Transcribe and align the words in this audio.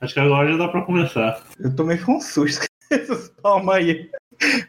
Acho 0.00 0.14
que 0.14 0.20
agora 0.20 0.50
já 0.50 0.56
dá 0.56 0.68
pra 0.68 0.82
começar. 0.82 1.42
Eu 1.58 1.74
tomei 1.74 1.98
com 1.98 2.16
um 2.16 2.20
susto 2.20 2.66
com 2.88 2.94
essas 2.94 3.28
palmas 3.42 3.76
aí. 3.76 4.10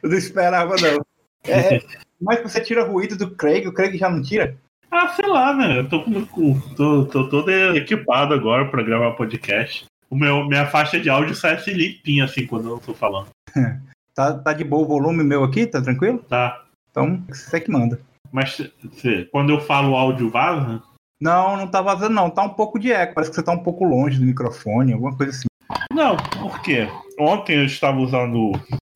Eu 0.04 0.10
não 0.10 0.18
esperava, 0.18 0.76
não. 0.76 1.02
É, 1.46 1.80
mas 2.22 2.42
você 2.42 2.62
tira 2.62 2.84
ruído 2.84 3.18
do 3.18 3.32
Craig, 3.36 3.68
o 3.68 3.74
Craig 3.74 3.98
já 3.98 4.10
não 4.10 4.22
tira? 4.22 4.56
Ah, 4.92 5.10
sei 5.10 5.28
lá, 5.28 5.54
né? 5.56 5.80
Eu 5.80 5.90
tô, 5.90 6.04
com- 6.04 6.60
tô, 6.76 7.06
tô 7.06 7.28
todo 7.30 7.50
equipado 7.76 8.34
agora 8.34 8.70
pra 8.70 8.84
gravar 8.84 9.12
podcast. 9.14 9.86
O 10.10 10.16
meu, 10.16 10.46
minha 10.46 10.68
faixa 10.68 11.00
de 11.00 11.10
áudio 11.10 11.34
sai 11.36 11.56
assim 11.56 11.72
limpinha 11.72 12.26
assim 12.26 12.46
quando 12.46 12.70
eu 12.70 12.80
tô 12.80 12.94
falando. 12.94 13.28
Tá, 14.16 14.32
tá 14.38 14.54
de 14.54 14.64
boa 14.64 14.84
o 14.84 14.88
volume 14.88 15.24
meu 15.24 15.44
aqui? 15.44 15.66
Tá 15.66 15.82
tranquilo? 15.82 16.20
Tá. 16.30 16.64
Então, 16.92 17.24
você 17.28 17.60
que 17.60 17.72
manda. 17.72 18.00
Mas 18.32 18.52
se- 18.54 19.28
quando 19.32 19.52
eu 19.52 19.60
falo 19.60 19.94
o 19.94 19.96
áudio 19.96 20.30
vaza, 20.30 20.84
Não, 21.24 21.56
não 21.56 21.68
tá 21.68 21.82
vazando, 21.82 22.14
não. 22.14 22.30
Tá 22.30 22.44
um 22.44 22.50
pouco 22.50 22.78
de 22.78 22.92
eco. 22.92 23.14
Parece 23.14 23.32
que 23.32 23.36
você 23.36 23.44
tá 23.44 23.54
um 23.54 23.64
pouco 23.64 23.86
longe 23.86 24.20
do 24.20 24.26
microfone, 24.26 24.92
alguma 24.92 25.16
coisa 25.16 25.32
assim. 25.32 25.46
Não, 25.90 26.18
por 26.18 26.62
quê? 26.62 26.90
Ontem 27.18 27.56
eu 27.56 27.66
estava 27.66 27.98
usando 27.98 28.52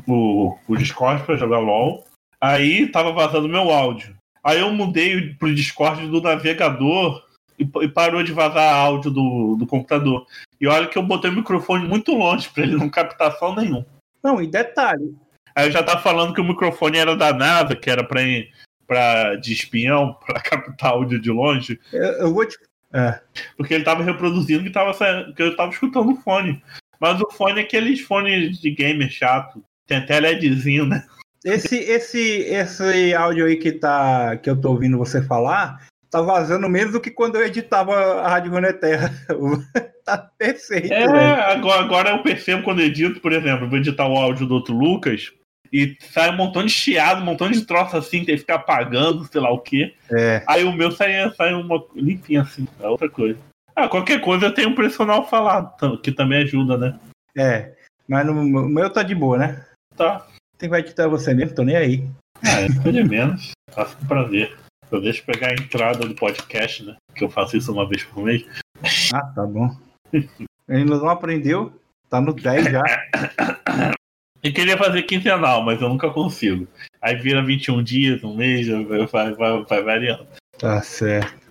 o, 0.05 0.57
o 0.67 0.75
Discord 0.75 1.23
para 1.23 1.37
jogar 1.37 1.59
LOL, 1.59 2.03
aí 2.41 2.91
tava 2.91 3.13
vazando 3.13 3.47
meu 3.47 3.71
áudio. 3.71 4.13
Aí 4.43 4.59
eu 4.59 4.73
mudei 4.73 5.35
pro 5.35 5.55
Discord 5.55 6.05
do 6.09 6.21
navegador 6.21 7.23
e, 7.57 7.63
e 7.63 7.87
parou 7.87 8.21
de 8.21 8.33
vazar 8.33 8.75
áudio 8.75 9.09
do, 9.09 9.55
do 9.55 9.65
computador. 9.65 10.27
E 10.59 10.67
olha 10.67 10.87
que 10.87 10.97
eu 10.97 11.03
botei 11.03 11.31
o 11.31 11.35
microfone 11.35 11.87
muito 11.87 12.11
longe 12.13 12.49
para 12.49 12.63
ele 12.63 12.75
não 12.75 12.89
captar 12.89 13.37
som 13.37 13.55
nenhum. 13.55 13.85
Não, 14.21 14.41
e 14.41 14.47
detalhe. 14.47 15.15
Aí 15.55 15.67
eu 15.67 15.71
já 15.71 15.81
tava 15.81 16.01
falando 16.01 16.33
que 16.33 16.41
o 16.41 16.43
microfone 16.43 16.97
era 16.97 17.15
da 17.15 17.31
NASA, 17.31 17.73
que 17.73 17.89
era 17.89 18.03
pra, 18.03 18.21
pra, 18.87 19.35
de 19.35 19.53
espião, 19.53 20.17
para 20.25 20.39
captar 20.39 20.91
áudio 20.91 21.19
de 21.19 21.29
longe, 21.29 21.79
Eu, 21.91 22.33
vou 22.33 22.45
te. 22.45 22.57
É. 22.93 23.19
porque 23.57 23.73
ele 23.73 23.83
tava 23.83 24.01
reproduzindo 24.01 24.63
que, 24.63 24.69
tava, 24.69 24.93
sa- 24.93 25.31
que 25.35 25.43
eu 25.43 25.55
tava 25.57 25.71
escutando 25.71 26.11
o 26.11 26.15
fone. 26.15 26.63
Mas 26.99 27.19
o 27.21 27.29
fone 27.31 27.59
é 27.59 27.63
aqueles 27.63 27.99
fones 27.99 28.59
de 28.59 28.71
gamer 28.71 29.09
chato. 29.11 29.61
Tem 29.85 29.97
até 29.97 30.19
LEDzinho, 30.19 30.85
né? 30.85 31.03
Esse, 31.45 31.77
esse, 31.77 32.19
esse 32.19 33.13
áudio 33.13 33.45
aí 33.45 33.57
que, 33.57 33.71
tá, 33.73 34.37
que 34.37 34.49
eu 34.49 34.59
tô 34.59 34.71
ouvindo 34.71 34.97
você 34.97 35.21
falar, 35.21 35.85
tá 36.09 36.21
vazando 36.21 36.67
menos 36.69 36.93
do 36.93 36.99
que 37.01 37.11
quando 37.11 37.35
eu 37.35 37.45
editava 37.45 37.93
a 38.21 38.29
Rádio 38.29 38.51
Runeterra. 38.51 39.13
tá 40.03 40.17
perfeito, 40.37 40.91
É, 40.93 41.51
agora, 41.51 41.81
agora 41.81 42.09
eu 42.11 42.23
percebo 42.23 42.63
quando 42.63 42.79
eu 42.79 42.85
edito, 42.87 43.19
por 43.19 43.33
exemplo, 43.33 43.69
vou 43.69 43.77
editar 43.77 44.07
o 44.07 44.15
áudio 44.17 44.47
do 44.47 44.55
outro 44.55 44.73
Lucas 44.73 45.31
e 45.71 45.97
sai 45.99 46.29
um 46.29 46.37
montão 46.37 46.63
de 46.63 46.71
chiado, 46.71 47.21
um 47.21 47.25
montão 47.25 47.49
de 47.49 47.65
troço 47.65 47.97
assim, 47.97 48.23
tem 48.23 48.35
que 48.35 48.41
ficar 48.41 48.55
apagando, 48.55 49.25
sei 49.25 49.41
lá 49.41 49.51
o 49.51 49.59
quê. 49.59 49.93
É. 50.11 50.43
Aí 50.47 50.63
o 50.63 50.71
meu 50.71 50.91
sai, 50.91 51.29
sai 51.35 51.53
uma 51.53 51.83
limpinha 51.95 52.41
assim, 52.41 52.67
é 52.79 52.87
outra 52.87 53.09
coisa. 53.09 53.37
Ah, 53.75 53.87
qualquer 53.87 54.21
coisa 54.21 54.47
eu 54.47 54.53
tenho 54.53 54.69
um 54.69 54.75
pressional 54.75 55.27
falado, 55.27 55.99
que 56.01 56.11
também 56.11 56.43
ajuda, 56.43 56.77
né? 56.77 56.99
É. 57.37 57.73
Mas 58.07 58.25
no, 58.25 58.33
o 58.33 58.69
meu 58.69 58.89
tá 58.89 59.03
de 59.03 59.13
boa, 59.13 59.37
né? 59.37 59.65
Tá. 59.95 60.25
Tem 60.57 60.67
que 60.67 60.69
vai 60.69 60.79
editar 60.79 61.07
você 61.07 61.33
mesmo, 61.33 61.53
tô 61.53 61.63
nem 61.63 61.75
aí. 61.75 62.09
Ah, 62.43 62.61
é 62.61 62.91
de 62.91 63.03
menos. 63.03 63.51
Faço 63.71 63.95
com 63.97 64.05
prazer. 64.05 64.57
Eu 64.89 65.01
deixo 65.01 65.25
pegar 65.25 65.49
a 65.49 65.53
entrada 65.53 66.07
do 66.07 66.15
podcast, 66.15 66.83
né? 66.83 66.95
Que 67.13 67.23
eu 67.23 67.29
faço 67.29 67.57
isso 67.57 67.71
uma 67.71 67.87
vez 67.87 68.03
por 68.03 68.23
mês. 68.23 68.45
Ah, 69.13 69.25
tá 69.35 69.45
bom. 69.45 69.69
Ainda 70.69 70.97
não 70.97 71.09
aprendeu, 71.09 71.73
tá 72.09 72.21
no 72.21 72.33
10 72.33 72.65
já. 72.71 72.83
E 74.43 74.51
queria 74.51 74.77
fazer 74.77 75.03
quinzenal, 75.03 75.63
mas 75.63 75.81
eu 75.81 75.89
nunca 75.89 76.09
consigo. 76.09 76.67
Aí 77.01 77.15
vira 77.15 77.43
21 77.43 77.83
dias, 77.83 78.23
um 78.23 78.35
mês, 78.35 78.67
vai, 79.11 79.33
vai, 79.33 79.63
vai 79.63 79.83
variando. 79.83 80.27
Tá 80.57 80.81
certo. 80.81 81.47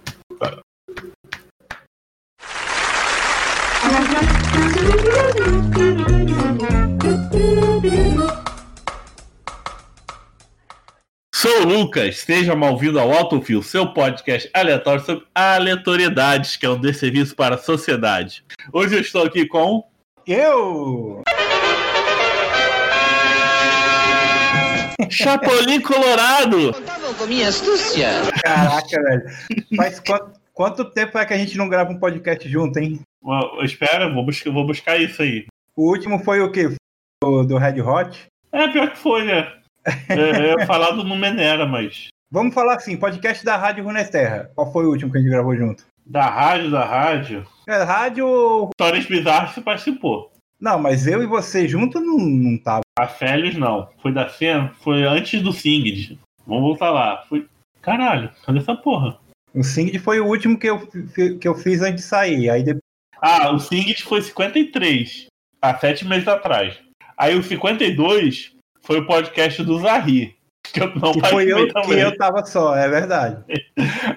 Sou 11.34 11.62
o 11.62 11.64
Lucas, 11.64 12.18
seja 12.18 12.56
mal-vindo 12.56 12.98
ao 12.98 13.12
Autofil, 13.12 13.62
seu 13.62 13.92
podcast 13.92 14.50
aleatório 14.54 15.04
sobre 15.04 15.24
aleatoriedades, 15.34 16.56
que 16.56 16.66
é 16.66 16.70
um 16.70 16.80
desserviço 16.80 17.36
para 17.36 17.56
a 17.56 17.58
sociedade. 17.58 18.44
Hoje 18.72 18.96
eu 18.96 19.00
estou 19.00 19.24
aqui 19.24 19.46
com. 19.46 19.84
Eu! 20.26 21.22
Chapolin 25.10 25.80
Colorado! 25.80 26.72
Contavam 26.72 27.14
com 27.14 27.26
minha 27.26 27.48
astúcia. 27.48 28.08
Caraca, 28.42 29.02
velho. 29.02 29.24
Faz 29.76 30.00
quanto, 30.00 30.40
quanto 30.52 30.84
tempo 30.92 31.18
é 31.18 31.24
que 31.24 31.34
a 31.34 31.38
gente 31.38 31.56
não 31.56 31.68
grava 31.68 31.90
um 31.90 31.98
podcast 31.98 32.48
junto, 32.48 32.78
hein? 32.78 33.00
Ó, 33.22 33.62
Espera, 33.62 34.12
vou 34.12 34.24
buscar, 34.24 34.50
vou 34.50 34.66
buscar 34.66 34.96
isso 34.96 35.22
aí. 35.22 35.46
O 35.76 35.90
último 35.90 36.18
foi 36.18 36.40
o 36.40 36.50
quê? 36.50 36.74
O 37.22 37.42
do 37.44 37.58
Red 37.58 37.80
Hot? 37.82 38.26
É, 38.52 38.68
pior 38.68 38.90
que 38.90 38.98
foi, 38.98 39.24
né? 39.24 39.52
É, 40.08 40.52
eu 40.52 40.58
ia 40.58 40.66
falar 40.66 40.90
do 40.90 41.04
Numenera, 41.04 41.64
mas. 41.64 42.08
Vamos 42.28 42.54
falar 42.54 42.74
assim, 42.74 42.96
podcast 42.96 43.44
da 43.44 43.56
Rádio 43.56 43.84
Runesterra. 43.84 44.50
Qual 44.54 44.72
foi 44.72 44.84
o 44.84 44.90
último 44.90 45.12
que 45.12 45.18
a 45.18 45.20
gente 45.20 45.30
gravou 45.30 45.56
junto? 45.56 45.84
Da 46.04 46.26
rádio, 46.26 46.70
da 46.72 46.84
rádio. 46.84 47.46
É, 47.68 47.82
rádio. 47.84 48.70
Histórias 48.70 49.06
bizarras 49.06 49.52
você 49.52 49.60
participou. 49.60 50.32
Não, 50.60 50.78
mas 50.78 51.06
eu 51.06 51.22
e 51.22 51.26
você 51.26 51.68
junto 51.68 52.00
não, 52.00 52.18
não 52.18 52.58
tava. 52.58 52.80
A 52.98 53.06
Félios 53.06 53.54
não. 53.56 53.88
Foi 53.98 54.10
da 54.12 54.28
cena, 54.28 54.72
foi 54.80 55.02
antes 55.04 55.42
do 55.42 55.52
Singed. 55.52 56.18
Vamos 56.46 56.62
voltar 56.62 56.90
lá. 56.90 57.22
Foi. 57.28 57.46
Caralho, 57.82 58.30
cadê 58.44 58.58
essa 58.58 58.74
porra? 58.74 59.18
O 59.54 59.62
Singed 59.62 59.98
foi 59.98 60.18
o 60.20 60.26
último 60.26 60.58
que 60.58 60.68
eu, 60.68 60.86
que 61.38 61.46
eu 61.46 61.54
fiz 61.54 61.82
antes 61.82 62.02
de 62.02 62.08
sair. 62.08 62.50
Aí 62.50 62.62
depois. 62.62 62.82
Ah, 63.20 63.50
o 63.50 63.58
Singed 63.58 64.02
foi 64.02 64.20
53, 64.22 65.26
há 65.62 65.78
sete 65.78 66.06
meses 66.06 66.28
atrás. 66.28 66.78
Aí 67.16 67.34
o 67.34 67.42
52 67.42 68.52
foi 68.82 69.00
o 69.00 69.06
podcast 69.06 69.62
do 69.62 69.78
Zahri, 69.80 70.36
que 70.72 70.80
eu 70.80 70.94
não 70.94 71.12
Que 71.12 71.20
foi 71.28 71.50
eu 71.50 71.56
participei 71.56 71.66
que 71.66 71.72
também. 71.72 72.00
eu 72.00 72.16
tava 72.16 72.44
só, 72.44 72.76
é 72.76 72.88
verdade. 72.88 73.42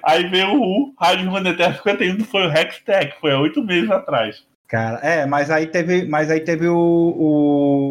Aí 0.02 0.28
veio 0.28 0.54
o 0.54 0.94
Rádio 0.98 1.30
Runeterra 1.30 1.74
51, 1.74 2.24
foi 2.24 2.46
o 2.46 2.52
Hextech, 2.52 3.18
foi 3.20 3.32
há 3.32 3.40
oito 3.40 3.62
meses 3.64 3.90
atrás. 3.90 4.44
Cara, 4.70 5.00
é, 5.02 5.26
mas 5.26 5.50
aí 5.50 5.66
teve, 5.66 6.04
mas 6.06 6.30
aí 6.30 6.38
teve 6.40 6.68
o, 6.68 6.76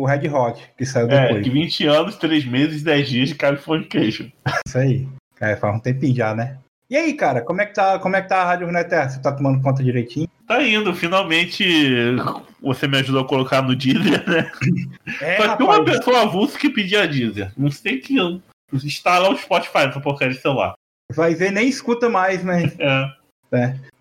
o 0.02 0.06
Red 0.06 0.30
Hot, 0.30 0.64
que 0.78 0.86
saiu 0.86 1.10
É, 1.10 1.24
depois. 1.28 1.44
de 1.44 1.50
20 1.50 1.86
anos, 1.88 2.16
3 2.16 2.46
meses, 2.46 2.82
10 2.84 3.10
dias 3.10 3.30
de 3.30 3.36
Californication. 3.36 4.28
Isso 4.66 4.78
aí. 4.78 5.06
É, 5.42 5.58
faz 5.58 5.76
um 5.76 5.80
tempinho 5.80 6.16
já, 6.16 6.34
né? 6.34 6.58
E 6.90 6.96
aí, 6.96 7.14
cara, 7.14 7.42
como 7.42 7.62
é 7.62 7.66
que 7.66 7.74
tá, 7.74 8.00
como 8.00 8.16
é 8.16 8.22
que 8.22 8.30
tá 8.30 8.38
a 8.42 8.46
Rádio 8.46 8.66
Runeterra? 8.66 9.10
Você 9.10 9.22
tá 9.22 9.32
tomando 9.34 9.62
conta 9.62 9.84
direitinho? 9.84 10.28
Tá 10.48 10.64
indo, 10.64 10.96
finalmente 10.96 12.16
você 12.62 12.88
me 12.88 12.98
ajudou 12.98 13.22
a 13.24 13.28
colocar 13.28 13.62
no 13.62 13.76
Deezer, 13.76 14.28
né? 14.28 14.50
É, 15.22 15.38
Só 15.38 15.58
que 15.58 15.64
uma 15.64 15.84
pessoa 15.84 16.22
avulsa 16.22 16.58
que 16.58 16.70
pedia 16.70 17.06
Deezer. 17.08 17.52
Não 17.58 17.70
sei 17.70 17.98
que 18.00 18.16
instalar 18.72 19.30
o 19.32 19.38
Spotify 19.38 19.86
nessa 19.86 20.00
porcaria 20.00 20.34
de 20.34 20.42
celular. 20.42 20.74
vai 21.14 21.36
ver, 21.36 21.52
nem 21.52 21.68
escuta 21.68 22.08
mais, 22.10 22.44
né? 22.44 22.72
É. 22.80 23.19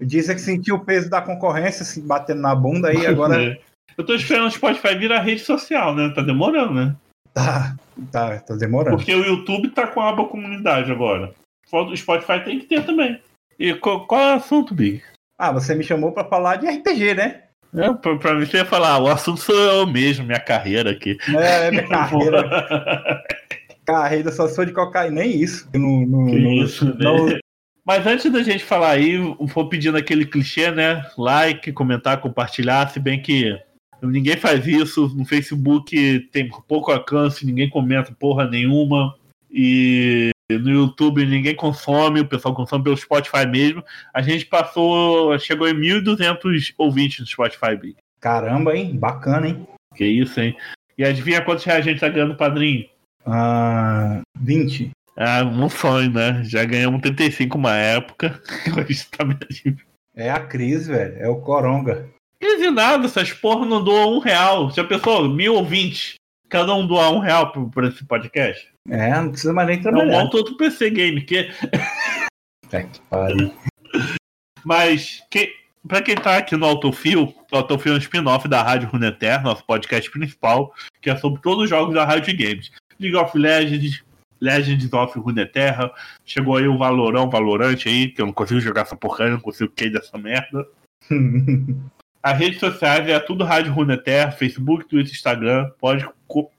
Diz 0.01 0.27
que 0.27 0.39
sentiu 0.39 0.77
o 0.77 0.85
peso 0.85 1.09
da 1.11 1.21
concorrência 1.21 1.85
se 1.85 2.01
batendo 2.01 2.41
na 2.43 2.55
bunda 2.55 2.89
aí, 2.89 3.07
agora 3.07 3.43
É. 3.43 3.59
Eu 3.97 4.05
tô 4.07 4.15
esperando 4.15 4.47
o 4.47 4.51
Spotify 4.51 4.95
virar 4.97 5.21
rede 5.23 5.41
social, 5.41 5.93
né? 5.95 6.13
Tá 6.15 6.23
demorando, 6.23 6.73
né? 6.75 6.95
tá, 7.35 7.75
tá, 8.13 8.39
tá 8.39 8.55
demorando. 8.55 8.97
Porque 8.97 9.13
o 9.15 9.25
YouTube 9.25 9.71
tá 9.71 9.87
com 9.89 10.01
a 10.01 10.11
aba 10.11 10.25
comunidade 10.27 10.91
agora. 10.93 11.33
O 11.73 11.97
Spotify 11.97 12.41
tem 12.45 12.61
que 12.61 12.67
ter 12.67 12.85
também. 12.87 13.21
E 13.59 13.75
qual, 13.75 14.07
qual 14.07 14.21
é 14.21 14.33
o 14.35 14.37
assunto, 14.37 14.73
Big? 14.75 15.03
Ah, 15.37 15.51
você 15.53 15.75
me 15.75 15.83
chamou 15.83 16.13
pra 16.13 16.25
falar 16.25 16.57
de 16.57 16.67
RPG, 16.69 17.15
né? 17.15 17.43
É, 17.75 17.93
pra, 17.93 18.17
pra 18.17 18.35
mim 18.35 18.47
você 18.47 18.59
ia 18.59 18.65
falar, 18.65 18.99
o 19.01 19.09
assunto 19.09 19.41
sou 19.41 19.55
eu 19.55 19.87
mesmo, 19.87 20.25
minha 20.25 20.41
carreira 20.41 20.91
aqui. 20.93 21.19
É, 21.37 21.67
é 21.67 21.71
minha 21.73 21.87
carreira. 21.89 23.25
Carreira 23.85 24.31
só 24.31 24.47
sou 24.49 24.65
de 24.65 24.73
cocaína, 24.73 25.21
nem 25.23 25.41
isso. 25.43 25.69
No, 25.75 26.07
no, 26.07 26.27
Que 26.31 26.39
no- 26.39 26.53
isso, 26.65 26.85
né? 26.85 27.39
Mas 27.89 28.07
antes 28.07 28.31
da 28.31 28.43
gente 28.43 28.63
falar 28.63 28.91
aí, 28.91 29.17
vou 29.17 29.67
pedindo 29.67 29.97
aquele 29.97 30.27
clichê, 30.27 30.71
né? 30.71 31.03
Like, 31.17 31.73
comentar, 31.73 32.21
compartilhar, 32.21 32.87
se 32.91 33.01
bem 33.01 33.23
que 33.23 33.59
ninguém 34.03 34.37
faz 34.37 34.67
isso. 34.67 35.09
No 35.17 35.25
Facebook 35.25 36.29
tem 36.31 36.51
pouco 36.69 36.93
alcance, 36.93 37.47
ninguém 37.47 37.71
comenta 37.71 38.13
porra 38.13 38.47
nenhuma. 38.47 39.17
E 39.51 40.33
no 40.51 40.69
YouTube 40.69 41.25
ninguém 41.25 41.57
consome, 41.57 42.21
o 42.21 42.29
pessoal 42.29 42.55
consome 42.55 42.85
pelo 42.85 42.95
Spotify 42.95 43.47
mesmo. 43.47 43.83
A 44.13 44.21
gente 44.21 44.45
passou, 44.45 45.39
chegou 45.39 45.67
em 45.67 45.73
1.200 45.73 46.75
ouvintes 46.77 47.21
no 47.21 47.27
Spotify, 47.27 47.75
Big. 47.75 47.97
Caramba, 48.21 48.77
hein? 48.77 48.99
Bacana, 48.99 49.49
hein? 49.49 49.67
Que 49.97 50.05
isso, 50.05 50.39
hein? 50.39 50.55
E 50.99 51.05
adivinha 51.05 51.41
quantos 51.41 51.65
reais 51.65 51.87
a 51.87 51.91
gente 51.91 52.01
tá 52.01 52.11
ganhando, 52.11 52.37
padrinho? 52.37 52.87
Ah, 53.25 54.21
20. 54.39 54.91
Ah, 55.21 55.43
um 55.43 55.69
sonho, 55.69 56.13
né? 56.13 56.45
Já 56.45 56.65
ganhamos 56.65 57.01
35 57.01 57.59
uma 57.59 57.75
época. 57.75 58.41
Hoje 58.79 59.05
tá 59.07 59.27
É 60.15 60.31
a 60.31 60.39
crise, 60.39 60.93
velho. 60.93 61.17
É 61.19 61.29
o 61.29 61.41
Coronga. 61.41 62.09
Crise 62.41 62.71
nada, 62.71 63.07
essas 63.07 63.33
porra 63.33 63.67
não 63.67 63.83
doam 63.83 64.15
um 64.15 64.19
real. 64.21 64.71
Já 64.71 64.85
pensou? 64.85 65.29
Mil 65.29 65.57
ouvintes. 65.57 66.15
Cada 66.49 66.73
um 66.73 66.87
doar 66.87 67.13
um 67.13 67.19
real 67.19 67.51
por, 67.51 67.69
por 67.69 67.85
esse 67.85 68.05
podcast. 68.05 68.69
É, 68.89 69.11
não 69.21 69.31
precisa 69.31 69.53
mais 69.53 69.67
nem 69.67 69.79
Eu 69.79 69.83
trabalhar. 69.83 70.23
monto 70.23 70.37
outro 70.37 70.57
PC 70.57 70.89
game. 70.91 71.21
Que... 71.21 71.51
É 72.71 72.83
que 72.85 73.01
pariu. 73.11 73.53
Mas 74.65 75.25
que... 75.31 75.53
Pra 75.87 76.01
quem 76.01 76.15
tá 76.15 76.37
aqui 76.37 76.57
no 76.57 76.67
Autofil, 76.67 77.35
o 77.51 77.57
Autofil 77.57 77.93
é 77.93 77.97
um 77.97 77.99
spin-off 77.99 78.47
da 78.47 78.63
Rádio 78.63 78.89
Runeterra, 78.89 79.43
nosso 79.43 79.65
podcast 79.65 80.09
principal, 80.11 80.73
que 81.01 81.11
é 81.11 81.17
sobre 81.17 81.41
todos 81.41 81.65
os 81.65 81.71
jogos 81.71 81.95
da 81.95 82.05
Rádio 82.05 82.37
Games. 82.37 82.71
League 83.01 83.17
of 83.17 83.37
Legends, 83.39 84.03
Legends 84.41 84.93
of 84.93 85.19
Runeterra, 85.19 85.93
chegou 86.25 86.57
aí 86.57 86.67
o 86.69 86.79
Valorão, 86.79 87.31
Valorante 87.31 87.89
aí, 87.89 88.09
que 88.09 88.21
eu 88.21 88.27
não 88.27 88.33
consigo 88.33 88.61
jogar 88.61 88.83
essa 88.83 88.97
porcaria, 88.97 89.33
não 89.33 89.41
consigo 89.41 89.73
cair 89.75 89.91
dessa 89.91 90.17
merda. 90.19 90.67
As 92.23 92.37
redes 92.37 92.59
sociais 92.59 93.09
é 93.09 93.19
tudo 93.21 93.45
Rádio 93.45 93.73
Runeterra, 93.73 94.33
Facebook, 94.33 94.87
Twitter, 94.87 95.13
Instagram. 95.13 95.71
Pode 95.79 96.07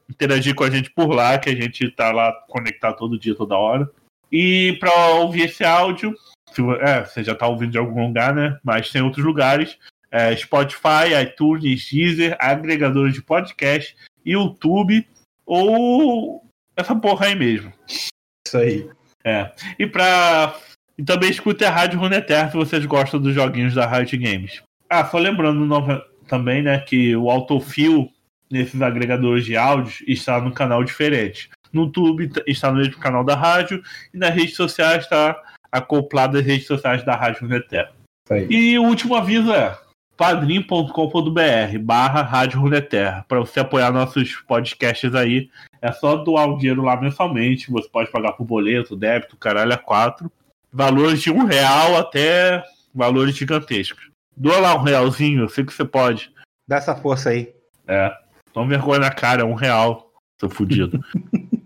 interagir 0.09 0.55
com 0.55 0.63
a 0.63 0.69
gente 0.69 0.89
por 0.89 1.09
lá, 1.09 1.37
que 1.37 1.49
a 1.49 1.55
gente 1.55 1.91
tá 1.91 2.11
lá 2.11 2.31
conectado 2.47 2.97
todo 2.97 3.19
dia, 3.19 3.35
toda 3.35 3.57
hora. 3.57 3.89
E 4.31 4.77
para 4.79 4.91
ouvir 5.15 5.43
esse 5.43 5.63
áudio, 5.63 6.15
se, 6.51 6.61
é, 6.81 7.03
você 7.03 7.23
já 7.23 7.35
tá 7.35 7.47
ouvindo 7.47 7.71
de 7.71 7.77
algum 7.77 8.07
lugar, 8.07 8.33
né? 8.33 8.57
Mas 8.63 8.89
tem 8.89 9.01
outros 9.01 9.25
lugares. 9.25 9.77
É, 10.11 10.35
Spotify, 10.35 11.13
iTunes, 11.21 11.87
Deezer, 11.91 12.35
agregadores 12.39 13.13
de 13.13 13.21
podcast, 13.21 13.95
YouTube 14.25 15.05
ou 15.45 16.43
essa 16.79 16.95
porra 16.95 17.27
aí 17.27 17.35
mesmo. 17.35 17.71
Isso 17.87 18.57
aí. 18.57 18.89
É. 19.23 19.51
E 19.77 19.85
para 19.85 20.55
e 20.97 21.03
também 21.03 21.29
escute 21.29 21.63
a 21.63 21.71
Rádio 21.71 21.97
Runeterra 21.97 22.51
se 22.51 22.57
vocês 22.57 22.85
gostam 22.85 23.21
dos 23.21 23.33
joguinhos 23.33 23.73
da 23.73 23.87
Riot 23.87 24.17
Games. 24.17 24.61
Ah, 24.89 25.05
só 25.05 25.17
lembrando 25.17 25.65
também, 26.27 26.61
né, 26.61 26.77
que 26.79 27.15
o 27.15 27.31
autofill 27.31 28.11
nesses 28.51 28.81
agregadores 28.81 29.45
de 29.45 29.55
áudios 29.55 30.03
está 30.05 30.41
no 30.41 30.51
canal 30.51 30.83
diferente. 30.83 31.49
No 31.71 31.83
YouTube 31.83 32.29
está 32.45 32.69
no 32.69 32.79
mesmo 32.79 32.97
canal 32.99 33.23
da 33.23 33.35
rádio 33.35 33.81
e 34.13 34.17
nas 34.17 34.33
redes 34.33 34.55
sociais 34.55 35.03
está 35.03 35.41
acoplado 35.71 36.37
às 36.37 36.45
redes 36.45 36.67
sociais 36.67 37.03
da 37.05 37.15
Rádio 37.15 37.43
Runeterra. 37.43 37.93
E 38.49 38.77
o 38.77 38.83
último 38.83 39.15
aviso 39.15 39.53
é 39.53 39.77
padrim.com.br 40.17 41.79
barra 41.79 42.21
Rádio 42.23 42.59
Runeterra. 42.59 43.23
Para 43.27 43.39
você 43.39 43.61
apoiar 43.61 43.91
nossos 43.93 44.35
podcasts 44.47 45.15
aí, 45.15 45.49
é 45.81 45.91
só 45.91 46.15
doar 46.15 46.49
o 46.49 46.57
dinheiro 46.57 46.83
lá 46.83 46.99
mensalmente. 46.99 47.71
Você 47.71 47.87
pode 47.89 48.11
pagar 48.11 48.33
por 48.33 48.45
boleto, 48.45 48.95
débito, 48.95 49.37
caralho, 49.37 49.73
a 49.73 49.77
quatro. 49.77 50.31
Valores 50.71 51.21
de 51.21 51.31
um 51.31 51.45
real 51.45 51.97
até 51.97 52.63
valores 52.93 53.35
gigantescos. 53.35 54.09
Doa 54.35 54.59
lá 54.59 54.75
um 54.75 54.83
realzinho, 54.83 55.41
eu 55.41 55.49
sei 55.49 55.65
que 55.65 55.73
você 55.73 55.85
pode. 55.85 56.31
Dá 56.67 56.77
essa 56.77 56.95
força 56.95 57.29
aí. 57.29 57.53
É. 57.87 58.11
Toma 58.53 58.67
vergonha 58.67 58.99
na 58.99 59.11
cara, 59.11 59.45
um 59.45 59.53
real, 59.53 60.11
seu 60.39 60.49
fudido. 60.49 60.99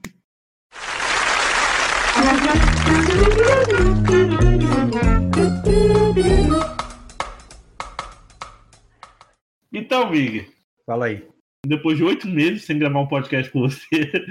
Então, 9.75 10.11
Vig. 10.11 10.47
Fala 10.85 11.07
aí. 11.07 11.27
Depois 11.65 11.97
de 11.97 12.03
oito 12.03 12.27
meses 12.27 12.65
sem 12.65 12.77
gravar 12.77 12.99
um 12.99 13.07
podcast 13.07 13.51
com 13.51 13.61
você. 13.61 14.25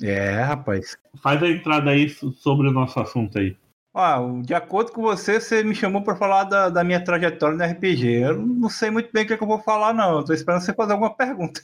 É, 0.00 0.40
rapaz. 0.42 0.96
Faz 1.20 1.42
a 1.42 1.48
entrada 1.48 1.90
aí 1.90 2.08
sobre 2.08 2.68
o 2.68 2.72
nosso 2.72 3.00
assunto 3.00 3.38
aí. 3.38 3.56
Ah, 3.94 4.20
de 4.44 4.54
acordo 4.54 4.92
com 4.92 5.02
você, 5.02 5.40
você 5.40 5.64
me 5.64 5.74
chamou 5.74 6.02
para 6.02 6.14
falar 6.14 6.44
da, 6.44 6.68
da, 6.68 6.84
minha 6.84 7.02
trajetória 7.02 7.56
no 7.56 7.64
RPG. 7.64 8.06
Eu 8.22 8.38
não 8.38 8.68
sei 8.68 8.90
muito 8.90 9.10
bem 9.12 9.24
o 9.24 9.26
que, 9.26 9.32
é 9.32 9.36
que 9.36 9.42
eu 9.42 9.48
vou 9.48 9.58
falar, 9.58 9.92
não. 9.92 10.20
Estou 10.20 10.34
esperando 10.34 10.60
você 10.60 10.72
fazer 10.72 10.92
alguma 10.92 11.12
pergunta. 11.12 11.60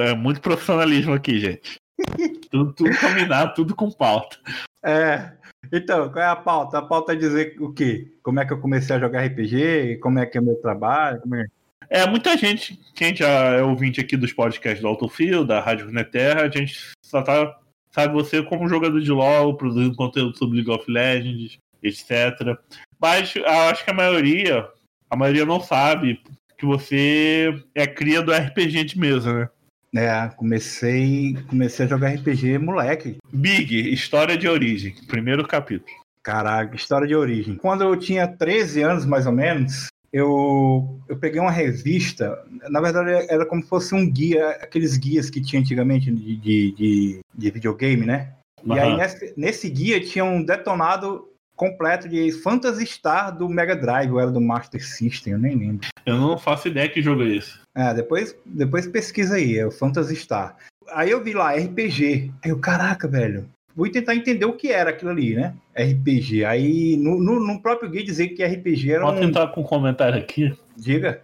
É 0.00 0.14
muito 0.14 0.40
profissionalismo 0.40 1.14
aqui, 1.14 1.40
gente. 1.40 1.80
tudo, 2.50 2.72
tudo 2.72 3.00
combinado, 3.00 3.54
tudo 3.54 3.74
com 3.74 3.90
pauta. 3.90 4.36
É. 4.84 5.32
Então, 5.72 6.08
qual 6.10 6.24
é 6.24 6.28
a 6.28 6.36
pauta? 6.36 6.78
A 6.78 6.82
pauta 6.82 7.14
é 7.14 7.16
dizer 7.16 7.56
o 7.60 7.72
quê? 7.72 8.12
Como 8.22 8.38
é 8.38 8.46
que 8.46 8.52
eu 8.52 8.60
comecei 8.60 8.94
a 8.94 9.00
jogar 9.00 9.24
RPG? 9.24 9.98
Como 10.00 10.18
é 10.18 10.26
que 10.26 10.38
é 10.38 10.40
meu 10.40 10.56
trabalho? 10.56 11.20
É... 11.34 11.57
é... 11.90 12.06
muita 12.06 12.36
gente, 12.36 12.78
quem 12.94 13.14
já 13.14 13.28
é 13.28 13.62
ouvinte 13.62 14.00
aqui 14.00 14.16
dos 14.16 14.32
podcasts 14.32 14.80
do 14.80 14.88
Autofield, 14.88 15.46
da 15.46 15.60
Rádio 15.60 15.86
Runeterra, 15.86 16.42
a 16.42 16.50
gente 16.50 16.92
só 17.04 17.22
tá, 17.22 17.56
sabe 17.90 18.12
você 18.12 18.42
como 18.42 18.68
jogador 18.68 19.00
de 19.00 19.10
LoL, 19.10 19.56
produzindo 19.56 19.94
conteúdo 19.96 20.36
sobre 20.36 20.56
League 20.56 20.70
of 20.70 20.90
Legends, 20.90 21.58
etc. 21.82 22.58
Mas 23.00 23.34
acho 23.70 23.84
que 23.84 23.90
a 23.90 23.94
maioria, 23.94 24.68
a 25.10 25.16
maioria 25.16 25.44
não 25.44 25.60
sabe 25.60 26.20
que 26.56 26.66
você 26.66 27.54
é 27.74 27.86
cria 27.86 28.20
do 28.20 28.32
RPG 28.32 28.84
de 28.84 28.98
mesa, 28.98 29.32
né? 29.32 29.48
É, 29.96 30.28
comecei, 30.36 31.34
comecei 31.48 31.86
a 31.86 31.88
jogar 31.88 32.14
RPG 32.14 32.58
moleque. 32.58 33.16
Big, 33.32 33.90
História 33.90 34.36
de 34.36 34.46
Origem, 34.46 34.94
primeiro 35.06 35.46
capítulo. 35.46 35.90
Caraca, 36.22 36.76
História 36.76 37.08
de 37.08 37.14
Origem. 37.14 37.56
Quando 37.56 37.84
eu 37.84 37.96
tinha 37.96 38.28
13 38.28 38.82
anos, 38.82 39.06
mais 39.06 39.26
ou 39.26 39.32
menos, 39.32 39.88
eu, 40.12 40.98
eu 41.08 41.16
peguei 41.16 41.40
uma 41.40 41.50
revista, 41.50 42.42
na 42.70 42.80
verdade 42.80 43.26
era 43.28 43.44
como 43.44 43.62
se 43.62 43.68
fosse 43.68 43.94
um 43.94 44.10
guia, 44.10 44.50
aqueles 44.50 44.96
guias 44.96 45.28
que 45.28 45.40
tinha 45.40 45.60
antigamente 45.60 46.10
de, 46.10 46.36
de, 46.36 46.72
de, 46.72 47.20
de 47.34 47.50
videogame, 47.50 48.06
né? 48.06 48.32
Uhum. 48.64 48.74
E 48.74 48.78
aí 48.78 48.96
nesse, 48.96 49.34
nesse 49.36 49.70
guia 49.70 50.00
tinha 50.00 50.24
um 50.24 50.42
detonado 50.42 51.28
completo 51.58 52.08
de 52.08 52.30
Phantasy 52.30 52.86
Star 52.86 53.36
do 53.36 53.48
Mega 53.48 53.74
Drive, 53.74 54.12
ou 54.12 54.20
era 54.20 54.30
do 54.30 54.40
Master 54.40 54.82
System, 54.82 55.32
eu 55.32 55.38
nem 55.38 55.56
lembro. 55.56 55.88
Eu 56.06 56.16
não 56.16 56.38
faço 56.38 56.68
ideia 56.68 56.88
que 56.88 57.02
jogo 57.02 57.24
é 57.24 57.36
esse. 57.36 57.58
É, 57.74 57.92
depois, 57.92 58.34
depois 58.46 58.86
pesquisa 58.86 59.34
aí, 59.34 59.58
é 59.58 59.66
o 59.66 59.70
Phantasy 59.70 60.16
Star. 60.16 60.56
Aí 60.90 61.10
eu 61.10 61.22
vi 61.22 61.32
lá, 61.32 61.52
RPG. 61.52 62.32
Aí 62.42 62.50
eu, 62.50 62.58
caraca, 62.58 63.06
velho, 63.08 63.48
fui 63.78 63.90
tentar 63.90 64.16
entender 64.16 64.44
o 64.44 64.54
que 64.54 64.72
era 64.72 64.90
aquilo 64.90 65.12
ali, 65.12 65.36
né? 65.36 65.54
RPG. 65.76 66.44
Aí 66.44 66.96
no, 66.96 67.22
no, 67.22 67.38
no 67.38 67.62
próprio 67.62 67.88
guia 67.88 68.02
dizer 68.02 68.30
que 68.30 68.44
RPG 68.44 68.90
era 68.90 69.04
Pode 69.04 69.20
um... 69.20 69.28
entrar 69.28 69.46
com 69.52 69.60
um 69.60 69.64
comentário 69.64 70.18
aqui. 70.18 70.52
Diga. 70.76 71.22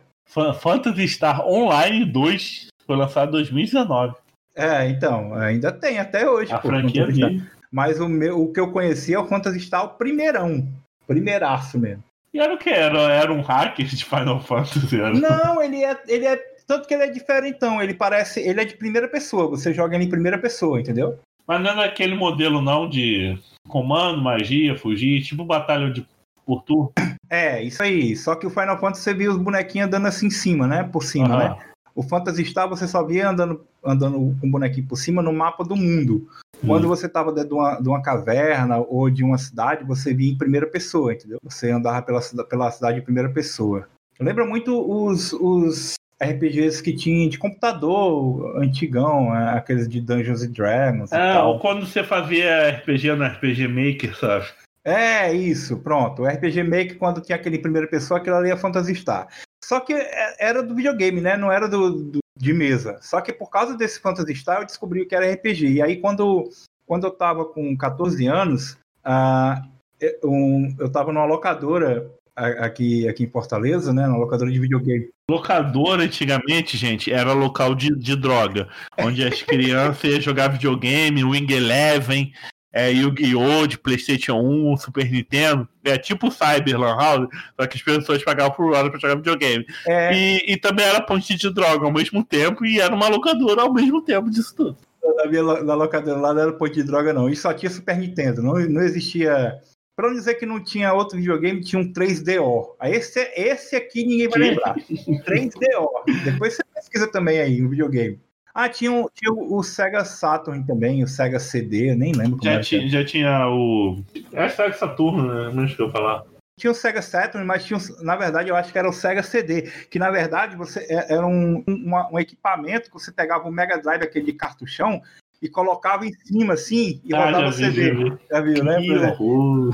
Phantasy 0.63 1.09
Star 1.09 1.45
Online 1.45 2.05
2 2.05 2.69
foi 2.87 2.97
lançado 2.97 3.31
em 3.31 3.33
2019. 3.33 4.15
É, 4.55 4.89
então, 4.89 5.35
ainda 5.35 5.73
tem 5.73 5.99
até 5.99 6.31
hoje. 6.31 6.53
A 6.53 6.59
pô, 6.59 6.69
franquia 6.69 7.03
ali. 7.03 7.43
Mas 7.73 7.99
o, 7.99 8.09
meu, 8.09 8.41
o 8.41 8.53
que 8.53 8.61
eu 8.61 8.71
conhecia 8.71 9.17
é 9.17 9.19
o 9.19 9.27
Phantasy 9.27 9.59
Star 9.59 9.85
o 9.85 9.89
primeirão. 9.89 10.65
Primeiraço 11.09 11.77
mesmo. 11.77 12.05
E 12.33 12.39
era 12.39 12.55
o 12.55 12.59
que? 12.59 12.71
Era, 12.71 13.01
era 13.13 13.33
um 13.33 13.41
hacker 13.41 13.85
de 13.85 14.05
Final 14.05 14.41
Fantasy? 14.41 15.01
Era... 15.01 15.13
Não, 15.13 15.61
ele 15.61 15.83
é, 15.83 16.01
ele 16.07 16.27
é. 16.27 16.37
Tanto 16.69 16.87
que 16.87 16.95
ele 16.95 17.03
é 17.03 17.11
diferentão. 17.11 17.83
Ele 17.83 17.95
parece. 17.95 18.41
Ele 18.41 18.61
é 18.61 18.65
de 18.65 18.77
primeira 18.77 19.09
pessoa. 19.09 19.49
Você 19.49 19.75
joga 19.75 19.97
ele 19.97 20.05
em 20.05 20.11
primeira 20.11 20.39
pessoa, 20.39 20.81
entendeu? 20.81 21.19
Mas 21.47 21.63
não 21.63 21.71
é 21.71 21.75
naquele 21.75 22.15
modelo, 22.15 22.61
não, 22.61 22.89
de 22.89 23.39
comando, 23.69 24.23
magia, 24.23 24.79
fugir, 24.79 25.23
tipo 25.23 25.45
batalha 25.45 25.91
de 25.91 26.07
por 26.47 26.63
turno. 26.63 26.93
É, 27.29 27.63
isso 27.63 27.83
aí. 27.83 28.15
Só 28.17 28.35
que 28.35 28.47
o 28.47 28.51
Final 28.51 28.79
Fantasy 28.79 29.03
você 29.03 29.15
via 29.15 29.31
os 29.31 29.39
bonequinhos 29.39 29.89
andando 29.89 30.07
assim 30.07 30.27
em 30.27 30.31
cima, 30.31 30.67
né? 30.67 30.85
Por 30.85 31.03
cima, 31.03 31.29
uhum. 31.29 31.39
né? 31.39 31.59
O 31.95 32.03
Phantasy 32.03 32.45
Star 32.45 32.69
você 32.69 32.89
só 32.89 33.05
via 33.05 33.31
andando, 33.31 33.65
andando 33.85 34.37
com 34.41 34.47
o 34.47 34.51
bonequinho 34.51 34.87
por 34.87 34.97
cima 34.97 35.23
no 35.23 35.33
mapa 35.33 35.65
do 35.65 35.77
mundo. 35.77 36.29
Quando 36.67 36.89
você 36.89 37.07
estava 37.07 37.31
dentro 37.31 37.51
de 37.51 37.55
uma, 37.55 37.81
de 37.81 37.89
uma, 37.89 38.03
caverna 38.03 38.79
ou 38.79 39.11
de 39.11 39.23
uma 39.23 39.37
cidade, 39.37 39.85
você 39.85 40.15
via 40.15 40.33
em 40.33 40.39
primeira 40.39 40.67
pessoa, 40.67 41.13
entendeu? 41.13 41.39
Você 41.43 41.71
andava 41.71 42.01
pela, 42.03 42.21
pela 42.49 42.71
cidade 42.71 42.99
em 42.99 43.03
primeira 43.03 43.29
pessoa. 43.29 43.87
Lembra 44.19 44.47
muito 44.47 44.73
os, 44.81 45.33
os 45.35 45.95
RPGs 46.25 46.83
que 46.83 46.95
tinha 46.95 47.29
de 47.29 47.39
computador 47.39 48.57
antigão, 48.63 49.35
é, 49.35 49.59
aqueles 49.59 49.89
de 49.89 50.01
Dungeons 50.01 50.43
and 50.43 50.53
Dragons. 50.53 51.13
É, 51.13 51.39
ou 51.41 51.59
quando 51.59 51.87
você 51.87 52.03
fazia 52.03 52.71
RPG 52.71 53.15
no 53.15 53.25
RPG 53.25 53.69
Maker, 53.69 54.17
sabe? 54.17 54.47
É, 54.85 55.33
isso, 55.33 55.79
pronto. 55.79 56.23
O 56.23 56.27
RPG 56.27 56.63
Maker, 56.63 56.99
quando 56.99 57.23
tinha 57.23 57.37
aquele 57.37 57.59
primeira 57.59 57.89
pessoa, 57.89 58.21
aquilo 58.21 58.37
ali 58.37 58.51
é 58.51 58.57
Phantasy 58.57 58.95
Star. 58.95 59.29
Só 59.65 59.81
que 59.81 59.95
é, 59.95 60.37
era 60.39 60.63
do 60.63 60.75
videogame, 60.75 61.21
né? 61.21 61.37
Não 61.37 61.51
era 61.51 61.67
do, 61.67 61.91
do, 61.91 62.19
de 62.37 62.53
mesa. 62.53 62.99
Só 63.01 63.21
que 63.21 63.33
por 63.33 63.49
causa 63.49 63.77
desse 63.77 63.99
Phantasy 64.01 64.35
Star 64.35 64.61
eu 64.61 64.67
descobri 64.67 65.07
que 65.07 65.15
era 65.15 65.33
RPG. 65.33 65.73
E 65.73 65.83
aí 65.83 66.01
quando, 66.01 66.51
quando 66.87 67.07
eu 67.07 67.11
tava 67.11 67.47
com 67.47 67.75
14 67.77 68.27
anos, 68.27 68.77
uh, 69.07 69.75
um, 70.23 70.75
eu 70.79 70.91
tava 70.93 71.13
numa 71.13 71.25
locadora 71.25 72.11
aqui, 72.37 73.09
aqui 73.09 73.25
em 73.25 73.31
Fortaleza, 73.31 73.93
né? 73.93 74.07
Na 74.07 74.17
locadora 74.17 74.51
de 74.51 74.59
videogame. 74.59 75.09
Locadora, 75.31 76.03
antigamente, 76.03 76.77
gente, 76.77 77.13
era 77.13 77.33
local 77.33 77.75
de, 77.75 77.95
de 77.97 78.17
droga, 78.17 78.69
onde 78.99 79.25
as 79.25 79.43
crianças 79.43 80.05
iam 80.05 80.21
jogar 80.21 80.49
videogame, 80.49 81.25
Wing 81.25 81.51
Eleven, 81.53 82.33
é, 82.75 82.91
Yu-Gi-Oh! 82.91 83.69
de 83.69 83.79
PlayStation 83.79 84.35
1, 84.35 84.77
Super 84.79 85.09
Nintendo. 85.09 85.69
É 85.85 85.97
tipo 85.97 86.31
Cyber 86.31 86.79
Lan 86.79 86.97
House, 86.97 87.29
só 87.59 87.67
que 87.69 87.77
as 87.77 87.83
pessoas 87.83 88.25
pagavam 88.25 88.53
por 88.53 88.75
hora 88.75 88.91
pra 88.91 88.99
jogar 88.99 89.15
videogame. 89.15 89.65
É. 89.87 90.13
E, 90.13 90.53
e, 90.53 90.57
também 90.57 90.85
era 90.85 91.01
ponte 91.01 91.37
de 91.37 91.55
droga 91.55 91.87
ao 91.87 91.93
mesmo 91.93 92.25
tempo 92.25 92.67
e 92.67 92.81
era 92.81 92.93
uma 92.93 93.09
locadora 93.09 93.63
ao 93.63 93.73
mesmo 93.73 94.03
tempo 94.03 94.29
disso 94.29 94.55
tudo. 94.57 94.77
Na, 95.17 95.27
minha, 95.27 95.43
na 95.63 95.75
locadora 95.75 96.19
lá 96.19 96.35
não 96.35 96.43
era 96.43 96.53
ponte 96.53 96.75
de 96.75 96.83
droga, 96.83 97.13
não. 97.13 97.29
E 97.31 97.37
só 97.37 97.55
tinha 97.55 97.71
Super 97.71 97.97
Nintendo. 97.97 98.43
Não, 98.43 98.55
não 98.55 98.83
existia. 98.83 99.55
Pra 99.97 100.09
não 100.09 100.15
dizer 100.15 100.35
que 100.35 100.47
não 100.47 100.63
tinha 100.63 100.93
outro 100.93 101.17
videogame, 101.17 101.61
tinha 101.61 101.81
um 101.81 101.93
3DO. 101.93 102.75
Esse, 102.83 103.21
esse 103.37 103.77
aqui 103.77 104.05
ninguém 104.05 104.29
vai 104.29 104.39
lembrar. 104.41 104.75
3DO. 104.77 105.89
Depois 106.25 106.55
você 106.55 106.65
pesquisa 106.75 107.11
também 107.11 107.41
aí 107.41 107.61
no 107.61 107.69
videogame. 107.69 108.21
Ah, 108.55 108.69
tinha, 108.69 108.93
o, 108.93 109.11
tinha 109.13 109.33
o, 109.33 109.63
Sega 109.65 110.05
Saturn 110.05 110.65
também, 110.65 111.03
o 111.03 111.09
Sega 111.09 111.41
CD, 111.41 111.91
eu 111.91 111.97
nem 111.97 112.13
lembro 112.13 112.39
como 112.39 112.45
já, 112.45 112.61
tinha, 112.61 112.89
já 112.89 113.05
tinha 113.05 113.49
o. 113.49 114.01
É 114.33 114.49
Sega 114.49 114.73
Saturn, 114.73 115.27
né? 115.27 115.51
Não 115.53 115.67
que 115.67 115.83
eu 115.83 115.91
falar. 115.91 116.25
tinha 116.57 116.71
o 116.71 116.75
Sega 116.75 117.03
Saturn, 117.03 117.45
mas 117.45 117.65
tinha, 117.65 117.81
na 118.01 118.15
verdade, 118.15 118.51
eu 118.51 118.55
acho 118.55 118.71
que 118.71 118.79
era 118.79 118.89
o 118.89 118.93
Sega 118.93 119.25
CD, 119.25 119.63
que 119.91 119.99
na 119.99 120.09
verdade 120.09 120.55
você 120.55 120.87
é, 120.89 121.15
era 121.15 121.27
um, 121.27 121.65
um, 121.67 121.91
um 122.13 122.19
equipamento 122.19 122.91
que 122.91 122.95
você 122.95 123.11
pegava 123.11 123.49
o 123.49 123.53
Mega 123.53 123.77
Drive, 123.77 124.05
aquele 124.05 124.27
de 124.27 124.35
cartuchão, 124.35 125.03
e 125.41 125.49
colocava 125.49 126.07
em 126.07 126.13
cima 126.13 126.55
assim 126.55 127.01
e 127.05 127.15
ah, 127.15 127.27
rodava 127.27 127.51
vi, 127.51 127.57
CD. 127.57 127.87
Já, 127.87 127.95
vi. 127.95 128.19
já 128.31 128.41
viu, 128.41 128.65
né? 128.65 128.83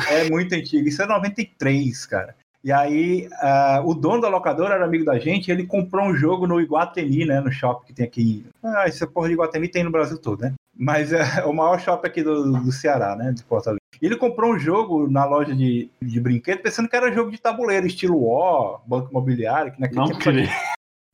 É, 0.08 0.26
é 0.26 0.30
muito 0.30 0.54
antigo. 0.54 0.88
Isso 0.88 1.02
é 1.02 1.06
93, 1.06 2.06
cara. 2.06 2.34
E 2.62 2.70
aí, 2.70 3.26
uh, 3.42 3.88
o 3.88 3.94
dono 3.94 4.20
da 4.20 4.28
locadora 4.28 4.74
era 4.74 4.84
amigo 4.84 5.04
da 5.04 5.18
gente, 5.18 5.50
ele 5.50 5.66
comprou 5.66 6.06
um 6.06 6.14
jogo 6.14 6.46
no 6.46 6.60
Iguatemi, 6.60 7.24
né? 7.24 7.40
No 7.40 7.50
shopping 7.50 7.86
que 7.86 7.92
tem 7.94 8.04
aqui. 8.04 8.46
Ah, 8.62 8.86
esse 8.86 9.06
porra 9.06 9.28
de 9.28 9.32
Iguatemi 9.32 9.66
tem 9.66 9.82
no 9.82 9.90
Brasil 9.90 10.18
todo, 10.18 10.42
né? 10.42 10.52
Mas 10.76 11.10
é 11.12 11.22
o 11.46 11.54
maior 11.54 11.80
shopping 11.80 12.06
aqui 12.06 12.22
do, 12.22 12.60
do 12.60 12.72
Ceará, 12.72 13.16
né? 13.16 13.32
De 13.32 13.42
Fortaleza. 13.44 13.80
E 14.00 14.06
ele 14.06 14.16
comprou 14.16 14.52
um 14.52 14.58
jogo 14.58 15.08
na 15.10 15.24
loja 15.24 15.54
de, 15.54 15.90
de 16.02 16.20
brinquedo, 16.20 16.60
pensando 16.60 16.88
que 16.88 16.96
era 16.96 17.12
jogo 17.12 17.30
de 17.30 17.40
tabuleiro, 17.40 17.86
estilo 17.86 18.18
War, 18.18 18.80
Banco 18.86 19.10
Imobiliário, 19.10 19.72
que 19.72 19.80
naquele 19.80 20.00
Não 20.00 20.08
tempo. 20.08 20.20
Queria. 20.20 20.50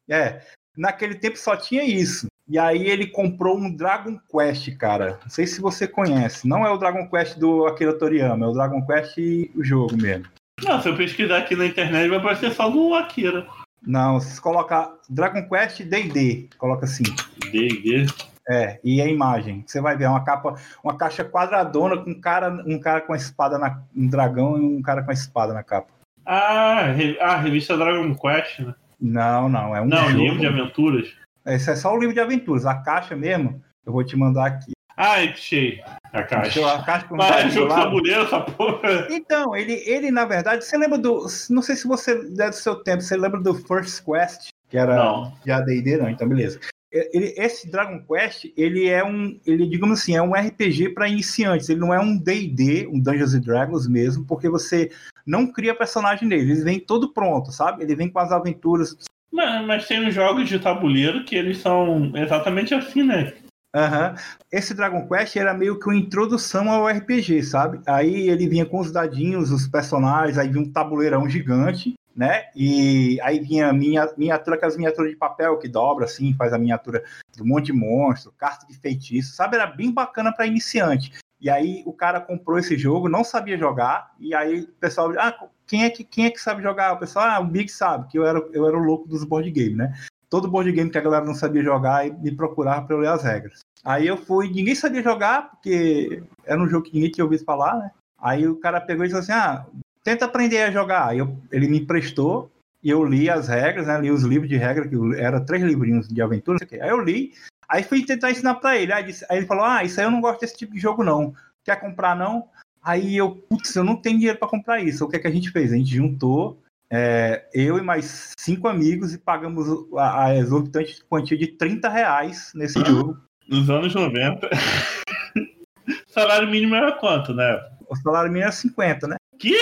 É, 0.09 0.41
naquele 0.77 1.15
tempo 1.15 1.37
só 1.39 1.57
tinha 1.57 1.85
isso. 1.85 2.27
E 2.49 2.59
aí 2.59 2.87
ele 2.87 3.09
comprou 3.09 3.59
um 3.59 3.75
Dragon 3.75 4.19
Quest, 4.31 4.77
cara. 4.77 5.19
Não 5.23 5.31
sei 5.31 5.47
se 5.47 5.61
você 5.61 5.87
conhece. 5.87 6.47
Não 6.47 6.65
é 6.65 6.71
o 6.71 6.79
Dragon 6.79 7.09
Quest 7.09 7.39
do 7.39 7.67
Akira 7.67 7.93
Toriyama, 7.99 8.47
é 8.47 8.49
o 8.49 8.53
Dragon 8.53 8.85
Quest 8.87 9.19
o 9.55 9.65
jogo 9.65 9.97
mesmo. 9.97 10.27
Não, 10.63 10.81
se 10.81 10.89
eu 10.89 10.97
pesquisar 10.97 11.39
aqui 11.39 11.57
na 11.57 11.67
internet 11.67 12.09
vai 12.09 12.19
aparecer 12.19 12.53
só 12.53 12.71
do 12.71 12.95
Akira. 12.95 13.47
Não, 13.85 14.21
se 14.21 14.41
colocar 14.41 14.95
Dragon 15.09 15.49
Quest 15.49 15.83
D&D, 15.83 16.49
coloca 16.57 16.85
assim. 16.85 17.05
D&D? 17.51 18.07
É, 18.49 18.79
e 18.83 19.03
a 19.03 19.07
imagem. 19.07 19.65
Você 19.67 19.81
vai 19.81 19.97
ver 19.97 20.05
é 20.05 20.09
uma 20.09 20.25
capa, 20.25 20.55
uma 20.83 20.97
caixa 20.97 21.25
quadradona 21.25 21.97
com 21.97 22.11
um 22.11 22.21
cara, 22.21 22.63
um 22.65 22.79
cara 22.79 23.01
com 23.01 23.13
a 23.13 23.17
espada 23.17 23.59
na, 23.59 23.83
um 23.95 24.07
dragão 24.07 24.57
e 24.57 24.61
um 24.61 24.81
cara 24.81 25.03
com 25.03 25.11
a 25.11 25.15
espada 25.15 25.53
na 25.53 25.65
capa. 25.65 25.89
Ah, 26.25 26.95
a 27.21 27.37
revista 27.37 27.77
Dragon 27.77 28.15
Quest, 28.15 28.61
né? 28.61 28.75
Não, 29.01 29.49
não, 29.49 29.77
é 29.77 29.81
um 29.81 29.87
Não, 29.87 30.09
jogo. 30.11 30.23
livro 30.23 30.39
de 30.39 30.47
aventuras. 30.47 31.09
Esse 31.47 31.71
é 31.71 31.77
só 31.77 31.95
o 31.95 31.99
livro 31.99 32.15
de 32.15 32.21
aventuras. 32.21 32.67
A 32.67 32.75
caixa 32.75 33.15
mesmo, 33.15 33.63
eu 33.85 33.93
vou 33.93 34.05
te 34.05 34.17
mandar 34.17 34.47
aqui. 34.47 34.73
Ah, 34.97 35.17
achei. 35.17 35.81
A 36.13 36.23
caixa. 36.23 36.75
A 36.75 36.83
caixa 36.83 37.07
com 37.07 37.17
Mas 37.17 37.53
jogo 37.53 37.69
tabuleiro, 37.69 38.23
essa 38.23 38.41
porra. 38.41 39.07
Então, 39.11 39.55
ele, 39.55 39.75
ele, 39.87 40.11
na 40.11 40.25
verdade, 40.25 40.65
você 40.65 40.77
lembra 40.77 40.99
do. 40.99 41.27
Não 41.51 41.63
sei 41.63 41.77
se 41.77 41.87
você 41.87 42.13
é 42.13 42.49
do 42.49 42.55
seu 42.55 42.77
tempo, 42.77 43.03
você 43.03 43.17
lembra 43.17 43.41
do 43.41 43.55
First 43.55 44.03
Quest, 44.05 44.49
que 44.69 44.79
era 44.79 44.97
não. 44.97 45.33
de 45.45 45.53
ADD, 45.53 45.99
não, 45.99 46.09
então 46.09 46.29
beleza. 46.29 46.59
Ele, 46.91 47.35
esse 47.37 47.71
Dragon 47.71 48.03
Quest, 48.07 48.47
ele 48.57 48.89
é 48.89 49.05
um, 49.05 49.39
ele 49.47 49.69
digamos 49.69 50.01
assim, 50.01 50.17
é 50.17 50.23
um 50.23 50.33
RPG 50.33 50.95
para 50.95 51.09
iniciantes. 51.09 51.69
Ele 51.69 51.81
não 51.81 51.93
é 51.93 52.01
um 52.01 52.17
D&D, 52.17 52.87
um 52.87 52.99
Dungeons 52.99 53.35
and 53.35 53.41
Dragons 53.41 53.87
mesmo, 53.87 54.25
porque 54.25 54.49
você 54.49 54.91
não 55.27 55.47
cria 55.47 55.75
personagem 55.75 56.27
nele. 56.27 56.53
Ele 56.53 56.65
vem 56.65 56.81
todo 56.81 57.13
pronto, 57.13 57.53
sabe? 57.53 57.83
Ele 57.83 57.95
vem 57.95 58.09
com 58.09 58.19
as 58.19 58.33
aventuras 58.33 58.97
mas, 59.37 59.67
mas 59.67 59.87
tem 59.87 60.09
os 60.09 60.15
jogos 60.15 60.49
de 60.49 60.59
tabuleiro 60.59 61.23
que 61.25 61.37
eles 61.37 61.59
são 61.59 62.11
exatamente 62.17 62.75
assim, 62.75 63.03
né? 63.03 63.35
Uhum. 63.75 64.15
Esse 64.51 64.73
Dragon 64.73 65.07
Quest 65.07 65.37
era 65.37 65.53
meio 65.53 65.79
que 65.79 65.87
uma 65.87 65.97
introdução 65.97 66.71
ao 66.71 66.89
RPG, 66.89 67.43
sabe? 67.43 67.79
Aí 67.87 68.31
ele 68.31 68.49
vinha 68.49 68.65
com 68.65 68.81
os 68.81 68.91
dadinhos, 68.91 69.51
os 69.51 69.69
personagens, 69.69 70.39
aí 70.39 70.49
vinha 70.49 70.65
um 70.65 70.73
tabuleirão 70.73 71.29
gigante, 71.29 71.95
né? 72.17 72.45
E 72.57 73.21
aí 73.23 73.39
vinha 73.39 73.71
minha 73.75 74.09
miniatura, 74.17 74.57
aquelas 74.57 74.79
miniaturas 74.79 75.11
de 75.11 75.17
papel 75.19 75.59
que 75.59 75.69
dobra 75.69 76.07
assim, 76.07 76.33
faz 76.33 76.55
a 76.55 76.59
miniatura 76.59 77.05
do 77.37 77.45
monte 77.45 77.67
de 77.67 77.75
monstro, 77.75 78.33
carta 78.39 78.67
de 78.67 78.75
feitiço, 78.79 79.37
sabe? 79.37 79.57
Era 79.57 79.67
bem 79.67 79.93
bacana 79.93 80.33
para 80.33 80.47
iniciante. 80.47 81.13
E 81.39 81.51
aí 81.51 81.83
o 81.85 81.93
cara 81.93 82.19
comprou 82.19 82.59
esse 82.59 82.79
jogo, 82.79 83.11
não 83.11 83.23
sabia 83.23 83.59
jogar, 83.59 84.15
e 84.19 84.35
aí 84.35 84.61
o 84.61 84.69
pessoal, 84.81 85.13
ah, 85.19 85.37
quem 85.67 85.85
é 85.85 85.91
que, 85.91 86.05
quem 86.05 86.27
é 86.27 86.31
que 86.31 86.41
sabe 86.41 86.63
jogar? 86.63 86.93
O 86.93 86.99
pessoal, 86.99 87.27
ah, 87.27 87.41
o 87.41 87.45
Big 87.45 87.69
sabe, 87.71 88.09
que 88.09 88.19
eu 88.19 88.27
era, 88.27 88.39
eu 88.53 88.67
era 88.67 88.77
o 88.77 88.83
louco 88.83 89.09
dos 89.09 89.25
board 89.25 89.51
game, 89.51 89.75
né? 89.75 89.93
Todo 90.31 90.49
board 90.49 90.71
game 90.73 90.91
que 90.91 90.99
a 90.99 91.03
galera 91.03 91.25
não 91.25 91.35
sabia 91.35 91.63
jogar 91.63 92.07
e 92.07 92.13
me 92.13 92.35
procurava 92.35 92.87
para 92.87 92.97
eu 92.97 93.01
ler 93.01 93.09
as 93.09 93.23
regras. 93.23 93.61
Aí 93.85 94.07
eu 94.07 94.17
fui, 94.17 94.49
ninguém 94.49 94.75
sabia 94.75 95.03
jogar, 95.03 95.51
porque 95.51 96.23
era 96.45 96.61
um 96.61 96.69
jogo 96.69 96.87
que 96.87 96.95
ninguém 96.95 97.11
tinha 97.11 97.25
ouvido 97.25 97.45
falar, 97.45 97.79
né? 97.79 97.91
Aí 98.19 98.47
o 98.47 98.57
cara 98.57 98.81
pegou 98.81 99.05
e 99.05 99.09
disse 99.09 99.21
assim: 99.21 99.33
ah, 99.33 99.65
tenta 100.03 100.25
aprender 100.25 100.63
a 100.63 100.71
jogar. 100.71 101.09
Aí 101.09 101.19
eu, 101.19 101.37
ele 101.53 101.69
me 101.69 101.81
emprestou 101.81 102.51
e 102.83 102.91
eu 102.91 103.05
li 103.05 103.31
as 103.31 103.49
regras, 103.49 103.87
né? 103.87 104.01
Li 104.01 104.11
os 104.11 104.23
livros 104.23 104.49
de 104.49 104.57
regra, 104.57 104.89
que 104.89 104.97
era 105.17 105.41
três 105.41 105.63
livrinhos 105.63 106.09
de 106.09 106.21
aventura, 106.21 106.55
não 106.55 106.59
sei 106.59 106.67
o 106.67 106.69
quê. 106.71 106.81
Aí 106.85 106.91
eu 106.91 107.01
li, 107.01 107.33
aí 107.69 107.83
fui 107.83 108.05
tentar 108.05 108.31
ensinar 108.31 108.57
para 108.57 108.77
ele. 108.77 108.93
Aí, 108.93 109.05
disse, 109.05 109.25
aí 109.31 109.39
ele 109.39 109.47
falou: 109.47 109.65
ah, 109.65 109.85
isso 109.85 110.01
aí 110.01 110.07
eu 110.07 110.11
não 110.11 110.21
gosto 110.21 110.41
desse 110.41 110.57
tipo 110.57 110.75
de 110.75 110.81
jogo, 110.81 111.05
não. 111.05 111.33
Quer 111.65 111.81
comprar, 111.81 112.17
não? 112.17 112.49
Aí 112.87 113.17
eu, 113.17 113.33
putz, 113.35 113.75
eu 113.75 113.83
não 113.83 113.97
tenho 113.97 114.17
dinheiro 114.17 114.39
para 114.39 114.47
comprar 114.47 114.81
isso. 114.81 115.05
O 115.05 115.09
que, 115.09 115.17
é 115.17 115.19
que 115.19 115.27
a 115.27 115.31
gente 115.31 115.51
fez? 115.51 115.73
A 115.73 115.77
gente 115.77 115.93
juntou, 115.93 116.63
é, 116.89 117.45
eu 117.53 117.79
e 117.79 117.83
mais 117.83 118.33
cinco 118.39 118.69
amigos, 118.69 119.13
e 119.13 119.19
pagamos 119.19 119.67
a, 119.97 120.27
a 120.27 120.37
exorbitante 120.37 121.05
quantia 121.11 121.37
de 121.37 121.49
30 121.49 121.89
reais 121.89 122.53
nesse 122.55 122.79
jogo. 122.87 123.19
Nos 123.49 123.69
anos 123.69 123.93
90. 123.93 124.49
salário 126.07 126.49
mínimo 126.49 126.77
era 126.77 126.93
quanto, 126.93 127.35
né? 127.35 127.61
O 127.89 127.97
salário 127.97 128.31
mínimo 128.31 128.45
era 128.45 128.53
50, 128.53 129.09
né? 129.09 129.17
Que? 129.37 129.57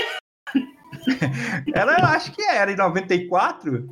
era, 1.75 1.99
eu 1.99 2.04
acho 2.04 2.31
que 2.31 2.43
era, 2.43 2.73
em 2.73 2.76
94. 2.76 3.90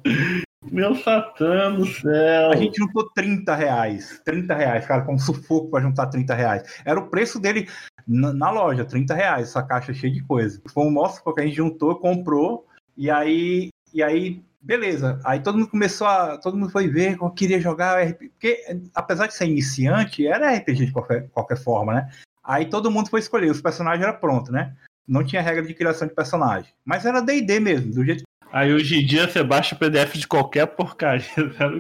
Meu 0.71 0.95
satã 0.95 1.73
do 1.73 1.87
céu. 1.87 2.53
A 2.53 2.57
gente 2.57 2.77
juntou 2.77 3.11
30 3.15 3.55
reais. 3.55 4.21
30 4.25 4.55
reais, 4.55 4.87
cara, 4.87 5.03
com 5.03 5.15
um 5.15 5.19
sufoco 5.19 5.71
para 5.71 5.83
juntar 5.83 6.07
30 6.07 6.35
reais. 6.35 6.83
Era 6.85 7.01
o 7.01 7.09
preço 7.09 7.41
dele 7.41 7.67
na, 8.07 8.33
na, 8.33 8.51
loja, 8.51 8.85
30 8.85 9.15
reais, 9.15 9.49
essa 9.49 9.63
caixa 9.63 9.95
cheia 9.95 10.13
de 10.13 10.23
coisa. 10.23 10.61
Foi 10.73 10.85
um 10.85 10.91
mostra 10.91 11.23
porque 11.23 11.41
a 11.41 11.45
gente 11.45 11.57
juntou, 11.57 11.97
comprou, 11.97 12.67
e 12.97 13.11
aí, 13.11 13.71
e 13.93 14.03
aí, 14.03 14.43
beleza. 14.61 15.21
Aí 15.25 15.41
todo 15.41 15.59
mundo 15.59 15.71
começou 15.71 16.07
a. 16.07 16.39
Todo 16.39 16.57
mundo 16.57 16.71
foi 16.71 16.89
ver 16.89 17.17
como 17.17 17.35
queria 17.35 17.61
jogar 17.61 18.03
RPG. 18.03 18.29
Porque, 18.31 18.81
apesar 18.95 19.27
de 19.27 19.35
ser 19.35 19.47
iniciante, 19.47 20.27
era 20.27 20.55
RPG 20.55 20.87
de 20.87 20.93
qualquer, 20.93 21.29
qualquer 21.31 21.57
forma, 21.57 21.95
né? 21.95 22.11
Aí 22.45 22.67
todo 22.67 22.91
mundo 22.91 23.09
foi 23.09 23.21
escolher, 23.21 23.51
os 23.51 23.63
personagens 23.63 24.05
eram 24.07 24.19
prontos, 24.19 24.51
né? 24.51 24.75
Não 25.07 25.25
tinha 25.25 25.43
regra 25.43 25.65
de 25.65 25.75
criação 25.75 26.09
de 26.09 26.15
personagem. 26.15 26.73
Mas 26.85 27.05
era 27.05 27.21
DD 27.21 27.61
mesmo, 27.61 27.93
do 27.93 28.05
jeito 28.05 28.25
Aí 28.53 28.71
hoje 28.71 29.01
em 29.01 29.07
dia 29.07 29.27
você 29.27 29.43
baixa 29.43 29.75
o 29.75 29.79
PDF 29.79 30.13
de 30.15 30.29
qualquer 30.29 30.67
porcaria. 30.67 31.25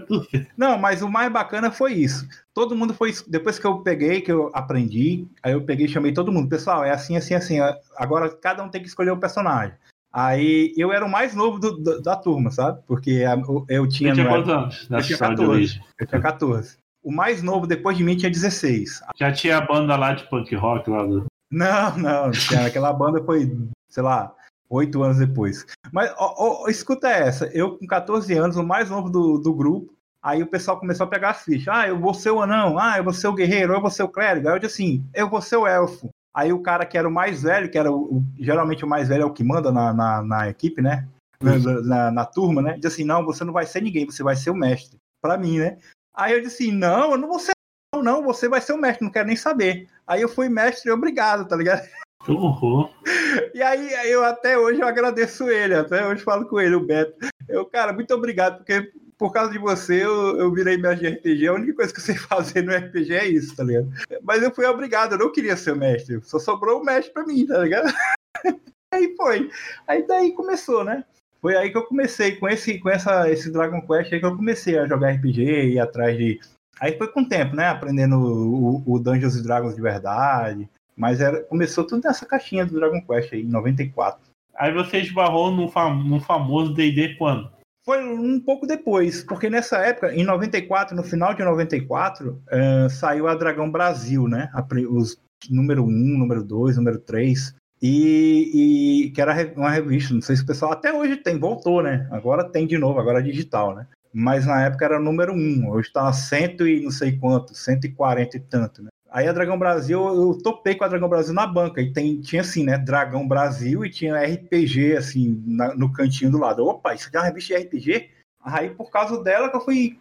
Não, 0.56 0.78
mas 0.78 1.02
o 1.02 1.08
mais 1.08 1.30
bacana 1.30 1.70
foi 1.70 1.92
isso. 1.92 2.26
Todo 2.54 2.74
mundo 2.74 2.94
foi. 2.94 3.12
Depois 3.28 3.58
que 3.58 3.66
eu 3.66 3.80
peguei, 3.80 4.22
que 4.22 4.32
eu 4.32 4.50
aprendi, 4.54 5.26
aí 5.42 5.52
eu 5.52 5.62
peguei 5.62 5.84
e 5.84 5.88
chamei 5.88 6.12
todo 6.12 6.32
mundo. 6.32 6.48
Pessoal, 6.48 6.82
é 6.82 6.90
assim, 6.90 7.14
assim, 7.14 7.34
assim. 7.34 7.58
Agora 7.96 8.34
cada 8.34 8.64
um 8.64 8.70
tem 8.70 8.80
que 8.80 8.88
escolher 8.88 9.10
o 9.10 9.18
personagem. 9.18 9.74
Aí 10.10 10.72
eu 10.76 10.90
era 10.92 11.04
o 11.04 11.10
mais 11.10 11.34
novo 11.34 11.58
do, 11.58 11.72
do, 11.76 12.00
da 12.00 12.16
turma, 12.16 12.50
sabe? 12.50 12.80
Porque 12.86 13.22
eu 13.68 13.86
tinha. 13.86 14.14
Você 14.14 14.22
tinha 14.22 14.28
quantos 14.28 14.50
anos? 14.50 14.88
Eu 14.90 15.02
tinha 15.02 15.18
14. 15.18 15.80
Eu 16.00 16.06
tinha 16.06 16.20
14. 16.22 16.76
O 17.02 17.12
mais 17.12 17.42
novo 17.42 17.66
depois 17.66 17.98
de 17.98 18.04
mim 18.04 18.16
tinha 18.16 18.30
16. 18.30 19.02
Já 19.18 19.30
tinha 19.30 19.58
a 19.58 19.60
banda 19.60 19.94
lá 19.96 20.14
de 20.14 20.24
punk 20.30 20.54
rock 20.54 20.88
lá 20.88 21.04
do. 21.04 21.26
Não, 21.50 21.98
não. 21.98 22.30
Aquela 22.66 22.94
banda 22.94 23.22
foi, 23.22 23.54
sei 23.90 24.02
lá, 24.02 24.34
oito 24.72 25.02
anos 25.02 25.18
depois. 25.18 25.66
Mas 25.92 26.12
ó, 26.16 26.64
ó, 26.64 26.68
escuta 26.68 27.08
essa, 27.08 27.46
eu 27.46 27.78
com 27.78 27.86
14 27.86 28.32
anos, 28.34 28.56
o 28.56 28.64
mais 28.64 28.90
novo 28.90 29.10
do, 29.10 29.38
do 29.38 29.54
grupo, 29.54 29.94
aí 30.22 30.42
o 30.42 30.46
pessoal 30.46 30.78
começou 30.78 31.04
a 31.04 31.10
pegar 31.10 31.30
as 31.30 31.42
fichas. 31.42 31.68
Ah, 31.68 31.88
eu 31.88 31.98
vou 31.98 32.14
ser 32.14 32.30
o 32.30 32.40
anão, 32.40 32.78
ah, 32.78 32.96
eu 32.96 33.04
vou 33.04 33.12
ser 33.12 33.28
o 33.28 33.34
guerreiro, 33.34 33.72
eu 33.72 33.80
vou 33.80 33.90
ser 33.90 34.02
o 34.02 34.08
clérigo. 34.08 34.48
Aí 34.48 34.54
eu 34.54 34.58
disse 34.58 34.82
assim, 34.82 35.04
eu 35.14 35.28
vou 35.28 35.40
ser 35.40 35.56
o 35.56 35.66
elfo. 35.66 36.08
Aí 36.34 36.52
o 36.52 36.62
cara 36.62 36.86
que 36.86 36.96
era 36.96 37.06
o 37.06 37.12
mais 37.12 37.42
velho, 37.42 37.70
que 37.70 37.76
era 37.76 37.92
o, 37.92 38.22
geralmente 38.38 38.84
o 38.84 38.88
mais 38.88 39.08
velho 39.08 39.22
é 39.22 39.26
o 39.26 39.32
que 39.32 39.44
manda 39.44 39.70
na, 39.70 39.92
na, 39.92 40.22
na 40.22 40.48
equipe, 40.48 40.80
né? 40.80 41.06
Na, 41.42 41.58
na, 41.58 42.10
na, 42.10 42.24
turma, 42.24 42.62
né? 42.62 42.78
Diz 42.78 42.92
assim, 42.92 43.04
não, 43.04 43.24
você 43.24 43.44
não 43.44 43.52
vai 43.52 43.66
ser 43.66 43.82
ninguém, 43.82 44.06
você 44.06 44.22
vai 44.22 44.36
ser 44.36 44.50
o 44.50 44.54
mestre. 44.54 44.96
Pra 45.20 45.36
mim, 45.36 45.58
né? 45.58 45.76
Aí 46.14 46.32
eu 46.32 46.40
disse 46.40 46.64
assim, 46.64 46.72
não, 46.72 47.12
eu 47.12 47.18
não 47.18 47.28
vou 47.28 47.38
ser 47.38 47.52
não, 47.94 48.02
não, 48.02 48.22
você 48.22 48.48
vai 48.48 48.60
ser 48.60 48.72
o 48.72 48.78
mestre, 48.78 49.04
não 49.04 49.12
quero 49.12 49.26
nem 49.26 49.36
saber. 49.36 49.86
Aí 50.06 50.22
eu 50.22 50.28
fui 50.28 50.48
mestre, 50.48 50.90
obrigado, 50.90 51.46
tá 51.46 51.54
ligado? 51.54 51.82
Que. 52.24 53.58
E 53.58 53.62
aí, 53.62 54.10
eu 54.10 54.24
até 54.24 54.58
hoje 54.58 54.80
eu 54.80 54.86
agradeço 54.86 55.48
ele, 55.48 55.74
até 55.74 56.06
hoje 56.06 56.22
falo 56.22 56.46
com 56.46 56.60
ele, 56.60 56.74
o 56.74 56.84
Beto. 56.84 57.14
Eu, 57.48 57.66
cara, 57.66 57.92
muito 57.92 58.14
obrigado, 58.14 58.58
porque 58.58 58.92
por 59.18 59.32
causa 59.32 59.52
de 59.52 59.58
você 59.58 60.04
eu, 60.04 60.36
eu 60.36 60.52
virei 60.52 60.76
mestre 60.76 61.10
de 61.10 61.16
RPG. 61.16 61.46
A 61.46 61.52
única 61.52 61.74
coisa 61.74 61.92
que 61.92 62.00
eu 62.00 62.04
sei 62.04 62.16
fazer 62.18 62.62
no 62.62 62.74
RPG 62.74 63.14
é 63.14 63.28
isso, 63.28 63.54
tá 63.54 63.62
ligado? 63.62 63.88
Mas 64.22 64.42
eu 64.42 64.52
fui 64.52 64.66
obrigado, 64.66 65.12
eu 65.12 65.18
não 65.18 65.32
queria 65.32 65.56
ser 65.56 65.76
mestre. 65.76 66.20
Só 66.22 66.38
sobrou 66.38 66.80
o 66.80 66.84
mestre 66.84 67.12
pra 67.12 67.24
mim, 67.24 67.46
tá 67.46 67.58
ligado? 67.58 67.92
aí 68.92 69.14
foi. 69.16 69.50
Aí 69.86 70.06
daí 70.06 70.32
começou, 70.32 70.84
né? 70.84 71.04
Foi 71.40 71.56
aí 71.56 71.70
que 71.70 71.78
eu 71.78 71.86
comecei, 71.86 72.36
com 72.36 72.48
esse, 72.48 72.78
com 72.78 72.88
essa, 72.88 73.30
esse 73.30 73.50
Dragon 73.50 73.80
Quest 73.82 74.12
aí 74.12 74.20
que 74.20 74.26
eu 74.26 74.36
comecei 74.36 74.78
a 74.78 74.86
jogar 74.86 75.10
RPG 75.10 75.42
e 75.42 75.74
ir 75.74 75.80
atrás 75.80 76.16
de. 76.16 76.40
Aí 76.80 76.96
foi 76.96 77.08
com 77.08 77.22
o 77.22 77.28
tempo, 77.28 77.54
né? 77.54 77.68
Aprendendo 77.68 78.16
o, 78.16 78.82
o 78.86 78.98
Dungeons 78.98 79.40
Dragons 79.42 79.74
de 79.74 79.82
verdade, 79.82 80.68
mas 80.96 81.20
era, 81.20 81.42
começou 81.44 81.86
tudo 81.86 82.04
nessa 82.04 82.26
caixinha 82.26 82.66
do 82.66 82.74
Dragon 82.74 83.00
Quest 83.02 83.32
aí, 83.32 83.42
em 83.42 83.48
94. 83.48 84.20
Aí 84.54 84.72
você 84.72 84.98
esbarrou 84.98 85.50
no, 85.50 85.68
fam 85.68 85.94
no 86.04 86.20
famoso 86.20 86.74
D&D 86.74 87.16
quando? 87.16 87.50
Foi 87.84 88.04
um 88.04 88.38
pouco 88.38 88.66
depois, 88.66 89.24
porque 89.24 89.50
nessa 89.50 89.78
época, 89.78 90.14
em 90.14 90.22
94, 90.22 90.94
no 90.94 91.02
final 91.02 91.34
de 91.34 91.42
94, 91.42 92.30
uh, 92.30 92.90
saiu 92.90 93.26
a 93.26 93.34
Dragão 93.34 93.70
Brasil, 93.70 94.28
né? 94.28 94.48
A, 94.52 94.64
os 94.88 95.18
número 95.50 95.84
1, 95.84 95.88
número 95.88 96.44
2, 96.44 96.76
número 96.76 96.98
3. 97.00 97.54
E, 97.82 99.06
e, 99.06 99.10
que 99.10 99.20
era 99.20 99.34
uma 99.56 99.70
revista, 99.70 100.14
não 100.14 100.22
sei 100.22 100.36
se 100.36 100.44
o 100.44 100.46
pessoal 100.46 100.70
até 100.70 100.92
hoje 100.92 101.16
tem, 101.16 101.36
voltou, 101.36 101.82
né? 101.82 102.06
Agora 102.12 102.44
tem 102.44 102.64
de 102.64 102.78
novo, 102.78 103.00
agora 103.00 103.18
é 103.18 103.22
digital, 103.22 103.74
né? 103.74 103.88
Mas 104.14 104.46
na 104.46 104.64
época 104.64 104.84
era 104.84 105.00
número 105.00 105.32
um, 105.32 105.68
hoje 105.68 105.90
tá 105.92 106.12
cento 106.12 106.68
e 106.68 106.84
não 106.84 106.92
sei 106.92 107.18
quanto, 107.18 107.54
140 107.54 108.36
e 108.36 108.40
tanto, 108.40 108.82
né? 108.84 108.90
Aí 109.12 109.28
a 109.28 109.32
Dragão 109.32 109.58
Brasil, 109.58 110.00
eu 110.06 110.38
topei 110.42 110.74
com 110.74 110.84
a 110.84 110.88
Dragão 110.88 111.08
Brasil 111.08 111.34
na 111.34 111.46
banca, 111.46 111.82
e 111.82 111.92
tem, 111.92 112.20
tinha 112.20 112.40
assim, 112.40 112.64
né? 112.64 112.78
Dragão 112.78 113.28
Brasil 113.28 113.84
e 113.84 113.90
tinha 113.90 114.16
RPG, 114.16 114.96
assim, 114.96 115.42
na, 115.46 115.74
no 115.74 115.92
cantinho 115.92 116.30
do 116.30 116.38
lado. 116.38 116.66
Opa, 116.66 116.94
isso 116.94 117.08
aqui 117.08 117.16
é 117.16 117.20
uma 117.20 117.26
revista 117.26 117.54
de 117.54 117.62
RPG? 117.62 118.10
Aí, 118.44 118.70
por 118.70 118.90
causa 118.90 119.22
dela, 119.22 119.50
que 119.50 119.56
eu 119.56 119.60
fui. 119.60 119.98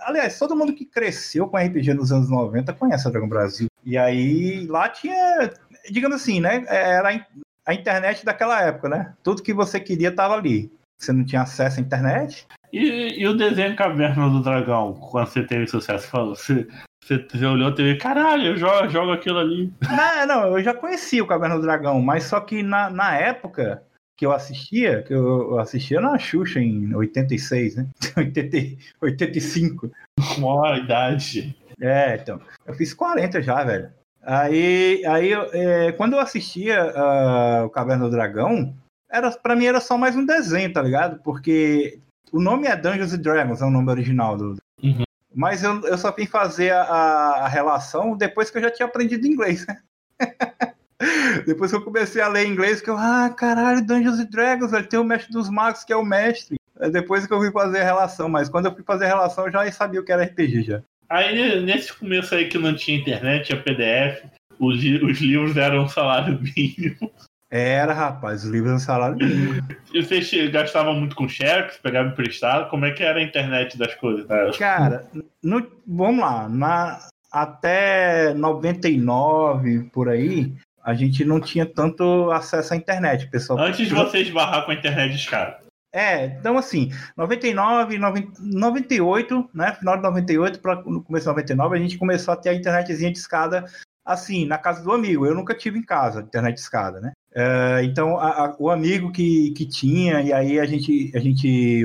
Aliás, 0.00 0.38
todo 0.38 0.56
mundo 0.56 0.72
que 0.72 0.86
cresceu 0.86 1.48
com 1.48 1.58
RPG 1.58 1.92
nos 1.92 2.12
anos 2.12 2.30
90 2.30 2.72
conhece 2.72 3.06
a 3.06 3.10
Dragão 3.10 3.28
Brasil. 3.28 3.66
E 3.84 3.98
aí, 3.98 4.66
lá 4.66 4.88
tinha 4.88 5.50
digamos 5.90 6.16
assim, 6.16 6.40
né? 6.40 6.64
Era 6.68 7.26
a 7.66 7.74
internet 7.74 8.24
daquela 8.24 8.62
época, 8.62 8.88
né? 8.88 9.14
Tudo 9.22 9.42
que 9.42 9.52
você 9.52 9.80
queria 9.80 10.08
estava 10.08 10.34
ali. 10.34 10.70
Você 10.98 11.12
não 11.12 11.24
tinha 11.24 11.42
acesso 11.42 11.78
à 11.78 11.82
internet. 11.82 12.46
E, 12.72 13.20
e, 13.20 13.26
o 13.26 13.36
desenho 13.36 13.76
Caverna 13.76 14.28
do 14.28 14.42
Dragão, 14.42 14.94
quando 14.94 15.28
você 15.28 15.42
teve 15.42 15.66
sucesso? 15.66 16.08
Falou, 16.08 16.34
você, 16.34 16.66
você, 17.04 17.18
você 17.18 17.44
olhou 17.44 17.68
e 17.68 17.74
teve, 17.74 17.96
caralho, 17.98 18.46
eu 18.46 18.56
jogo, 18.56 18.88
jogo 18.88 19.12
aquilo 19.12 19.38
ali. 19.38 19.70
Não, 19.82 20.26
não, 20.26 20.56
eu 20.56 20.62
já 20.62 20.72
conhecia 20.72 21.22
o 21.22 21.26
Caverna 21.26 21.56
do 21.56 21.62
Dragão, 21.62 22.00
mas 22.00 22.24
só 22.24 22.40
que 22.40 22.62
na, 22.62 22.88
na 22.88 23.14
época 23.14 23.82
que 24.16 24.24
eu 24.24 24.32
assistia, 24.32 25.02
que 25.02 25.12
eu 25.12 25.58
assistia 25.58 26.00
na 26.00 26.18
Xuxa 26.18 26.60
em 26.60 26.94
86, 26.94 27.76
né? 27.76 27.86
80, 28.16 28.82
85. 29.02 29.90
Maior 30.38 30.78
idade. 30.78 31.54
É, 31.78 32.14
então. 32.14 32.40
Eu 32.64 32.72
fiz 32.74 32.94
40 32.94 33.42
já, 33.42 33.62
velho. 33.64 33.90
Aí, 34.22 35.04
aí 35.04 35.32
é, 35.52 35.92
quando 35.92 36.14
eu 36.14 36.20
assistia 36.20 36.86
uh, 36.86 37.66
o 37.66 37.70
Caverna 37.70 38.04
do 38.04 38.10
Dragão, 38.10 38.74
era 39.10 39.30
para 39.30 39.54
mim 39.54 39.66
era 39.66 39.80
só 39.80 39.98
mais 39.98 40.16
um 40.16 40.24
desenho, 40.24 40.72
tá 40.72 40.80
ligado? 40.80 41.20
Porque 41.22 41.98
o 42.32 42.40
nome 42.40 42.66
é 42.66 42.74
Dungeons 42.74 43.12
and 43.12 43.18
Dragons, 43.18 43.60
é 43.60 43.66
o 43.66 43.70
nome 43.70 43.90
original 43.90 44.38
do. 44.38 44.56
Uhum. 44.82 45.04
Mas 45.34 45.62
eu, 45.64 45.80
eu 45.82 45.98
só 45.98 46.12
vim 46.12 46.26
fazer 46.26 46.72
a, 46.72 46.82
a, 46.82 47.48
relação 47.48 48.16
depois 48.16 48.50
que 48.50 48.58
eu 48.58 48.62
já 48.62 48.70
tinha 48.70 48.86
aprendido 48.86 49.26
inglês, 49.26 49.66
né? 49.66 49.78
depois 51.46 51.70
que 51.70 51.76
eu 51.76 51.82
comecei 51.82 52.22
a 52.22 52.28
ler 52.28 52.46
inglês, 52.46 52.80
que 52.80 52.88
eu, 52.88 52.96
ah, 52.96 53.28
caralho, 53.36 53.84
Dungeons 53.84 54.20
and 54.20 54.30
Dragons, 54.30 54.72
ele 54.72 54.86
tem 54.86 54.98
o 54.98 55.04
mestre 55.04 55.32
dos 55.32 55.50
magos 55.50 55.82
que 55.82 55.92
é 55.92 55.96
o 55.96 56.04
mestre. 56.04 56.56
É 56.78 56.88
depois 56.88 57.26
que 57.26 57.32
eu 57.32 57.38
fui 57.38 57.50
fazer 57.50 57.80
a 57.80 57.84
relação, 57.84 58.28
mas 58.28 58.48
quando 58.48 58.66
eu 58.66 58.74
fui 58.74 58.84
fazer 58.84 59.06
a 59.06 59.08
relação 59.08 59.46
eu 59.46 59.52
já 59.52 59.70
sabia 59.72 60.00
o 60.00 60.04
que 60.04 60.12
era 60.12 60.24
RPG 60.24 60.62
já. 60.62 60.82
Aí, 61.08 61.60
nesse 61.60 61.92
começo 61.92 62.34
aí 62.34 62.48
que 62.48 62.58
não 62.58 62.74
tinha 62.74 62.98
internet, 62.98 63.46
tinha 63.46 63.62
PDF, 63.62 64.24
os, 64.58 64.76
os 64.76 65.20
livros 65.20 65.56
eram 65.56 65.84
um 65.84 65.88
salário 65.88 66.40
mínimo. 66.40 67.10
Era, 67.56 67.92
rapaz, 67.92 68.42
os 68.42 68.50
livros 68.50 68.66
eram 68.66 68.76
um 68.76 68.80
salário 68.80 69.16
mínimo. 69.16 69.62
E 69.92 70.02
vocês 70.02 70.50
gastavam 70.50 70.92
muito 70.92 71.14
com 71.14 71.28
xerox, 71.28 71.76
pegavam 71.76 72.10
emprestado? 72.10 72.68
Como 72.68 72.84
é 72.84 72.90
que 72.90 73.04
era 73.04 73.20
a 73.20 73.22
internet 73.22 73.78
das 73.78 73.94
coisas? 73.94 74.26
Né? 74.26 74.50
Cara, 74.58 75.06
no, 75.40 75.64
vamos 75.86 76.20
lá, 76.20 76.48
na, 76.48 76.98
até 77.30 78.34
99, 78.34 79.84
por 79.92 80.08
aí, 80.08 80.52
a 80.82 80.94
gente 80.94 81.24
não 81.24 81.38
tinha 81.38 81.64
tanto 81.64 82.28
acesso 82.32 82.74
à 82.74 82.76
internet, 82.76 83.30
pessoal. 83.30 83.60
Antes 83.60 83.86
de 83.86 83.94
você 83.94 84.18
esbarrar 84.18 84.64
com 84.64 84.72
a 84.72 84.74
internet 84.74 85.16
de 85.16 85.30
cara. 85.30 85.60
É, 85.94 86.24
então 86.24 86.58
assim, 86.58 86.90
99, 87.16 87.98
90, 87.98 88.32
98, 88.40 89.50
né? 89.54 89.72
Final 89.74 89.96
de 89.98 90.02
98 90.02 90.58
para 90.58 90.82
no 90.82 91.04
começo 91.04 91.22
de 91.22 91.30
99, 91.30 91.76
a 91.76 91.80
gente 91.80 91.98
começou 91.98 92.34
a 92.34 92.36
ter 92.36 92.48
a 92.48 92.54
internetzinha 92.54 93.12
de 93.12 93.18
escada 93.18 93.64
assim, 94.04 94.44
na 94.44 94.58
casa 94.58 94.82
do 94.82 94.92
amigo. 94.92 95.24
Eu 95.24 95.34
nunca 95.34 95.54
tive 95.54 95.78
em 95.78 95.82
casa 95.82 96.20
internet 96.20 96.56
de 96.56 96.60
escada, 96.60 97.00
né? 97.00 97.12
É, 97.34 97.82
então, 97.82 98.16
a, 98.16 98.46
a, 98.46 98.56
o 98.58 98.70
amigo 98.70 99.10
que, 99.10 99.50
que 99.50 99.66
tinha, 99.66 100.20
e 100.22 100.32
aí 100.32 100.60
a 100.60 100.64
gente, 100.64 101.10
a 101.14 101.18
gente. 101.18 101.84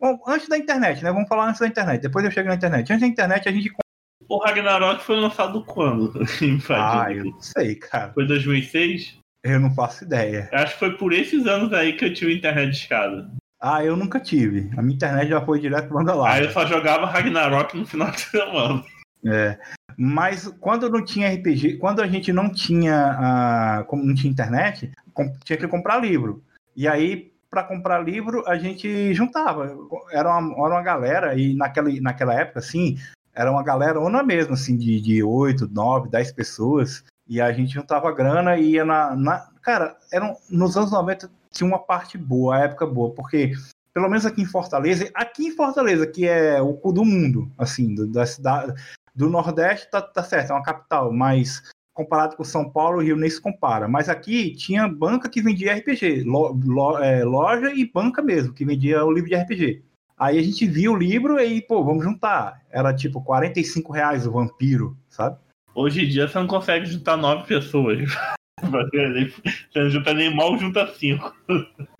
Bom, 0.00 0.18
antes 0.26 0.48
da 0.48 0.56
internet, 0.56 1.04
né? 1.04 1.12
Vamos 1.12 1.28
falar 1.28 1.48
antes 1.48 1.60
da 1.60 1.66
internet. 1.66 2.00
Depois 2.00 2.24
eu 2.24 2.30
chego 2.30 2.48
na 2.48 2.54
internet. 2.54 2.90
Antes 2.90 3.02
da 3.02 3.06
internet, 3.06 3.48
a 3.48 3.52
gente. 3.52 3.70
O 4.28 4.38
Ragnarok 4.38 5.04
foi 5.04 5.16
lançado 5.16 5.62
quando? 5.64 6.12
ah, 6.70 7.12
eu 7.12 7.26
não 7.26 7.40
sei, 7.40 7.76
cara. 7.76 8.12
Foi 8.12 8.26
2006? 8.26 9.18
Eu 9.44 9.60
não 9.60 9.72
faço 9.74 10.04
ideia. 10.04 10.48
Acho 10.52 10.72
que 10.72 10.78
foi 10.80 10.96
por 10.96 11.12
esses 11.12 11.46
anos 11.46 11.72
aí 11.72 11.92
que 11.92 12.04
eu 12.04 12.12
tive 12.12 12.34
internet 12.34 12.70
de 12.70 12.76
escada. 12.76 13.30
Ah, 13.60 13.84
eu 13.84 13.96
nunca 13.96 14.18
tive. 14.18 14.70
A 14.76 14.82
minha 14.82 14.96
internet 14.96 15.28
já 15.28 15.40
foi 15.40 15.60
direto 15.60 15.92
banda 15.92 16.14
lá. 16.14 16.32
Aí 16.32 16.44
eu 16.44 16.50
só 16.50 16.66
jogava 16.66 17.06
Ragnarok 17.06 17.76
no 17.76 17.86
final 17.86 18.10
de 18.10 18.20
semana. 18.20 18.84
É. 19.24 19.58
Mas 19.96 20.46
quando 20.60 20.90
não 20.90 21.04
tinha 21.04 21.32
RPG, 21.32 21.78
quando 21.78 22.02
a 22.02 22.06
gente 22.06 22.32
não 22.32 22.52
tinha, 22.52 23.84
uh, 23.88 23.96
não 23.96 24.14
tinha 24.14 24.30
internet, 24.30 24.92
tinha 25.44 25.56
que 25.56 25.68
comprar 25.68 25.98
livro. 25.98 26.42
E 26.76 26.86
aí, 26.86 27.32
para 27.50 27.62
comprar 27.62 28.00
livro, 28.00 28.46
a 28.46 28.56
gente 28.56 29.14
juntava. 29.14 29.74
Era 30.10 30.38
uma, 30.38 30.66
era 30.66 30.74
uma 30.74 30.82
galera, 30.82 31.34
e 31.38 31.54
naquela, 31.54 31.88
naquela 32.00 32.34
época, 32.34 32.58
assim, 32.58 32.98
era 33.34 33.50
uma 33.50 33.62
galera 33.62 33.98
ona 34.00 34.22
mesmo, 34.22 34.52
assim, 34.52 34.76
de, 34.76 35.00
de 35.00 35.22
8, 35.22 35.68
9, 35.72 36.10
10 36.10 36.32
pessoas. 36.32 37.02
E 37.26 37.40
a 37.40 37.50
gente 37.52 37.72
juntava 37.72 38.12
grana 38.12 38.56
e 38.56 38.72
ia 38.72 38.84
na. 38.84 39.16
na 39.16 39.48
cara, 39.62 39.96
eram, 40.12 40.36
nos 40.50 40.76
anos 40.76 40.92
90 40.92 41.30
tinha 41.50 41.66
uma 41.66 41.78
parte 41.78 42.18
boa, 42.18 42.56
a 42.56 42.60
época 42.60 42.86
boa, 42.86 43.14
porque 43.14 43.52
pelo 43.92 44.10
menos 44.10 44.26
aqui 44.26 44.42
em 44.42 44.46
Fortaleza, 44.46 45.10
aqui 45.14 45.46
em 45.46 45.56
Fortaleza, 45.56 46.06
que 46.06 46.28
é 46.28 46.60
o 46.60 46.74
cu 46.74 46.92
do 46.92 47.02
mundo, 47.02 47.50
assim, 47.56 47.94
da 48.12 48.26
cidade, 48.26 48.74
do 49.16 49.30
Nordeste, 49.30 49.90
tá, 49.90 50.02
tá 50.02 50.22
certo, 50.22 50.50
é 50.50 50.52
uma 50.54 50.62
capital, 50.62 51.12
mas 51.12 51.62
comparado 51.94 52.36
com 52.36 52.44
São 52.44 52.70
Paulo, 52.70 52.98
o 52.98 53.02
Rio 53.02 53.16
nem 53.16 53.30
se 53.30 53.40
compara. 53.40 53.88
Mas 53.88 54.10
aqui 54.10 54.54
tinha 54.54 54.86
banca 54.86 55.30
que 55.30 55.40
vendia 55.40 55.74
RPG, 55.74 56.24
lo, 56.24 56.52
lo, 56.52 56.98
é, 56.98 57.24
loja 57.24 57.72
e 57.72 57.90
banca 57.90 58.22
mesmo, 58.22 58.52
que 58.52 58.66
vendia 58.66 59.02
o 59.02 59.10
livro 59.10 59.30
de 59.30 59.36
RPG. 59.36 59.82
Aí 60.18 60.38
a 60.38 60.42
gente 60.42 60.66
viu 60.66 60.92
o 60.92 60.96
livro 60.96 61.40
e, 61.40 61.62
pô, 61.62 61.82
vamos 61.82 62.04
juntar. 62.04 62.62
Era 62.70 62.94
tipo 62.94 63.22
45 63.22 63.92
reais 63.92 64.26
o 64.26 64.32
Vampiro, 64.32 64.96
sabe? 65.08 65.38
Hoje 65.74 66.04
em 66.04 66.08
dia 66.08 66.28
você 66.28 66.38
não 66.38 66.46
consegue 66.46 66.86
juntar 66.86 67.16
nove 67.16 67.46
pessoas. 67.46 67.98
Você 68.58 69.80
não 69.80 69.90
junta 69.90 70.14
nem 70.14 70.34
mal, 70.34 70.56
junta 70.56 70.86
cinco. 70.94 71.30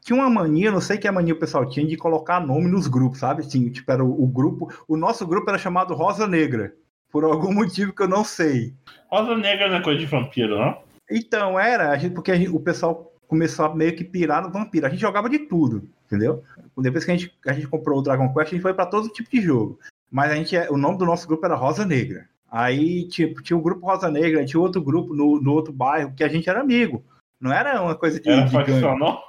Tinha 0.00 0.16
uma 0.16 0.30
mania, 0.30 0.72
não 0.72 0.80
sei 0.80 0.96
que 0.96 1.06
a 1.06 1.12
mania 1.12 1.34
o 1.34 1.38
pessoal 1.38 1.68
tinha, 1.68 1.86
de 1.86 1.98
colocar 1.98 2.40
nome 2.40 2.66
nos 2.66 2.86
grupos, 2.86 3.18
sabe? 3.18 3.42
Assim, 3.42 3.68
tipo, 3.68 3.92
era 3.92 4.02
o, 4.02 4.24
o 4.24 4.26
grupo. 4.26 4.72
O 4.88 4.96
nosso 4.96 5.26
grupo 5.26 5.50
era 5.50 5.58
chamado 5.58 5.94
Rosa 5.94 6.26
Negra. 6.26 6.72
Por 7.10 7.24
algum 7.24 7.52
motivo 7.52 7.94
que 7.94 8.02
eu 8.02 8.08
não 8.08 8.24
sei. 8.24 8.74
Rosa 9.08 9.36
Negra 9.36 9.68
não 9.68 9.76
é 9.76 9.82
coisa 9.82 10.00
de 10.00 10.06
vampiro, 10.06 10.58
não? 10.58 10.78
Então, 11.10 11.58
era, 11.58 11.98
porque 12.10 12.34
gente, 12.34 12.50
o 12.50 12.60
pessoal 12.60 13.12
começou 13.28 13.66
a 13.66 13.74
meio 13.74 13.94
que 13.94 14.04
pirar 14.04 14.42
no 14.42 14.50
vampiro. 14.50 14.86
A 14.86 14.88
gente 14.88 15.00
jogava 15.00 15.28
de 15.28 15.40
tudo, 15.40 15.88
entendeu? 16.04 16.42
Depois 16.76 17.04
que 17.04 17.10
a 17.10 17.16
gente, 17.16 17.32
a 17.46 17.52
gente 17.52 17.68
comprou 17.68 17.98
o 17.98 18.02
Dragon 18.02 18.32
Quest, 18.32 18.48
a 18.48 18.54
gente 18.54 18.62
foi 18.62 18.74
para 18.74 18.86
todo 18.86 19.08
tipo 19.08 19.30
de 19.30 19.40
jogo. 19.40 19.78
Mas 20.10 20.30
a 20.30 20.34
gente, 20.34 20.56
o 20.70 20.76
nome 20.76 20.98
do 20.98 21.06
nosso 21.06 21.26
grupo 21.26 21.44
era 21.46 21.54
Rosa 21.54 21.84
Negra. 21.84 22.28
Aí, 22.50 23.08
tipo, 23.08 23.42
tinha 23.42 23.56
o 23.56 23.60
um 23.60 23.62
grupo 23.62 23.86
Rosa 23.86 24.10
Negra, 24.10 24.44
tinha 24.44 24.60
outro 24.60 24.80
grupo 24.80 25.14
no, 25.14 25.40
no 25.40 25.52
outro 25.52 25.72
bairro 25.72 26.12
que 26.14 26.24
a 26.24 26.28
gente 26.28 26.48
era 26.48 26.60
amigo. 26.60 27.04
Não 27.40 27.52
era 27.52 27.82
uma 27.82 27.94
coisa 27.94 28.20
de. 28.20 28.28
Era 28.28 28.42
de 28.42 28.52
faccional? 28.52 29.22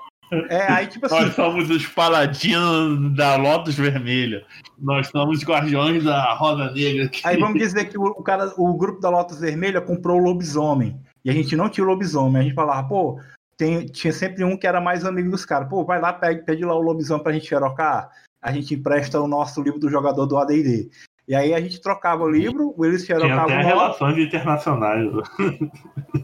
É, 0.50 0.72
aí 0.72 0.88
tipo 0.88 1.06
assim. 1.06 1.16
Nós 1.16 1.36
somos 1.36 1.70
os 1.70 1.86
paladinos 1.86 3.16
da 3.16 3.36
Lotus 3.36 3.76
Vermelha. 3.76 4.46
Nós 4.78 5.08
somos 5.08 5.40
os 5.40 5.44
guardiões 5.44 6.04
da 6.04 6.34
Rosa 6.34 6.72
Negra. 6.72 7.10
Aí 7.24 7.38
vamos 7.38 7.60
dizer 7.60 7.86
que 7.86 7.98
o, 7.98 8.14
cara, 8.16 8.52
o 8.58 8.74
grupo 8.74 9.00
da 9.00 9.10
Lotus 9.10 9.40
Vermelha 9.40 9.82
comprou 9.82 10.20
o 10.20 10.24
lobisomem. 10.24 11.00
E 11.24 11.30
a 11.30 11.34
gente 11.34 11.56
não 11.56 11.70
tinha 11.70 11.84
o 11.86 11.88
lobisomem. 11.88 12.42
A 12.42 12.44
gente 12.44 12.56
falava, 12.56 12.88
pô, 12.88 13.20
tem, 13.58 13.86
tinha 13.86 14.14
sempre 14.14 14.44
um 14.44 14.58
que 14.58 14.68
era 14.68 14.80
mais 14.82 15.06
amigo 15.06 15.32
dos 15.32 15.46
caras. 15.46 15.70
Pô, 15.70 15.84
vai 15.84 16.00
lá, 16.00 16.14
pede, 16.14 16.44
pede 16.44 16.64
lá 16.64 16.76
o 16.76 16.82
lobisomem 16.82 17.24
pra 17.24 17.34
gente 17.34 17.48
xerocar. 17.48 18.10
A 18.42 18.52
gente 18.52 18.76
empresta 18.76 19.20
o 19.20 19.28
nosso 19.28 19.62
livro 19.62 19.80
do 19.80 19.90
jogador 19.90 20.26
do 20.26 20.38
ADD. 20.38 20.90
E 21.28 21.36
aí 21.36 21.54
a 21.54 21.60
gente 21.60 21.82
trocava 21.82 22.24
o 22.24 22.30
livro, 22.30 22.74
o 22.78 22.82
Willis 22.82 23.06
Tinha 23.06 23.18
até 23.18 23.62
relações 23.62 24.18
internacionais. 24.18 25.12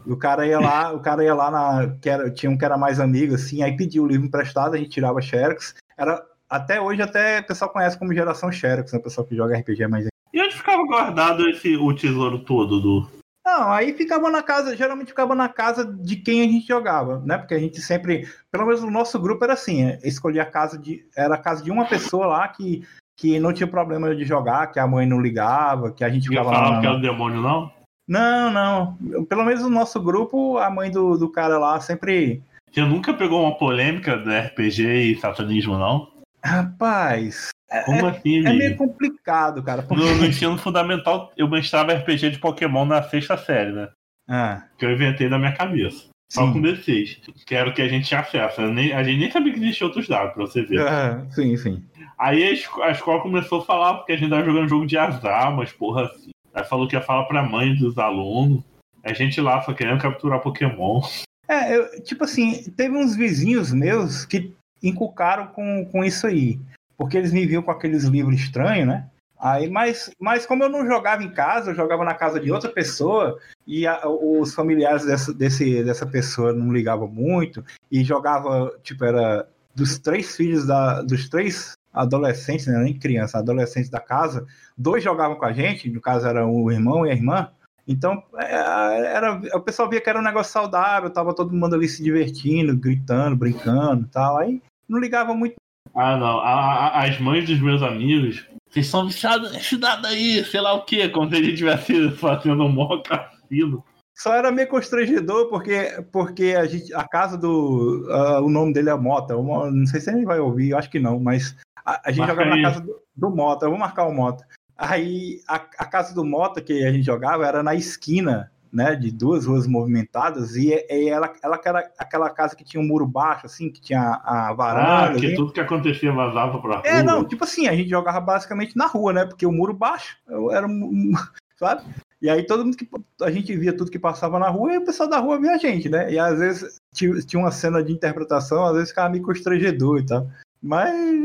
o 0.06 0.16
cara 0.16 0.46
ia 0.46 0.58
lá, 0.58 0.92
o 0.92 1.00
cara 1.00 1.22
ia 1.22 1.34
lá 1.34 1.50
na. 1.50 1.94
Que 2.00 2.08
era, 2.08 2.30
tinha 2.30 2.50
um 2.50 2.56
que 2.56 2.64
era 2.64 2.78
mais 2.78 2.98
amigo, 2.98 3.34
assim, 3.34 3.62
aí 3.62 3.76
pediu 3.76 4.04
o 4.04 4.06
livro 4.06 4.26
emprestado, 4.26 4.74
a 4.74 4.78
gente 4.78 4.88
tirava 4.88 5.20
Xerox. 5.20 5.74
Era, 5.98 6.24
até 6.48 6.80
hoje, 6.80 7.02
até 7.02 7.40
o 7.40 7.46
pessoal 7.46 7.70
conhece 7.70 7.98
como 7.98 8.14
geração 8.14 8.50
Xerox, 8.50 8.92
né? 8.92 8.98
O 8.98 9.02
pessoal 9.02 9.26
que 9.26 9.36
joga 9.36 9.58
RPG 9.58 9.86
mais. 9.88 10.08
E 10.32 10.40
onde 10.40 10.56
ficava 10.56 10.82
guardado 10.86 11.46
esse, 11.50 11.76
o 11.76 11.94
tesouro 11.94 12.38
todo 12.38 12.80
do. 12.80 13.06
Não, 13.44 13.70
aí 13.70 13.92
ficava 13.92 14.30
na 14.30 14.42
casa, 14.42 14.74
geralmente 14.74 15.08
ficava 15.08 15.34
na 15.34 15.50
casa 15.50 15.84
de 15.84 16.16
quem 16.16 16.40
a 16.40 16.44
gente 16.46 16.66
jogava, 16.66 17.20
né? 17.26 17.36
Porque 17.36 17.52
a 17.52 17.58
gente 17.58 17.78
sempre, 17.82 18.26
pelo 18.50 18.64
menos 18.64 18.82
o 18.82 18.90
nosso 18.90 19.20
grupo 19.20 19.44
era 19.44 19.52
assim, 19.52 19.84
é, 19.84 19.98
escolhia 20.02 20.44
a 20.44 20.50
casa 20.50 20.78
de, 20.78 21.06
era 21.14 21.34
a 21.34 21.38
casa 21.38 21.62
de 21.62 21.70
uma 21.70 21.84
pessoa 21.84 22.24
lá 22.24 22.48
que 22.48 22.82
que 23.16 23.38
não 23.38 23.52
tinha 23.52 23.66
problema 23.66 24.14
de 24.14 24.24
jogar, 24.24 24.68
que 24.68 24.78
a 24.78 24.86
mãe 24.86 25.06
não 25.06 25.20
ligava, 25.20 25.92
que 25.92 26.04
a 26.04 26.08
gente 26.08 26.28
ficava 26.28 26.50
lá. 26.50 26.80
que 26.80 26.86
era 26.86 26.96
o 26.96 27.00
demônio, 27.00 27.40
não? 27.40 27.70
Não, 28.06 28.50
não. 28.50 29.24
Pelo 29.24 29.44
menos 29.44 29.62
no 29.62 29.70
nosso 29.70 30.00
grupo, 30.00 30.58
a 30.58 30.68
mãe 30.68 30.90
do, 30.90 31.16
do 31.16 31.30
cara 31.30 31.58
lá 31.58 31.80
sempre. 31.80 32.42
Você 32.70 32.82
nunca 32.82 33.14
pegou 33.14 33.42
uma 33.42 33.56
polêmica 33.56 34.16
do 34.16 34.30
RPG 34.30 35.12
e 35.12 35.20
satanismo, 35.20 35.78
não? 35.78 36.08
Rapaz. 36.44 37.50
É, 37.70 37.82
Como 37.82 38.06
é, 38.06 38.10
assim, 38.10 38.46
é 38.46 38.52
meio 38.52 38.76
complicado, 38.76 39.62
cara. 39.62 39.82
Porque... 39.82 40.04
No, 40.04 40.14
no, 40.16 40.26
ensino 40.26 40.58
fundamental, 40.58 41.32
eu 41.36 41.48
mestrava 41.48 41.94
RPG 41.94 42.30
de 42.30 42.38
Pokémon 42.38 42.84
na 42.84 43.02
sexta 43.02 43.36
série, 43.36 43.72
né? 43.72 43.88
Ah. 44.28 44.64
Que 44.76 44.84
eu 44.84 44.92
inventei 44.92 45.28
na 45.28 45.38
minha 45.38 45.52
cabeça. 45.52 46.08
Só 46.30 46.52
com 46.52 46.60
D6. 46.60 47.18
Que 47.46 47.54
era 47.54 47.70
o 47.70 47.72
que 47.72 47.82
a 47.82 47.88
gente 47.88 48.08
tinha 48.08 48.20
acesso. 48.20 48.60
A 48.60 49.02
gente 49.04 49.18
nem 49.18 49.30
sabia 49.30 49.52
que 49.52 49.60
existia 49.60 49.86
outros 49.86 50.08
dados, 50.08 50.34
pra 50.34 50.46
você 50.46 50.62
ver. 50.62 50.80
É, 50.80 51.30
sim, 51.30 51.56
sim. 51.56 51.82
Aí 52.24 52.42
a, 52.42 52.90
escola 52.90 53.20
começou 53.20 53.60
a 53.60 53.64
falar 53.66 53.94
porque 53.98 54.12
a 54.12 54.16
gente 54.16 54.30
tava 54.30 54.42
jogando 54.42 54.66
jogo 54.66 54.86
de 54.86 54.96
azar, 54.96 55.54
mas 55.54 55.70
porra 55.74 56.06
assim. 56.06 56.30
Aí 56.54 56.64
falou 56.64 56.88
que 56.88 56.96
ia 56.96 57.02
falar 57.02 57.24
pra 57.24 57.42
mãe 57.42 57.74
dos 57.74 57.98
alunos. 57.98 58.64
A 59.02 59.12
gente 59.12 59.42
lá 59.42 59.60
só 59.60 59.74
querendo 59.74 60.00
capturar 60.00 60.40
Pokémon. 60.40 61.02
É, 61.46 61.76
eu, 61.76 62.02
tipo 62.02 62.24
assim, 62.24 62.62
teve 62.70 62.96
uns 62.96 63.14
vizinhos 63.14 63.74
meus 63.74 64.24
que 64.24 64.54
encucaram 64.82 65.48
com, 65.48 65.84
com 65.92 66.02
isso 66.02 66.26
aí. 66.26 66.58
Porque 66.96 67.18
eles 67.18 67.30
me 67.30 67.44
viam 67.44 67.62
com 67.62 67.70
aqueles 67.70 68.04
livros 68.04 68.40
estranhos, 68.40 68.88
né? 68.88 69.06
Aí, 69.38 69.68
mas, 69.68 70.10
mas 70.18 70.46
como 70.46 70.64
eu 70.64 70.70
não 70.70 70.86
jogava 70.86 71.22
em 71.22 71.30
casa, 71.30 71.72
eu 71.72 71.74
jogava 71.74 72.06
na 72.06 72.14
casa 72.14 72.40
de 72.40 72.50
outra 72.50 72.70
pessoa 72.70 73.38
e 73.66 73.86
a, 73.86 74.00
os 74.08 74.54
familiares 74.54 75.04
dessa, 75.04 75.34
desse, 75.34 75.84
dessa 75.84 76.06
pessoa 76.06 76.54
não 76.54 76.72
ligavam 76.72 77.06
muito 77.06 77.62
e 77.92 78.02
jogava, 78.02 78.72
tipo, 78.82 79.04
era 79.04 79.46
dos 79.74 79.98
três 79.98 80.34
filhos 80.34 80.66
da, 80.66 81.02
dos 81.02 81.28
três 81.28 81.76
adolescentes, 81.94 82.66
né, 82.66 82.78
nem 82.78 82.98
criança, 82.98 83.38
adolescentes 83.38 83.88
da 83.88 84.00
casa, 84.00 84.44
dois 84.76 85.02
jogavam 85.02 85.36
com 85.36 85.44
a 85.44 85.52
gente, 85.52 85.88
no 85.88 86.00
caso 86.00 86.26
era 86.26 86.46
o 86.46 86.70
irmão 86.70 87.06
e 87.06 87.10
a 87.10 87.14
irmã. 87.14 87.48
Então, 87.86 88.22
é, 88.36 89.14
era, 89.14 89.40
o 89.54 89.60
pessoal 89.60 89.88
via 89.88 90.00
que 90.00 90.10
era 90.10 90.18
um 90.18 90.22
negócio 90.22 90.52
saudável, 90.52 91.10
tava 91.10 91.34
todo 91.34 91.54
mundo 91.54 91.74
ali 91.74 91.88
se 91.88 92.02
divertindo, 92.02 92.76
gritando, 92.76 93.36
brincando 93.36 94.06
e 94.06 94.08
tal. 94.08 94.38
Aí 94.38 94.60
não 94.88 94.98
ligava 94.98 95.34
muito. 95.34 95.54
Ah, 95.94 96.16
não. 96.16 96.40
A, 96.40 96.88
a, 96.88 97.04
as 97.04 97.20
mães 97.20 97.46
dos 97.46 97.60
meus 97.60 97.82
amigos 97.82 98.44
vocês 98.74 98.88
são 98.88 99.06
viciados 99.06 99.52
nesse 99.52 99.76
dado 99.76 100.04
aí, 100.04 100.44
sei 100.44 100.60
lá 100.60 100.72
o 100.72 100.84
quê, 100.84 101.08
como 101.08 101.30
se 101.30 101.36
ele 101.36 101.52
estivesse 101.52 102.10
fazendo 102.18 102.64
um 102.64 102.68
mó 102.68 103.00
cassino. 103.02 103.84
Só 104.16 104.34
era 104.34 104.50
meio 104.50 104.66
constrangedor, 104.66 105.48
porque, 105.48 106.04
porque 106.10 106.56
a, 106.58 106.66
gente, 106.66 106.92
a 106.92 107.06
casa 107.06 107.38
do. 107.38 108.04
Uh, 108.08 108.42
o 108.44 108.50
nome 108.50 108.72
dele 108.72 108.90
é 108.90 108.94
Mota. 108.96 109.34
Não 109.34 109.86
sei 109.86 110.00
se 110.00 110.10
ele 110.10 110.24
vai 110.24 110.40
ouvir, 110.40 110.74
acho 110.74 110.90
que 110.90 110.98
não, 110.98 111.20
mas 111.20 111.56
a, 111.84 112.00
a 112.04 112.10
gente 112.10 112.20
Marca 112.20 112.34
jogava 112.34 112.54
aí. 112.54 112.62
na 112.62 112.68
casa 112.68 112.80
do, 112.80 112.96
do, 113.14 113.30
Mota. 113.30 113.66
Eu 113.66 113.70
vou 113.70 113.78
marcar 113.78 114.06
o 114.06 114.12
Mota. 114.12 114.46
Aí 114.76 115.40
a, 115.48 115.56
a 115.56 115.86
casa 115.86 116.14
do 116.14 116.24
Mota 116.24 116.60
que 116.60 116.84
a 116.84 116.92
gente 116.92 117.04
jogava 117.04 117.46
era 117.46 117.62
na 117.62 117.74
esquina 117.74 118.50
né, 118.74 118.96
de 118.96 119.12
duas 119.12 119.46
ruas 119.46 119.68
movimentadas, 119.68 120.56
e, 120.56 120.74
e 120.90 121.08
ela, 121.08 121.32
ela 121.40 121.60
era 121.64 121.92
aquela 121.96 122.28
casa 122.28 122.56
que 122.56 122.64
tinha 122.64 122.82
um 122.82 122.86
muro 122.86 123.06
baixo, 123.06 123.46
assim, 123.46 123.70
que 123.70 123.80
tinha 123.80 124.20
a, 124.24 124.52
varanda. 124.52 125.16
Ah, 125.16 125.20
que 125.20 125.36
tudo 125.36 125.52
que 125.52 125.60
acontecia 125.60 126.10
vazava 126.10 126.60
pra 126.60 126.82
é, 126.84 126.90
rua. 126.90 126.98
É, 126.98 127.02
não, 127.04 127.24
tipo 127.24 127.44
assim, 127.44 127.68
a 127.68 127.72
gente 127.72 127.88
jogava 127.88 128.20
basicamente 128.20 128.76
na 128.76 128.88
rua, 128.88 129.12
né, 129.12 129.24
porque 129.24 129.46
o 129.46 129.52
muro 129.52 129.72
baixo 129.72 130.16
era, 130.50 130.66
sabe? 131.56 131.84
E 132.20 132.28
aí 132.28 132.44
todo 132.44 132.64
mundo 132.64 132.76
que 132.76 132.88
a 133.22 133.30
gente 133.30 133.56
via 133.56 133.76
tudo 133.76 133.90
que 133.92 133.98
passava 133.98 134.40
na 134.40 134.48
rua 134.48 134.72
e 134.72 134.78
o 134.78 134.84
pessoal 134.84 135.08
da 135.08 135.18
rua 135.18 135.38
via 135.38 135.52
a 135.52 135.58
gente, 135.58 135.88
né? 135.88 136.10
E 136.10 136.18
às 136.18 136.38
vezes 136.38 136.80
tinha, 136.92 137.14
tinha 137.20 137.38
uma 137.38 137.50
cena 137.52 137.84
de 137.84 137.92
interpretação, 137.92 138.64
às 138.64 138.72
vezes 138.72 138.88
ficava 138.88 139.10
meio 139.10 139.22
constrangedor 139.22 139.98
e 139.98 140.06
tal. 140.06 140.26
Mas. 140.64 141.24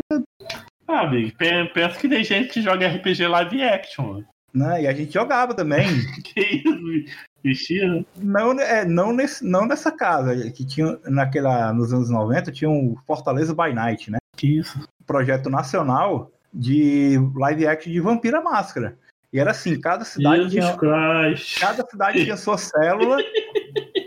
Ah, 0.86 1.02
amigo, 1.02 1.34
penso 1.74 1.98
que 1.98 2.10
tem 2.10 2.24
gente 2.26 2.50
que 2.50 2.62
joga 2.62 2.90
RPG 2.90 3.26
live 3.26 3.64
action. 3.64 4.22
Né? 4.54 4.84
E 4.84 4.88
a 4.88 4.94
gente 4.94 5.14
jogava 5.14 5.54
também. 5.54 5.88
que 6.26 6.42
isso? 6.42 7.20
Vestido? 7.42 8.06
Não, 8.18 8.52
é, 8.60 8.84
não, 8.84 9.14
nesse, 9.14 9.46
não 9.46 9.66
nessa 9.66 9.94
casa, 9.94 10.52
que 10.52 10.66
tinha 10.66 11.00
naquela, 11.06 11.72
nos 11.72 11.94
anos 11.94 12.10
90, 12.10 12.52
tinha 12.52 12.70
um 12.70 12.98
Fortaleza 13.08 13.56
by 13.56 13.74
Night, 13.74 14.12
né? 14.12 14.18
Que 14.36 14.60
isso? 14.60 14.78
Projeto 15.08 15.50
nacional 15.50 16.30
de 16.54 17.18
live 17.36 17.66
action 17.66 17.94
de 17.94 18.02
Vampira 18.02 18.42
Máscara. 18.42 18.98
E 19.32 19.40
era 19.40 19.52
assim, 19.52 19.80
cada 19.80 20.04
cidade 20.04 20.50
Jesus 20.50 20.54
tinha. 20.54 20.78
Christ. 20.78 21.60
Cada 21.62 21.86
cidade 21.86 22.24
tinha 22.26 22.36
sua 22.36 22.58
célula. 22.58 23.18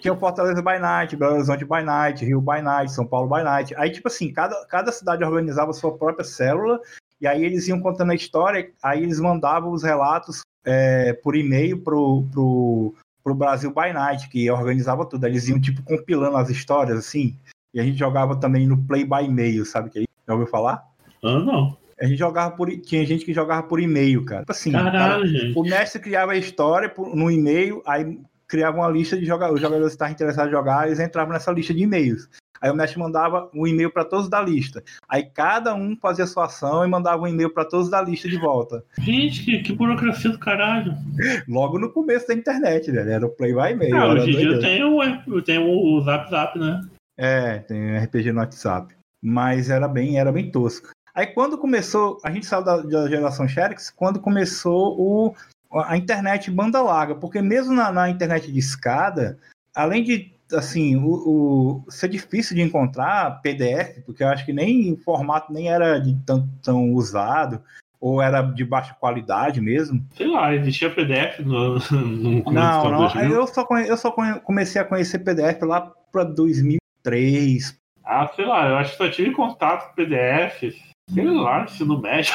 tinha 0.02 0.12
o 0.12 0.18
Fortaleza 0.18 0.60
by 0.60 0.80
Night, 0.80 1.16
Belo 1.16 1.34
Horizonte 1.34 1.64
by 1.64 1.82
Night, 1.84 2.24
Rio 2.24 2.40
by 2.40 2.60
Night, 2.60 2.92
São 2.92 3.06
Paulo 3.06 3.32
by 3.32 3.44
Night. 3.44 3.72
Aí, 3.76 3.88
tipo 3.88 4.08
assim, 4.08 4.32
cada, 4.32 4.66
cada 4.66 4.90
cidade 4.90 5.22
organizava 5.22 5.72
sua 5.72 5.96
própria 5.96 6.24
célula, 6.24 6.80
e 7.20 7.26
aí 7.26 7.44
eles 7.44 7.68
iam 7.68 7.80
contando 7.80 8.10
a 8.10 8.14
história, 8.14 8.68
aí 8.82 9.04
eles 9.04 9.20
mandavam 9.20 9.70
os 9.70 9.84
relatos 9.84 10.42
é, 10.64 11.12
por 11.12 11.36
e-mail 11.36 11.78
pro, 11.78 12.24
pro, 12.32 12.94
pro 13.22 13.34
Brasil 13.34 13.72
by 13.72 13.92
Night, 13.92 14.28
que 14.28 14.50
organizava 14.50 15.06
tudo. 15.06 15.24
Eles 15.24 15.46
iam, 15.48 15.60
tipo, 15.60 15.80
compilando 15.84 16.36
as 16.36 16.50
histórias, 16.50 16.98
assim. 16.98 17.36
E 17.72 17.78
a 17.78 17.84
gente 17.84 17.96
jogava 17.96 18.34
também 18.34 18.66
no 18.66 18.76
Play 18.76 19.04
by 19.04 19.24
e-mail, 19.24 19.64
sabe 19.64 19.88
que 19.88 20.00
aí? 20.00 20.06
Já 20.26 20.34
ouviu 20.34 20.48
falar? 20.48 20.84
Ah, 21.22 21.38
não. 21.38 21.76
A 22.00 22.06
gente 22.06 22.18
jogava 22.18 22.56
por. 22.56 22.68
Tinha 22.80 23.06
gente 23.06 23.24
que 23.24 23.32
jogava 23.32 23.62
por 23.62 23.80
e-mail, 23.80 24.24
cara. 24.24 24.40
Tipo 24.40 24.52
assim, 24.52 24.72
Caralho, 24.72 25.32
cara, 25.32 25.52
o 25.54 25.62
mestre 25.62 26.02
criava 26.02 26.32
a 26.32 26.36
história 26.36 26.88
por, 26.88 27.14
no 27.14 27.30
e-mail, 27.30 27.80
aí 27.86 28.18
criava 28.52 28.76
uma 28.76 28.88
lista 28.88 29.16
de 29.16 29.24
jogadores. 29.24 29.62
Os 29.62 29.62
jogadores 29.62 29.92
que 29.92 29.94
estavam 29.94 30.12
interessados 30.12 30.52
em 30.52 30.54
jogar, 30.54 30.86
eles 30.86 31.00
entravam 31.00 31.32
nessa 31.32 31.50
lista 31.50 31.72
de 31.72 31.82
e-mails. 31.82 32.28
Aí 32.60 32.70
o 32.70 32.76
mestre 32.76 33.00
mandava 33.00 33.50
um 33.52 33.66
e-mail 33.66 33.90
para 33.90 34.04
todos 34.04 34.28
da 34.28 34.40
lista. 34.40 34.84
Aí 35.08 35.24
cada 35.24 35.74
um 35.74 35.96
fazia 35.96 36.26
sua 36.26 36.44
ação 36.44 36.84
e 36.84 36.88
mandava 36.88 37.22
um 37.22 37.26
e-mail 37.26 37.52
para 37.52 37.64
todos 37.64 37.88
da 37.88 38.00
lista 38.02 38.28
de 38.28 38.36
volta. 38.36 38.84
Gente, 39.00 39.42
que, 39.42 39.62
que, 39.62 39.72
burocracia 39.72 40.30
do 40.30 40.38
caralho. 40.38 40.92
Logo 41.48 41.78
no 41.78 41.90
começo 41.90 42.28
da 42.28 42.34
internet, 42.34 42.92
né? 42.92 43.10
Era 43.10 43.26
o 43.26 43.30
Play 43.30 43.54
by 43.54 43.72
e-mail. 43.72 43.96
Ah, 43.96 44.12
hoje 44.12 44.30
em 44.30 44.36
dia 44.36 44.60
tem 44.60 44.84
o, 44.84 45.42
tem 45.42 45.58
o 45.58 46.00
Zap 46.02 46.30
Zap, 46.30 46.58
né? 46.58 46.80
É, 47.16 47.58
tem 47.60 47.98
RPG 47.98 48.32
no 48.32 48.40
WhatsApp. 48.40 48.94
Mas 49.20 49.70
era 49.70 49.88
bem, 49.88 50.18
era 50.18 50.30
bem 50.30 50.50
tosco. 50.50 50.90
Aí 51.14 51.26
quando 51.26 51.58
começou, 51.58 52.18
a 52.22 52.30
gente 52.30 52.46
saiu 52.46 52.62
da, 52.62 52.76
da 52.76 53.08
geração 53.08 53.48
Xerox, 53.48 53.90
quando 53.90 54.20
começou 54.20 55.00
o, 55.00 55.34
a 55.74 55.96
internet 55.96 56.50
banda 56.50 56.82
larga, 56.82 57.14
porque 57.14 57.40
mesmo 57.40 57.72
na, 57.72 57.90
na 57.90 58.10
internet 58.10 58.50
de 58.50 58.58
escada, 58.58 59.38
além 59.74 60.02
de 60.02 60.32
assim, 60.52 60.96
o, 60.96 61.82
o, 61.86 61.90
ser 61.90 62.08
difícil 62.08 62.54
de 62.54 62.62
encontrar 62.62 63.40
PDF, 63.42 64.04
porque 64.04 64.22
eu 64.22 64.28
acho 64.28 64.44
que 64.44 64.52
nem 64.52 64.92
o 64.92 64.96
formato 64.98 65.52
nem 65.52 65.70
era 65.70 65.98
de 65.98 66.14
tão, 66.26 66.48
tão 66.62 66.92
usado, 66.92 67.62
ou 68.00 68.20
era 68.20 68.42
de 68.42 68.64
baixa 68.64 68.94
qualidade 68.94 69.60
mesmo. 69.60 70.04
Sei 70.16 70.26
lá, 70.26 70.54
existia 70.54 70.90
PDF 70.90 71.38
no, 71.40 71.78
no 71.90 72.52
Não, 72.52 72.90
não, 72.90 73.22
eu 73.22 73.46
só, 73.46 73.64
conhe, 73.64 73.88
eu 73.88 73.96
só 73.96 74.10
comecei 74.10 74.80
a 74.80 74.84
conhecer 74.84 75.20
PDF 75.20 75.62
lá 75.62 75.92
para 76.10 76.24
2003. 76.24 77.78
Ah, 78.04 78.30
sei 78.34 78.44
lá, 78.44 78.68
eu 78.68 78.76
acho 78.76 78.90
que 78.90 78.96
só 78.96 79.08
tive 79.08 79.30
contato 79.30 79.88
com 79.88 79.94
PDF, 79.94 80.74
sei 81.08 81.24
lá, 81.24 81.66
se 81.68 81.84
não 81.84 82.00
mexe. 82.00 82.32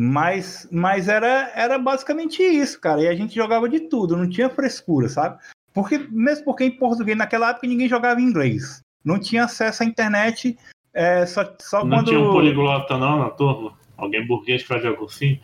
Mas, 0.00 0.68
mas 0.70 1.08
era, 1.08 1.50
era 1.56 1.76
basicamente 1.76 2.40
isso, 2.40 2.80
cara. 2.80 3.02
E 3.02 3.08
a 3.08 3.14
gente 3.16 3.34
jogava 3.34 3.68
de 3.68 3.80
tudo, 3.80 4.16
não 4.16 4.28
tinha 4.28 4.48
frescura, 4.48 5.08
sabe? 5.08 5.40
Porque, 5.74 5.98
mesmo 6.12 6.44
porque 6.44 6.62
em 6.62 6.70
português, 6.70 7.18
naquela 7.18 7.50
época, 7.50 7.66
ninguém 7.66 7.88
jogava 7.88 8.20
em 8.20 8.24
inglês. 8.24 8.80
Não 9.04 9.18
tinha 9.18 9.42
acesso 9.42 9.82
à 9.82 9.86
internet 9.86 10.56
é, 10.94 11.26
só, 11.26 11.52
só 11.60 11.84
não 11.84 11.98
quando... 11.98 12.06
tinha 12.06 12.20
um 12.20 12.30
poliglota 12.30 12.96
não 12.96 13.18
na 13.18 13.30
turma? 13.30 13.72
Alguém 13.96 14.24
burguês 14.24 14.62
que 14.62 14.68
fazia 14.68 14.94
cursinho? 14.94 15.40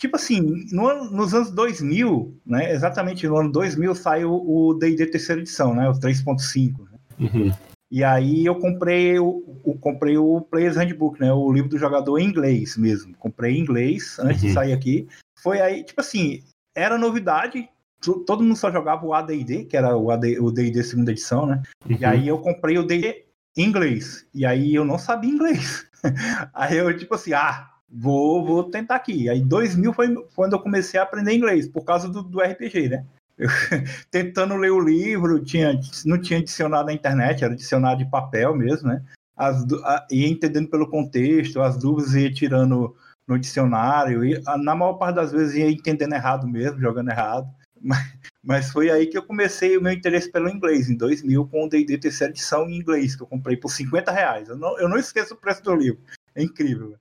Tipo 0.00 0.14
assim, 0.14 0.42
no, 0.70 1.10
nos 1.10 1.34
anos 1.34 1.50
2000, 1.50 2.40
né, 2.46 2.72
exatamente 2.72 3.26
no 3.26 3.36
ano 3.36 3.50
2000, 3.50 3.96
saiu 3.96 4.32
o 4.32 4.74
D&D 4.74 5.06
terceira 5.06 5.40
edição, 5.40 5.74
né, 5.74 5.88
o 5.88 5.92
3.5. 5.94 6.72
Né? 6.78 6.98
Uhum. 7.18 7.52
E 7.90 8.04
aí 8.04 8.44
eu 8.44 8.54
comprei 8.56 9.18
o, 9.18 9.42
o, 9.64 9.78
comprei 9.78 10.18
o 10.18 10.42
Player's 10.42 10.76
Handbook, 10.76 11.20
né, 11.20 11.32
o 11.32 11.50
livro 11.50 11.70
do 11.70 11.78
jogador 11.78 12.18
em 12.18 12.26
inglês 12.26 12.76
mesmo. 12.76 13.14
Comprei 13.16 13.56
em 13.56 13.60
inglês 13.60 14.18
antes 14.18 14.42
uhum. 14.42 14.48
de 14.48 14.54
sair 14.54 14.72
aqui. 14.72 15.08
Foi 15.38 15.60
aí, 15.60 15.82
tipo 15.82 16.00
assim, 16.00 16.42
era 16.74 16.98
novidade, 16.98 17.68
todo 18.26 18.42
mundo 18.42 18.56
só 18.56 18.70
jogava 18.70 19.06
o 19.06 19.14
AD&D, 19.14 19.64
que 19.64 19.76
era 19.76 19.96
o 19.96 20.50
D&D 20.50 20.82
segunda 20.82 21.12
edição, 21.12 21.46
né? 21.46 21.62
Uhum. 21.88 21.96
E 21.98 22.04
aí 22.04 22.28
eu 22.28 22.38
comprei 22.38 22.76
o 22.76 22.86
D&D 22.86 23.24
em 23.56 23.64
inglês. 23.64 24.26
E 24.34 24.44
aí 24.44 24.74
eu 24.74 24.84
não 24.84 24.98
sabia 24.98 25.30
inglês. 25.30 25.86
aí 26.52 26.76
eu, 26.76 26.96
tipo 26.96 27.14
assim, 27.14 27.32
ah, 27.32 27.70
vou, 27.88 28.44
vou 28.44 28.64
tentar 28.64 28.96
aqui. 28.96 29.30
Aí 29.30 29.40
2000 29.40 29.92
foi 29.94 30.14
quando 30.34 30.52
eu 30.52 30.60
comecei 30.60 31.00
a 31.00 31.04
aprender 31.04 31.34
inglês, 31.34 31.66
por 31.66 31.84
causa 31.84 32.08
do, 32.08 32.22
do 32.22 32.40
RPG, 32.40 32.88
né? 32.90 33.06
Tentando 34.10 34.56
ler 34.56 34.72
o 34.72 34.80
livro, 34.80 35.42
tinha, 35.44 35.78
não 36.04 36.20
tinha 36.20 36.42
dicionário 36.42 36.86
na 36.86 36.92
internet, 36.92 37.44
era 37.44 37.54
dicionário 37.54 38.04
de 38.04 38.10
papel 38.10 38.54
mesmo, 38.54 38.88
né? 38.88 39.02
As, 39.36 39.64
a, 39.84 40.06
ia 40.10 40.28
entendendo 40.28 40.68
pelo 40.68 40.88
contexto, 40.90 41.62
as 41.62 41.78
dúvidas 41.78 42.14
ia 42.14 42.32
tirando 42.32 42.96
no 43.26 43.38
dicionário, 43.38 44.24
e 44.24 44.40
na 44.62 44.74
maior 44.74 44.94
parte 44.94 45.16
das 45.16 45.30
vezes 45.30 45.54
ia 45.54 45.70
entendendo 45.70 46.14
errado 46.14 46.48
mesmo, 46.48 46.80
jogando 46.80 47.10
errado. 47.10 47.46
Mas, 47.80 48.12
mas 48.42 48.72
foi 48.72 48.90
aí 48.90 49.06
que 49.06 49.16
eu 49.16 49.22
comecei 49.22 49.78
o 49.78 49.80
meu 49.80 49.92
interesse 49.92 50.28
pelo 50.32 50.48
inglês, 50.48 50.90
em 50.90 50.96
2000, 50.96 51.46
com 51.46 51.64
o 51.64 51.68
D&D 51.68 51.96
terceira 51.98 52.32
edição 52.32 52.68
em 52.68 52.76
inglês, 52.76 53.14
que 53.14 53.22
eu 53.22 53.26
comprei 53.28 53.56
por 53.56 53.70
50 53.70 54.10
reais. 54.10 54.48
Eu 54.48 54.56
não, 54.56 54.76
eu 54.80 54.88
não 54.88 54.96
esqueço 54.96 55.34
o 55.34 55.36
preço 55.36 55.62
do 55.62 55.76
livro. 55.76 56.00
É 56.34 56.42
incrível. 56.42 56.96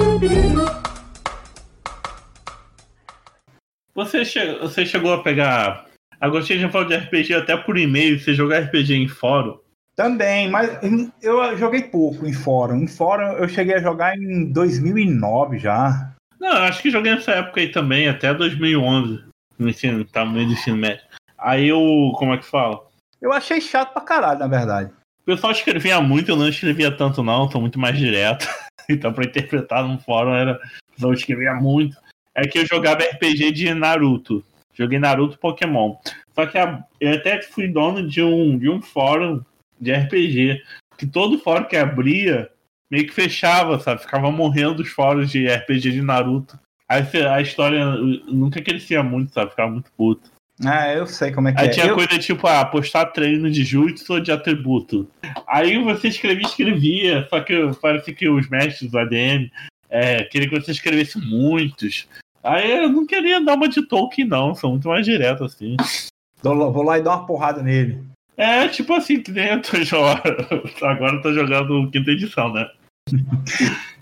Você, 3.94 4.24
che 4.24 4.58
você 4.58 4.86
chegou 4.86 5.12
a 5.12 5.22
pegar. 5.22 5.86
Agostinho 6.20 6.60
já 6.60 6.68
falou 6.68 6.86
de 6.86 6.96
RPG 6.96 7.34
até 7.34 7.56
por 7.56 7.78
e-mail, 7.78 8.18
você 8.18 8.34
jogar 8.34 8.60
RPG 8.60 8.94
em 8.94 9.08
fórum. 9.08 9.58
Também, 9.96 10.48
mas 10.48 10.70
eu 11.22 11.56
joguei 11.58 11.82
pouco 11.82 12.26
em 12.26 12.32
fórum. 12.32 12.76
Em 12.76 12.86
fórum 12.86 13.32
eu 13.32 13.48
cheguei 13.48 13.74
a 13.74 13.80
jogar 13.80 14.16
em 14.16 14.50
2009 14.52 15.58
já. 15.58 16.14
Não, 16.38 16.52
acho 16.52 16.80
que 16.80 16.90
joguei 16.90 17.14
nessa 17.14 17.32
época 17.32 17.60
aí 17.60 17.68
também, 17.70 18.08
até 18.08 18.32
2011. 18.32 19.24
No 19.58 19.68
ensino, 19.68 20.04
tá 20.04 20.24
no 20.24 20.32
meio 20.32 20.46
do 20.46 20.52
ensino 20.54 20.76
médio. 20.76 21.04
Aí 21.38 21.68
eu. 21.68 22.12
Como 22.16 22.32
é 22.32 22.38
que 22.38 22.46
fala? 22.46 22.80
Eu 23.20 23.32
achei 23.32 23.60
chato 23.60 23.92
pra 23.92 24.02
caralho, 24.02 24.38
na 24.38 24.46
verdade. 24.46 24.90
O 25.22 25.24
pessoal 25.26 25.52
escrevia 25.52 26.00
muito, 26.00 26.30
eu 26.30 26.36
não 26.36 26.48
escrevia 26.48 26.90
tanto, 26.90 27.22
não, 27.22 27.50
sou 27.50 27.60
muito 27.60 27.78
mais 27.78 27.98
direto. 27.98 28.48
então, 28.88 29.12
pra 29.12 29.24
interpretar 29.24 29.84
num 29.84 29.98
fórum, 29.98 30.34
era. 30.34 30.58
Pessoal 30.94 31.12
escrevia 31.12 31.54
muito. 31.54 31.96
É 32.40 32.48
que 32.48 32.58
eu 32.58 32.66
jogava 32.66 33.02
RPG 33.02 33.52
de 33.52 33.74
Naruto. 33.74 34.42
Joguei 34.72 34.98
Naruto 34.98 35.38
Pokémon. 35.38 35.96
Só 36.34 36.46
que 36.46 36.56
a, 36.56 36.82
eu 37.00 37.14
até 37.14 37.42
fui 37.42 37.68
dono 37.68 38.06
de 38.08 38.22
um, 38.22 38.58
de 38.58 38.68
um 38.68 38.80
fórum 38.80 39.42
de 39.78 39.92
RPG. 39.92 40.62
Que 40.96 41.06
todo 41.06 41.38
fórum 41.38 41.64
que 41.64 41.76
abria 41.76 42.48
meio 42.90 43.06
que 43.06 43.12
fechava, 43.12 43.78
sabe? 43.78 44.00
Ficava 44.00 44.30
morrendo 44.30 44.82
os 44.82 44.88
fóruns 44.88 45.30
de 45.30 45.46
RPG 45.46 45.92
de 45.92 46.02
Naruto. 46.02 46.58
Aí 46.88 47.04
a 47.30 47.40
história 47.40 47.84
nunca 48.26 48.60
crescia 48.60 49.02
muito, 49.02 49.32
sabe? 49.32 49.50
Ficava 49.50 49.70
muito 49.70 49.92
puto. 49.96 50.30
Ah, 50.64 50.92
eu 50.92 51.06
sei 51.06 51.30
como 51.32 51.48
é 51.48 51.52
que 51.52 51.60
Aí 51.60 51.68
é. 51.68 51.70
tinha 51.70 51.86
eu... 51.86 51.94
coisa 51.94 52.18
tipo, 52.18 52.46
ah, 52.46 52.64
postar 52.64 53.06
treino 53.06 53.50
de 53.50 53.64
jutsu 53.64 54.14
ou 54.14 54.20
de 54.20 54.30
atributo. 54.30 55.08
Aí 55.46 55.82
você 55.82 56.08
escrevia, 56.08 56.46
escrevia, 56.46 57.26
só 57.30 57.40
que 57.40 57.54
parece 57.80 58.12
que 58.12 58.28
os 58.28 58.48
mestres 58.48 58.90
do 58.90 58.98
ADM 58.98 59.50
é, 59.88 60.24
queriam 60.24 60.50
que 60.50 60.60
você 60.60 60.72
escrevesse 60.72 61.18
muitos. 61.18 62.06
Aí 62.42 62.84
eu 62.84 62.88
não 62.88 63.06
queria 63.06 63.40
dar 63.40 63.54
uma 63.54 63.68
de 63.68 63.82
Tolkien, 63.86 64.26
não, 64.26 64.54
sou 64.54 64.70
muito 64.70 64.88
mais 64.88 65.04
direto 65.04 65.44
assim. 65.44 65.76
Vou 66.42 66.82
lá 66.82 66.98
e 66.98 67.02
dar 67.02 67.16
uma 67.16 67.26
porrada 67.26 67.62
nele. 67.62 68.02
É, 68.36 68.66
tipo 68.68 68.94
assim, 68.94 69.22
que 69.22 69.30
nem 69.30 69.48
eu 69.48 69.62
tô 69.62 69.76
jogando. 69.84 70.64
Agora 70.82 71.16
eu 71.16 71.22
tô 71.22 71.32
jogando 71.32 71.90
quinta 71.90 72.10
edição, 72.10 72.52
né? 72.52 72.66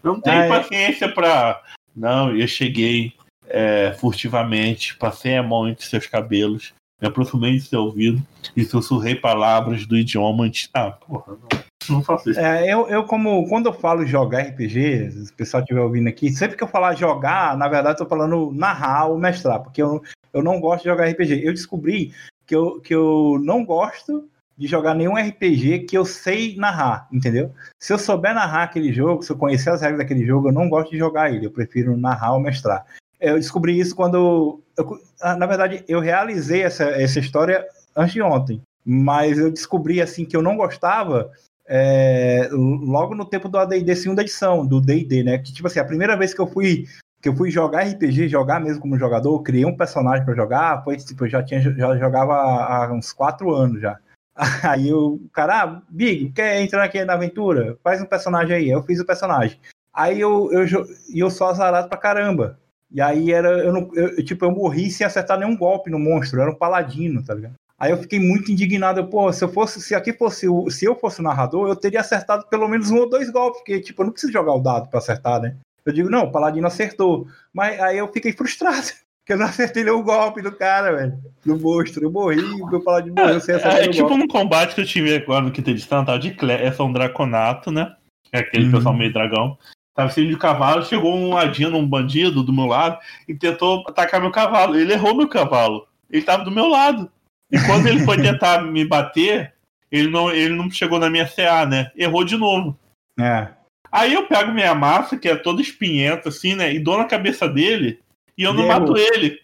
Não 0.02 0.20
tenho 0.20 0.42
é. 0.42 0.48
paciência 0.48 1.12
pra. 1.12 1.60
Não, 1.96 2.36
eu 2.36 2.46
cheguei 2.46 3.12
é, 3.48 3.92
furtivamente, 3.98 4.96
passei 4.96 5.36
a 5.36 5.42
mão 5.42 5.68
entre 5.68 5.84
seus 5.84 6.06
cabelos, 6.06 6.72
me 7.02 7.08
aproximei 7.08 7.54
de 7.54 7.62
seu 7.62 7.82
ouvido 7.82 8.22
e 8.56 8.64
sussurrei 8.64 9.16
palavras 9.16 9.84
do 9.86 9.96
idioma 9.96 10.44
antes. 10.44 10.68
Ah, 10.72 10.92
porra, 10.92 11.32
não. 11.32 11.60
Não 11.88 12.02
faço 12.02 12.30
isso. 12.30 12.40
É, 12.40 12.72
eu, 12.72 12.88
eu, 12.88 13.04
como 13.04 13.48
quando 13.48 13.66
eu 13.66 13.72
falo 13.72 14.06
jogar 14.06 14.40
RPG, 14.40 15.10
se 15.10 15.32
o 15.32 15.34
pessoal 15.34 15.62
estiver 15.62 15.80
ouvindo 15.80 16.08
aqui, 16.08 16.30
sempre 16.30 16.56
que 16.56 16.62
eu 16.62 16.68
falar 16.68 16.94
jogar, 16.94 17.56
na 17.56 17.68
verdade, 17.68 18.00
eu 18.00 18.04
tô 18.04 18.08
falando 18.08 18.52
narrar 18.52 19.06
ou 19.06 19.18
mestrar, 19.18 19.60
porque 19.60 19.82
eu, 19.82 20.02
eu 20.32 20.42
não 20.42 20.60
gosto 20.60 20.82
de 20.84 20.90
jogar 20.90 21.06
RPG. 21.08 21.42
Eu 21.44 21.52
descobri 21.52 22.12
que 22.46 22.54
eu, 22.54 22.80
que 22.80 22.94
eu 22.94 23.38
não 23.42 23.64
gosto 23.64 24.28
de 24.56 24.66
jogar 24.66 24.94
nenhum 24.94 25.16
RPG 25.16 25.80
que 25.80 25.96
eu 25.96 26.04
sei 26.04 26.56
narrar, 26.56 27.06
entendeu? 27.12 27.52
Se 27.78 27.92
eu 27.92 27.98
souber 27.98 28.34
narrar 28.34 28.64
aquele 28.64 28.92
jogo, 28.92 29.22
se 29.22 29.30
eu 29.30 29.36
conhecer 29.36 29.70
as 29.70 29.80
regras 29.80 29.98
daquele 30.00 30.26
jogo, 30.26 30.48
eu 30.48 30.52
não 30.52 30.68
gosto 30.68 30.90
de 30.90 30.98
jogar 30.98 31.32
ele, 31.32 31.46
eu 31.46 31.50
prefiro 31.50 31.96
narrar 31.96 32.32
ou 32.32 32.40
mestrar. 32.40 32.84
Eu 33.20 33.36
descobri 33.36 33.78
isso 33.78 33.94
quando. 33.94 34.60
eu- 34.76 35.00
na 35.36 35.46
verdade, 35.46 35.84
eu 35.88 36.00
realizei 36.00 36.62
essa, 36.62 36.84
essa 36.84 37.18
história 37.20 37.64
antes 37.94 38.14
de 38.14 38.22
ontem, 38.22 38.60
mas 38.84 39.38
eu 39.38 39.50
descobri 39.50 40.00
assim 40.00 40.24
que 40.24 40.36
eu 40.36 40.42
não 40.42 40.56
gostava 40.56 41.30
é, 41.68 42.48
logo 42.50 43.14
no 43.14 43.26
tempo 43.26 43.48
do 43.48 43.58
AD&D 43.58 43.94
segunda 43.94 44.22
edição, 44.22 44.66
do 44.66 44.80
D&D, 44.80 45.22
né? 45.22 45.38
Que, 45.38 45.52
tipo 45.52 45.66
assim, 45.66 45.78
a 45.78 45.84
primeira 45.84 46.16
vez 46.16 46.32
que 46.32 46.40
eu 46.40 46.46
fui 46.46 46.86
que 47.20 47.28
eu 47.28 47.34
fui 47.34 47.50
jogar 47.50 47.82
RPG, 47.82 48.28
jogar 48.28 48.60
mesmo 48.60 48.80
como 48.80 48.98
jogador, 48.98 49.42
criei 49.42 49.64
um 49.64 49.76
personagem 49.76 50.24
pra 50.24 50.36
jogar, 50.36 50.84
foi, 50.84 50.96
tipo, 50.96 51.24
eu 51.24 51.28
já, 51.28 51.42
tinha, 51.42 51.60
já 51.60 51.96
jogava 51.96 52.32
há 52.34 52.92
uns 52.92 53.12
quatro 53.12 53.52
anos 53.52 53.80
já. 53.80 53.98
Aí 54.62 54.92
o 54.92 55.20
cara, 55.32 55.62
ah, 55.62 55.82
Big, 55.88 56.30
quer 56.30 56.60
entrar 56.60 56.84
aqui 56.84 57.04
na 57.04 57.14
aventura? 57.14 57.76
Faz 57.82 58.00
um 58.00 58.06
personagem 58.06 58.54
aí. 58.54 58.68
Eu 58.70 58.84
fiz 58.84 59.00
o 59.00 59.04
personagem. 59.04 59.58
Aí 59.92 60.20
eu, 60.20 60.48
eu, 60.52 60.86
eu 61.12 61.28
sou 61.28 61.48
azarado 61.48 61.88
pra 61.88 61.98
caramba. 61.98 62.56
E 62.90 63.00
aí 63.00 63.32
era, 63.32 63.48
eu 63.58 63.72
não, 63.72 63.90
eu, 63.94 64.24
tipo, 64.24 64.44
eu 64.44 64.50
morri 64.52 64.90
sem 64.90 65.06
acertar 65.06 65.38
nenhum 65.38 65.56
golpe 65.56 65.90
no 65.90 65.98
monstro, 65.98 66.40
era 66.40 66.50
um 66.50 66.54
paladino, 66.54 67.22
tá 67.22 67.34
ligado? 67.34 67.54
Aí 67.78 67.92
eu 67.92 67.96
fiquei 67.98 68.18
muito 68.18 68.50
indignado, 68.50 68.98
eu, 69.00 69.06
pô, 69.06 69.32
se 69.32 69.44
eu 69.44 69.48
fosse, 69.48 69.80
se 69.80 69.94
aqui 69.94 70.12
fosse, 70.12 70.48
o- 70.48 70.68
se 70.68 70.84
eu 70.84 70.96
fosse 70.96 71.20
o 71.20 71.22
narrador, 71.22 71.68
eu 71.68 71.76
teria 71.76 72.00
acertado 72.00 72.44
pelo 72.48 72.66
menos 72.68 72.90
um 72.90 72.96
ou 72.98 73.08
dois 73.08 73.30
golpes, 73.30 73.60
porque, 73.60 73.78
tipo, 73.80 74.02
eu 74.02 74.06
não 74.06 74.12
preciso 74.12 74.32
jogar 74.32 74.52
o 74.54 74.58
dado 74.60 74.88
pra 74.88 74.98
acertar, 74.98 75.40
né? 75.40 75.54
Eu 75.86 75.92
digo, 75.92 76.10
não, 76.10 76.24
o 76.24 76.32
paladino 76.32 76.66
acertou. 76.66 77.28
Mas 77.52 77.78
aí 77.80 77.96
eu 77.98 78.08
fiquei 78.08 78.32
frustrado, 78.32 78.74
porque 79.22 79.32
eu 79.32 79.38
não 79.38 79.46
acertei 79.46 79.84
nenhum 79.84 80.02
golpe 80.02 80.42
do 80.42 80.50
cara, 80.50 80.92
velho, 80.96 81.18
do 81.46 81.56
monstro. 81.58 82.02
Eu 82.04 82.10
morri, 82.10 82.36
meu 82.68 82.82
paladino 82.82 83.14
morreu 83.14 83.40
sem 83.40 83.54
acertar 83.54 83.76
É, 83.76 83.80
nenhum 83.82 83.92
tipo 83.92 84.08
golpe. 84.08 84.22
no 84.24 84.28
combate 84.28 84.74
que 84.74 84.80
eu 84.80 84.86
tive 84.86 85.14
agora 85.14 85.44
no 85.44 85.52
quinta 85.52 85.70
edição, 85.70 86.04
tava 86.04 86.18
de 86.18 86.32
Cle 86.34 86.52
é 86.52 86.72
só 86.72 86.84
um 86.84 86.92
draconato, 86.92 87.70
né? 87.70 87.94
É 88.32 88.40
aquele 88.40 88.66
Uhum. 88.66 88.72
pessoal 88.72 88.94
meio 88.94 89.12
dragão. 89.12 89.56
Tava 89.94 90.10
saindo 90.10 90.30
de 90.30 90.36
cavalo, 90.36 90.84
chegou 90.84 91.14
um 91.14 91.32
ladino, 91.34 91.78
um 91.78 91.86
bandido 91.88 92.42
do 92.42 92.52
meu 92.52 92.66
lado, 92.66 92.98
e 93.28 93.34
tentou 93.34 93.84
atacar 93.88 94.20
meu 94.20 94.30
cavalo. 94.30 94.76
Ele 94.76 94.92
errou 94.92 95.14
meu 95.16 95.28
cavalo. 95.28 95.86
Ele 96.10 96.22
tava 96.22 96.44
do 96.44 96.50
meu 96.50 96.68
lado. 96.68 97.10
E 97.50 97.58
quando 97.66 97.86
ele 97.86 98.04
foi 98.04 98.16
tentar 98.20 98.62
me 98.62 98.84
bater, 98.84 99.54
ele 99.90 100.08
não, 100.08 100.30
ele 100.30 100.54
não 100.54 100.70
chegou 100.70 100.98
na 100.98 101.08
minha 101.08 101.26
CA, 101.26 101.64
né? 101.64 101.90
Errou 101.96 102.24
de 102.24 102.36
novo. 102.36 102.78
É. 103.18 103.48
Aí 103.90 104.12
eu 104.12 104.26
pego 104.26 104.52
minha 104.52 104.74
massa, 104.74 105.16
que 105.16 105.28
é 105.28 105.36
toda 105.36 105.62
espinhenta, 105.62 106.28
assim, 106.28 106.54
né? 106.54 106.72
E 106.72 106.78
dou 106.78 106.98
na 106.98 107.06
cabeça 107.06 107.48
dele, 107.48 108.00
e 108.36 108.42
eu 108.42 108.52
não 108.52 108.66
mato 108.66 108.96
ele. 108.96 109.40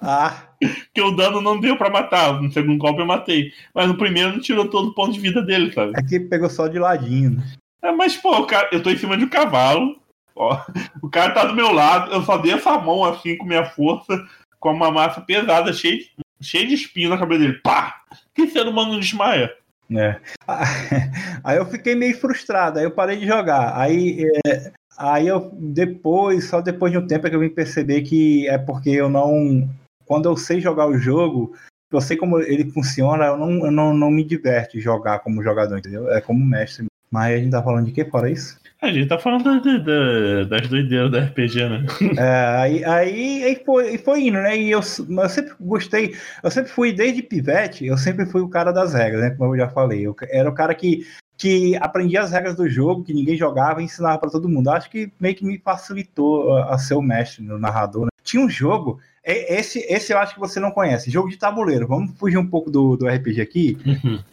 Ah, 0.00 0.46
Porque 0.86 1.02
o 1.02 1.10
dano 1.10 1.40
não 1.40 1.60
deu 1.60 1.76
pra 1.76 1.90
matar. 1.90 2.40
No 2.40 2.50
segundo 2.50 2.78
golpe 2.78 3.00
eu 3.00 3.06
matei. 3.06 3.52
Mas 3.74 3.86
no 3.86 3.96
primeiro 3.96 4.32
não 4.32 4.40
tirou 4.40 4.68
todo 4.68 4.88
o 4.88 4.94
ponto 4.94 5.12
de 5.12 5.20
vida 5.20 5.42
dele, 5.42 5.72
sabe? 5.72 5.92
aqui 5.94 6.18
pegou 6.20 6.48
só 6.48 6.66
de 6.66 6.78
ladinho, 6.78 7.30
né? 7.30 7.42
É, 7.82 7.92
mas, 7.92 8.16
pô, 8.16 8.44
cara, 8.46 8.68
eu 8.72 8.82
tô 8.82 8.90
em 8.90 8.96
cima 8.96 9.16
de 9.16 9.24
um 9.24 9.28
cavalo. 9.28 10.00
Ó, 10.34 10.60
o 11.02 11.08
cara 11.08 11.32
tá 11.32 11.44
do 11.44 11.54
meu 11.54 11.72
lado. 11.72 12.12
Eu 12.12 12.22
só 12.22 12.38
dei 12.38 12.52
essa 12.52 12.78
mão 12.78 13.04
assim 13.04 13.36
com 13.36 13.44
minha 13.44 13.64
força, 13.64 14.22
com 14.58 14.72
uma 14.72 14.90
massa 14.90 15.20
pesada, 15.20 15.72
cheia 15.72 15.98
de, 15.98 16.10
cheia 16.46 16.66
de 16.66 16.74
espinho 16.74 17.10
na 17.10 17.18
cabeça 17.18 17.40
dele. 17.40 17.60
Pá! 17.62 18.02
Que 18.34 18.46
ser 18.48 18.66
humano 18.66 18.92
não 18.92 19.00
desmaia? 19.00 19.52
É. 19.90 20.20
Aí 21.44 21.56
eu 21.56 21.66
fiquei 21.66 21.94
meio 21.94 22.16
frustrado, 22.18 22.78
aí 22.78 22.84
eu 22.84 22.90
parei 22.90 23.16
de 23.18 23.26
jogar. 23.26 23.78
Aí, 23.78 24.26
é, 24.46 24.72
aí 24.98 25.28
eu 25.28 25.50
depois, 25.52 26.48
só 26.48 26.60
depois 26.60 26.90
de 26.90 26.98
um 26.98 27.06
tempo 27.06 27.26
é 27.26 27.30
que 27.30 27.36
eu 27.36 27.40
vim 27.40 27.48
perceber 27.48 28.02
que 28.02 28.48
é 28.48 28.58
porque 28.58 28.90
eu 28.90 29.08
não. 29.08 29.68
Quando 30.04 30.28
eu 30.28 30.36
sei 30.36 30.60
jogar 30.60 30.88
o 30.88 30.98
jogo, 30.98 31.54
eu 31.92 32.00
sei 32.00 32.16
como 32.16 32.40
ele 32.40 32.70
funciona, 32.70 33.26
eu 33.26 33.36
não, 33.36 33.66
eu 33.66 33.70
não, 33.70 33.94
não 33.94 34.10
me 34.10 34.24
diverte 34.24 34.80
jogar 34.80 35.20
como 35.20 35.42
jogador, 35.42 35.78
entendeu? 35.78 36.10
É 36.12 36.20
como 36.20 36.44
mestre. 36.44 36.86
Mas 37.10 37.34
a 37.34 37.38
gente 37.38 37.50
tá 37.50 37.62
falando 37.62 37.86
de 37.86 37.92
que 37.92 38.04
fora 38.04 38.30
isso? 38.30 38.58
A 38.80 38.92
gente 38.92 39.08
tá 39.08 39.18
falando 39.18 39.44
da- 39.44 39.58
da- 39.58 39.78
da- 39.78 40.44
das 40.44 40.68
doideiras 40.68 41.10
da 41.10 41.20
RPG, 41.20 41.68
né? 41.68 41.86
É, 42.18 42.56
aí, 42.60 42.84
aí, 42.84 43.44
aí 43.44 43.62
foi, 43.64 43.96
foi 43.98 44.20
indo, 44.26 44.38
né? 44.38 44.56
E 44.56 44.70
eu, 44.70 44.80
eu 44.80 45.28
sempre 45.28 45.54
gostei, 45.58 46.14
eu 46.42 46.50
sempre 46.50 46.70
fui, 46.70 46.92
desde 46.92 47.22
pivete, 47.22 47.86
eu 47.86 47.96
sempre 47.96 48.26
fui 48.26 48.42
o 48.42 48.48
cara 48.48 48.72
das 48.72 48.92
regras, 48.92 49.22
né? 49.22 49.30
Como 49.30 49.54
eu 49.54 49.58
já 49.58 49.68
falei. 49.68 50.06
Eu 50.06 50.14
era 50.28 50.48
o 50.50 50.54
cara 50.54 50.74
que, 50.74 51.06
que 51.38 51.74
aprendia 51.76 52.20
as 52.22 52.30
regras 52.32 52.54
do 52.54 52.68
jogo, 52.68 53.02
que 53.02 53.14
ninguém 53.14 53.36
jogava 53.36 53.80
e 53.80 53.84
ensinava 53.86 54.18
pra 54.18 54.30
todo 54.30 54.48
mundo. 54.48 54.68
Acho 54.68 54.90
que 54.90 55.10
meio 55.18 55.34
que 55.34 55.44
me 55.44 55.58
facilitou 55.58 56.54
a, 56.56 56.74
a 56.74 56.78
ser 56.78 56.94
o 56.94 57.02
mestre, 57.02 57.42
no 57.42 57.58
narrador. 57.58 58.04
né? 58.04 58.08
Tinha 58.22 58.42
um 58.44 58.50
jogo, 58.50 59.00
é- 59.24 59.58
esse, 59.58 59.78
esse 59.88 60.12
eu 60.12 60.18
acho 60.18 60.34
que 60.34 60.40
você 60.40 60.60
não 60.60 60.70
conhece, 60.70 61.10
jogo 61.10 61.30
de 61.30 61.38
tabuleiro. 61.38 61.88
Vamos 61.88 62.12
fugir 62.18 62.36
um 62.36 62.46
pouco 62.46 62.70
do, 62.70 62.94
do 62.96 63.08
RPG 63.08 63.40
aqui. 63.40 63.78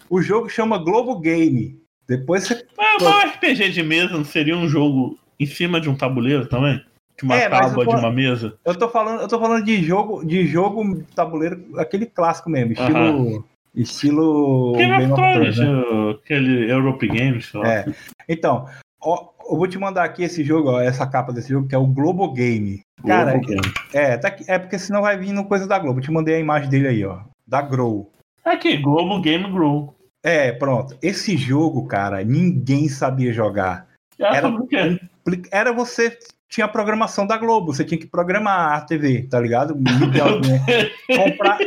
O 0.10 0.22
jogo 0.22 0.50
chama 0.50 0.78
Globo 0.78 1.18
Game. 1.20 1.82
Depois 2.08 2.44
você 2.48 2.66
Mas, 2.78 3.02
mas 3.02 3.14
um 3.26 3.30
RPG 3.30 3.70
de 3.70 3.84
mesa 3.84 4.14
não 4.14 4.26
seria 4.26 4.56
um 4.58 4.68
jogo 4.68 5.18
em 5.40 5.46
cima 5.46 5.80
de 5.80 5.90
um 5.90 5.96
tabuleiro 5.96 6.46
também? 6.48 6.84
De 7.18 7.24
uma 7.24 7.36
É, 7.36 7.48
tábua 7.50 7.86
tô- 7.86 7.92
de 7.96 8.00
uma 8.00 8.12
mesa? 8.12 8.56
Eu 8.66 8.76
tô 8.76 8.90
falando, 8.90 9.22
eu 9.22 9.28
tô 9.28 9.40
falando 9.40 9.64
de 9.64 9.82
jogo, 9.84 10.26
de 10.26 10.46
jogo 10.48 11.04
tabuleiro, 11.16 11.64
aquele 11.80 12.06
clássico 12.06 12.50
mesmo, 12.50 12.74
estilo, 12.74 13.46
estilo 13.76 14.74
Game 14.74 14.94
of 15.12 15.14
Thrones, 15.16 15.58
né? 15.58 15.68
aquele 16.12 16.72
Europe 16.72 17.08
Games, 17.08 17.48
sei 17.48 17.60
lá. 17.60 17.72
É. 17.74 17.86
Então, 18.28 18.68
ó, 19.02 19.30
eu 19.50 19.58
vou 19.58 19.68
te 19.68 19.78
mandar 19.78 20.04
aqui 20.04 20.24
esse 20.24 20.44
jogo, 20.44 20.72
ó, 20.72 20.82
essa 20.82 21.06
capa 21.08 21.32
desse 21.34 21.50
jogo 21.50 21.68
que 21.68 21.76
é 21.76 21.78
o 21.78 21.86
Globo 21.88 22.32
Game. 22.34 22.82
Cara, 23.06 23.32
Globo 23.34 23.48
Game. 23.48 23.74
é, 23.94 24.18
tá 24.18 24.28
aqui- 24.30 24.46
é 24.48 24.58
porque 24.58 24.80
senão 24.80 25.02
vai 25.02 25.18
vir 25.18 25.34
no 25.34 25.46
coisa 25.46 25.68
da 25.68 25.78
Globo. 25.80 26.00
Eu 26.00 26.04
te 26.04 26.12
mandei 26.12 26.36
a 26.36 26.40
imagem 26.40 26.70
dele 26.70 26.88
aí, 26.88 27.06
ó, 27.06 27.20
da 27.48 27.62
Grow. 27.62 28.12
Aqui, 28.46 28.78
Globo 28.78 29.22
Game 29.22 29.50
Grow. 29.52 29.96
É, 30.24 30.54
pronto. 30.54 30.98
Esse 31.02 31.36
jogo, 31.36 31.86
cara, 31.86 32.24
ninguém 32.24 32.88
sabia 32.88 33.34
jogar. 33.34 33.88
É 34.18 34.38
Era-? 34.38 34.54
Era 35.52 35.74
você 35.74 36.18
tinha 36.48 36.66
a 36.66 36.70
programação 36.70 37.28
da 37.28 37.36
Globo, 37.38 37.74
você 37.74 37.84
tinha 37.84 38.00
que 38.00 38.08
programar 38.08 38.74
a 38.74 38.82
TV, 38.82 39.24
tá 39.24 39.40
ligado? 39.40 39.76
Literalmente. 39.76 40.92
comprar. 41.16 41.58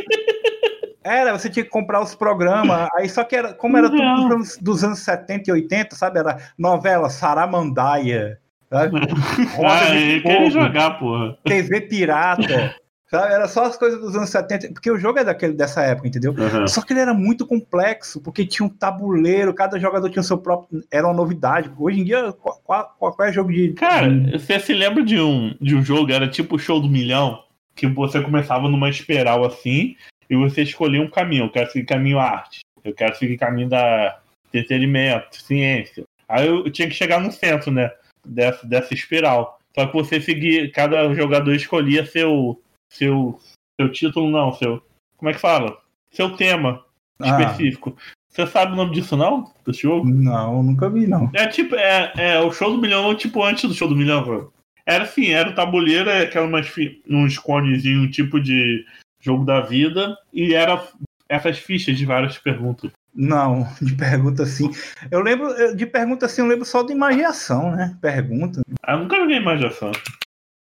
Era, 1.03 1.37
você 1.37 1.49
tinha 1.49 1.63
que 1.63 1.69
comprar 1.69 2.01
os 2.01 2.15
programas, 2.15 2.87
aí 2.97 3.07
só 3.07 3.23
que 3.23 3.35
era, 3.35 3.53
como 3.53 3.77
era 3.77 3.89
tudo 3.89 4.01
Não. 4.01 4.15
dos 4.15 4.31
anos, 4.31 4.57
dos 4.59 4.83
anos 4.83 4.99
70 4.99 5.49
e 5.49 5.53
80, 5.53 5.95
sabe? 5.95 6.19
Era 6.19 6.37
novela 6.57 7.09
Saramandaia, 7.09 8.39
sabe? 8.69 8.99
Roda 9.55 9.69
Ah, 9.69 9.89
de 9.91 10.15
eu 10.17 10.21
Fogo, 10.21 10.49
jogar, 10.51 10.99
porra. 10.99 11.37
TV 11.45 11.81
Pirata. 11.81 12.75
Sabe? 13.09 13.33
Era 13.33 13.47
só 13.47 13.63
as 13.63 13.77
coisas 13.77 14.01
dos 14.01 14.15
anos 14.15 14.29
70, 14.29 14.73
porque 14.73 14.91
o 14.91 14.97
jogo 14.97 15.19
é 15.19 15.23
daquele, 15.23 15.53
dessa 15.53 15.81
época, 15.81 16.09
entendeu? 16.09 16.33
Uhum. 16.33 16.67
Só 16.67 16.81
que 16.81 16.91
ele 16.91 16.99
era 16.99 17.13
muito 17.13 17.45
complexo, 17.45 18.21
porque 18.21 18.45
tinha 18.45 18.65
um 18.65 18.69
tabuleiro, 18.69 19.53
cada 19.53 19.79
jogador 19.79 20.09
tinha 20.09 20.21
o 20.21 20.25
seu 20.25 20.37
próprio. 20.37 20.83
Era 20.91 21.07
uma 21.07 21.13
novidade. 21.13 21.71
Hoje 21.77 22.01
em 22.01 22.03
dia, 22.03 22.33
qual, 22.33 22.61
qual, 22.63 22.95
qual 23.15 23.27
é 23.27 23.31
jogo 23.31 23.51
de. 23.51 23.73
Cara, 23.73 24.09
você 24.33 24.59
se 24.59 24.73
lembra 24.73 25.03
de 25.03 25.19
um, 25.19 25.55
de 25.61 25.75
um 25.75 25.83
jogo, 25.83 26.11
era 26.11 26.27
tipo 26.27 26.57
o 26.57 26.59
show 26.59 26.81
do 26.81 26.89
milhão, 26.89 27.41
que 27.73 27.87
você 27.87 28.21
começava 28.21 28.67
numa 28.67 28.89
espiral 28.89 29.45
assim, 29.45 29.95
e 30.29 30.35
você 30.35 30.63
escolhia 30.63 31.01
um 31.01 31.09
caminho. 31.09 31.45
Eu 31.45 31.51
quero 31.51 31.71
seguir 31.71 31.85
caminho 31.85 32.19
arte, 32.19 32.59
eu 32.83 32.93
quero 32.93 33.15
seguir 33.15 33.37
caminho 33.37 33.69
da 33.69 34.19
entretenimento, 34.49 35.41
ciência. 35.41 36.03
Aí 36.27 36.45
eu 36.45 36.69
tinha 36.69 36.89
que 36.89 36.93
chegar 36.93 37.21
no 37.21 37.31
centro, 37.31 37.71
né? 37.71 37.89
Dessa, 38.25 38.67
dessa 38.67 38.93
espiral. 38.93 39.57
Só 39.73 39.85
que 39.85 39.93
você 39.93 40.19
seguia, 40.19 40.69
cada 40.71 41.13
jogador 41.13 41.53
escolhia 41.53 42.05
seu, 42.05 42.59
seu, 42.89 43.39
seu 43.79 43.91
título, 43.91 44.29
não, 44.29 44.53
seu. 44.53 44.81
Como 45.17 45.29
é 45.29 45.33
que 45.33 45.39
fala? 45.39 45.77
Seu 46.11 46.35
tema 46.35 46.83
Ah. 47.19 47.27
específico. 47.41 47.95
Você 48.29 48.45
sabe 48.45 48.73
o 48.73 48.75
nome 48.75 48.93
disso, 48.93 49.17
não? 49.17 49.51
Desse 49.65 49.81
jogo? 49.81 50.07
Não, 50.07 50.61
nunca 50.61 50.89
vi, 50.89 51.07
não. 51.07 51.29
É 51.33 51.47
tipo, 51.47 51.75
é, 51.75 52.13
é 52.17 52.39
o 52.39 52.51
show 52.51 52.71
do 52.71 52.79
milhão, 52.81 53.15
tipo 53.15 53.43
antes 53.43 53.67
do 53.67 53.73
show 53.75 53.87
do 53.87 53.95
milhão, 53.95 54.23
cara. 54.23 54.47
Era 54.85 55.03
assim, 55.05 55.27
era 55.31 55.49
o 55.49 55.55
tabuleiro, 55.55 56.09
é 56.09 56.21
aquela 56.21 56.45
umas, 56.45 56.67
fi- 56.67 57.01
uns 57.09 57.37
conezinhos, 57.39 58.05
um 58.05 58.11
tipo 58.11 58.39
de 58.39 58.85
jogo 59.19 59.43
da 59.43 59.59
vida, 59.61 60.15
e 60.31 60.53
era 60.53 60.81
essas 61.27 61.57
fichas 61.57 61.97
de 61.97 62.05
várias 62.05 62.37
perguntas. 62.37 62.91
Não, 63.13 63.67
de 63.81 63.95
pergunta 63.95 64.43
assim. 64.43 64.69
Eu 65.09 65.21
lembro, 65.21 65.75
de 65.75 65.85
pergunta 65.87 66.27
assim, 66.27 66.41
eu 66.41 66.47
lembro 66.47 66.63
só 66.63 66.83
de 66.83 66.93
imaginação, 66.93 67.71
né? 67.75 67.97
Pergunta. 67.99 68.61
Ah, 68.83 68.93
eu 68.93 68.99
nunca 68.99 69.17
joguei 69.17 69.37
imaginação. 69.37 69.91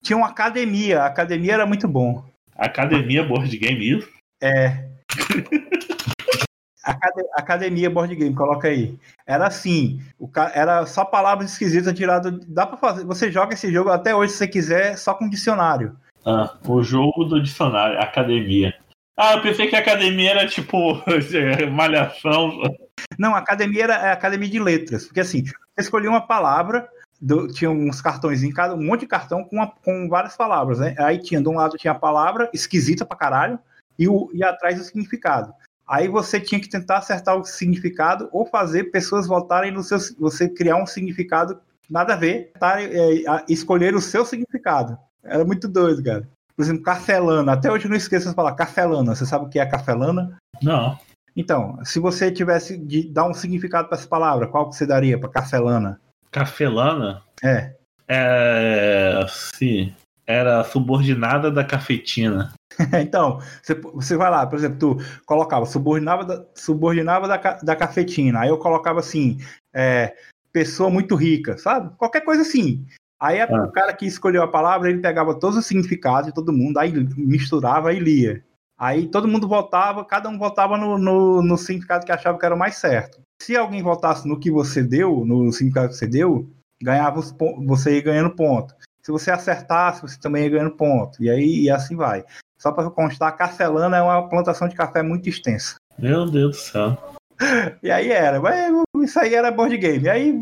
Tinha 0.05 0.19
uma 0.19 0.29
academia, 0.29 1.03
a 1.03 1.07
academia 1.07 1.55
era 1.55 1.67
muito 1.67 1.88
bom. 1.88 2.23
Academia 2.55 3.25
Board 3.25 3.57
Game, 3.57 3.99
isso? 3.99 4.09
É. 4.43 4.85
Acade- 6.85 7.27
Academia 7.35 7.88
Board 7.88 8.14
Game, 8.14 8.35
coloca 8.35 8.69
aí. 8.69 8.99
Era 9.27 9.47
assim, 9.47 10.03
era 10.53 10.85
só 10.85 11.05
palavras 11.07 11.53
esquisitas 11.53 11.95
tiradas. 11.95 12.38
Dá 12.47 12.67
pra 12.67 12.77
fazer. 12.77 13.05
Você 13.07 13.33
joga 13.33 13.55
esse 13.55 13.73
jogo 13.73 13.88
até 13.88 14.14
hoje, 14.14 14.33
se 14.33 14.38
você 14.38 14.47
quiser, 14.49 14.99
só 14.99 15.14
com 15.14 15.27
dicionário. 15.29 15.97
Ah, 16.27 16.55
o 16.69 16.83
jogo 16.83 17.25
do 17.25 17.43
dicionário, 17.43 17.99
academia. 17.99 18.75
Ah, 19.17 19.33
eu 19.35 19.40
pensei 19.43 19.69
que 19.69 19.77
a 19.77 19.79
academia 19.79 20.33
era 20.33 20.47
tipo 20.47 21.03
malhação. 21.73 22.53
Não, 23.19 23.35
a 23.35 23.38
academia 23.38 23.85
era 23.85 23.95
é 23.95 24.12
academia 24.12 24.49
de 24.51 24.59
letras. 24.61 25.07
Porque 25.07 25.21
assim, 25.21 25.45
você 25.45 25.55
escolhia 25.79 26.11
uma 26.11 26.27
palavra, 26.27 26.87
do- 27.20 27.48
tinha 27.48 27.70
uns 27.70 28.00
cartões 28.00 28.42
em 28.42 28.50
cada, 28.50 28.74
um 28.74 28.83
monte 28.85 29.00
de 29.00 29.07
cartão 29.07 29.44
com, 29.44 29.57
uma- 29.57 29.72
com 29.85 30.09
várias 30.09 30.37
palavras, 30.37 30.79
né? 30.79 30.94
Aí 30.98 31.18
tinha, 31.18 31.40
de 31.40 31.48
um 31.48 31.55
lado 31.57 31.77
tinha 31.77 31.92
a 31.92 31.98
palavra, 31.98 32.50
esquisita 32.53 33.05
pra 33.05 33.16
caralho, 33.16 33.59
e, 33.98 34.09
o, 34.09 34.31
e 34.35 34.42
atrás 34.42 34.81
o 34.81 34.85
significado. 34.85 35.53
Aí 35.87 36.09
você 36.09 36.40
tinha 36.40 36.61
que 36.61 36.68
tentar 36.68 36.98
acertar 36.98 37.37
o 37.37 37.44
significado 37.44 38.29
ou 38.33 38.46
fazer 38.46 38.85
pessoas 38.85 39.27
votarem 39.27 39.70
no 39.70 39.83
seu. 39.83 39.98
Você 40.18 40.48
criar 40.48 40.77
um 40.77 40.87
significado 40.87 41.61
nada 41.88 42.14
a 42.14 42.16
ver, 42.16 42.50
tá, 42.59 42.81
é, 42.83 43.22
a- 43.29 43.44
escolher 43.48 43.94
o 43.94 44.00
seu 44.00 44.24
significado. 44.24 44.98
Era 45.22 45.44
muito 45.44 45.68
doido, 45.68 46.03
cara. 46.03 46.27
Por 46.57 46.62
exemplo, 46.62 46.83
cafelana. 46.83 47.53
Até 47.53 47.70
hoje 47.70 47.85
eu 47.85 47.90
não 47.90 47.96
esqueço 47.96 48.29
de 48.29 48.35
falar 48.35 48.55
cafelana. 48.55 49.14
Você 49.14 49.27
sabe 49.27 49.44
o 49.44 49.48
que 49.48 49.59
é 49.59 49.66
cafelana? 49.66 50.37
Não. 50.62 50.98
Então, 51.37 51.79
se 51.85 51.98
você 51.98 52.31
tivesse 52.31 52.79
de 52.79 53.09
dar 53.09 53.27
um 53.27 53.35
significado 53.35 53.88
para 53.88 53.98
essa 53.98 54.07
palavra, 54.07 54.46
qual 54.46 54.70
que 54.70 54.77
você 54.77 54.87
daria 54.87 55.18
para 55.18 55.29
cafelana? 55.29 56.00
Cafelana? 56.35 57.23
É. 57.42 57.75
É. 58.09 59.25
Sim. 59.29 59.94
Era 60.27 60.64
subordinada 60.64 61.51
da 61.51 61.62
cafetina. 61.64 62.53
então, 63.01 63.40
você, 63.62 63.75
você 63.75 64.16
vai 64.16 64.31
lá, 64.31 64.47
por 64.47 64.59
exemplo, 64.59 64.79
tu 64.79 64.97
colocava 65.27 65.64
subordinava 65.64 66.25
da, 66.25 66.44
subordinava 66.55 67.29
da, 67.29 67.37
da 67.37 67.77
cafetina, 67.77 68.40
aí 68.40 68.49
eu 68.49 68.59
colocava 68.59 68.99
assim, 68.99 69.38
é, 69.73 70.14
pessoa 70.53 70.90
muito 70.90 71.14
rica, 71.14 71.57
sabe? 71.57 71.94
Qualquer 71.97 72.23
coisa 72.23 72.42
assim. 72.42 72.85
Aí 73.20 73.40
a- 73.40 73.44
Ah. 73.49 73.64
o 73.64 73.70
cara 73.73 73.92
que 73.92 74.07
escolheu 74.07 74.42
a 74.42 74.49
palavra, 74.49 74.90
ele 74.90 75.01
pegava 75.01 75.38
todos 75.38 75.57
os 75.57 75.66
significados 75.66 76.27
de 76.27 76.35
todo 76.35 76.53
mundo, 76.53 76.79
aí 76.79 76.92
misturava 77.16 77.92
e 77.92 78.01
lia. 78.01 78.42
Aí 78.78 79.06
todo 79.06 79.28
mundo 79.28 79.46
votava, 79.46 80.04
cada 80.04 80.28
um 80.28 80.38
votava 80.38 80.76
no, 80.76 80.98
no, 80.98 81.42
no 81.42 81.56
significado 81.56 82.04
que 82.04 82.12
achava 82.12 82.38
que 82.38 82.44
era 82.44 82.54
o 82.54 82.58
mais 82.58 82.76
certo. 82.76 83.20
Se 83.40 83.56
alguém 83.56 83.82
votasse 83.82 84.26
no 84.26 84.38
que 84.38 84.50
você 84.50 84.82
deu, 84.82 85.24
no 85.24 85.52
significado 85.52 85.88
que 85.88 85.94
você 85.94 86.06
deu, 86.06 86.50
ganhava 86.82 87.20
os 87.20 87.34
você 87.66 87.96
ia 87.96 88.02
ganhando 88.02 88.34
ponto. 88.34 88.74
Se 89.02 89.12
você 89.12 89.30
acertasse, 89.30 90.02
você 90.02 90.18
também 90.18 90.44
ia 90.44 90.50
ganhando 90.50 90.76
ponto. 90.76 91.22
E 91.22 91.30
aí 91.30 91.62
e 91.62 91.70
assim 91.70 91.94
vai. 91.94 92.24
Só 92.58 92.72
para 92.72 92.90
constar, 92.90 93.37
Cafelana 93.37 93.98
é 93.98 94.02
uma 94.02 94.28
plantação 94.28 94.66
de 94.66 94.74
café 94.74 95.02
muito 95.02 95.28
extensa. 95.28 95.76
Meu 95.98 96.30
Deus 96.30 96.56
do 96.56 96.62
céu. 96.62 96.98
E 97.82 97.90
aí 97.90 98.10
era, 98.10 98.40
mas 98.40 98.72
isso 99.02 99.18
aí 99.18 99.34
era 99.34 99.50
board 99.50 99.76
game. 99.76 100.04
E 100.04 100.08
aí 100.08 100.40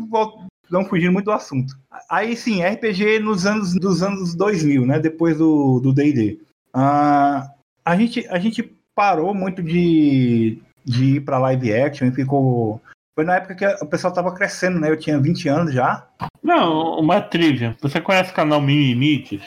não 0.69 0.85
fugindo 0.85 1.11
muito 1.11 1.25
do 1.25 1.31
assunto. 1.31 1.75
Aí 2.09 2.37
sim, 2.37 2.63
RPG 2.63 3.19
nos 3.19 3.47
anos 3.47 3.73
dos 3.73 4.03
anos 4.03 4.35
2000, 4.35 4.85
né? 4.85 4.99
Depois 4.99 5.37
do 5.37 5.79
do 5.79 5.91
D&D. 5.91 6.39
Ah, 6.71 7.49
a 7.85 7.95
gente 7.95 8.25
a 8.29 8.39
gente 8.39 8.63
parou 8.95 9.33
muito 9.33 9.61
de, 9.63 10.57
de 10.85 11.15
ir 11.15 11.21
para 11.21 11.39
live 11.39 11.73
action 11.73 12.07
e 12.07 12.11
ficou 12.11 12.81
foi 13.15 13.25
na 13.25 13.35
época 13.35 13.55
que 13.55 13.65
o 13.83 13.87
pessoal 13.87 14.11
tava 14.13 14.33
crescendo, 14.33 14.79
né? 14.79 14.89
Eu 14.89 14.97
tinha 14.97 15.19
20 15.19 15.47
anos 15.47 15.73
já. 15.73 16.07
Não, 16.41 16.99
uma 16.99 17.21
trivia. 17.21 17.75
Você 17.81 18.01
conhece 18.01 18.31
o 18.31 18.35
canal 18.35 18.59
Mimimites? 18.59 19.41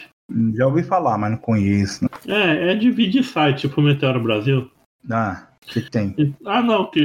Já 0.55 0.67
ouvi 0.67 0.83
falar, 0.85 1.19
mas 1.19 1.33
não 1.33 1.39
conheço. 1.39 2.05
É, 2.27 2.73
é 2.73 2.75
de 2.75 2.91
vídeo 2.91 3.25
site, 3.25 3.63
tipo 3.63 3.83
Meteoro 3.83 4.23
Brasil. 4.23 4.71
Ah, 5.11 5.49
que 5.63 5.81
tem? 5.81 6.15
Ah, 6.45 6.63
não, 6.63 6.89
que- 6.91 7.05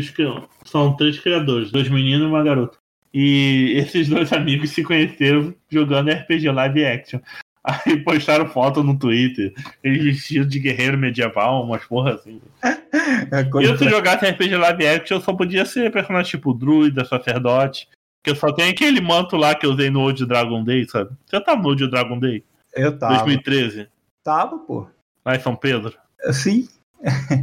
são 0.66 0.96
três 0.96 1.20
criadores, 1.20 1.72
dois 1.72 1.90
meninos 1.90 2.28
e 2.28 2.30
uma 2.30 2.44
garota. 2.44 2.78
E 3.14 3.74
esses 3.76 4.08
dois 4.08 4.32
amigos 4.32 4.70
se 4.70 4.84
conheceram 4.84 5.54
jogando 5.70 6.12
RPG 6.12 6.50
live 6.52 6.86
action. 6.86 7.20
Aí 7.64 7.98
postaram 8.04 8.48
foto 8.48 8.84
no 8.84 8.98
Twitter, 8.98 9.54
eles 9.84 10.04
vestidos 10.04 10.48
de 10.52 10.60
guerreiro 10.60 10.98
medieval, 10.98 11.64
umas 11.64 11.84
porra 11.86 12.16
assim. 12.16 12.42
É 12.64 13.42
E 13.42 13.46
coisa 13.50 13.70
eu, 13.70 13.78
se 13.78 13.84
pra- 13.84 13.92
jogasse 13.94 14.26
RPG 14.26 14.56
live 14.58 14.88
action, 14.88 15.18
eu 15.18 15.22
só 15.22 15.32
podia 15.34 15.64
ser 15.66 15.92
personagem 15.92 16.32
tipo 16.32 16.54
druida, 16.56 17.06
sacerdote. 17.06 17.88
Que 18.24 18.32
eu 18.32 18.36
só 18.36 18.52
tenho 18.52 18.72
aquele 18.72 19.00
manto 19.02 19.36
lá 19.36 19.54
que 19.56 19.66
eu 19.66 19.72
usei 19.72 19.90
no 19.90 20.02
Old 20.02 20.26
Dragon 20.26 20.64
Day, 20.64 20.88
sabe? 20.88 21.12
Você 21.26 21.40
tava 21.42 21.62
no 21.62 21.68
Old 21.70 21.88
Dragon 21.90 22.20
Day? 22.20 22.44
Eu 22.76 22.98
tava. 22.98 23.14
2013, 23.16 23.88
Tava, 24.24 24.58
pô. 24.60 24.88
lá 25.26 25.36
em 25.36 25.40
São 25.40 25.56
Pedro. 25.56 25.94
Sim. 26.32 26.68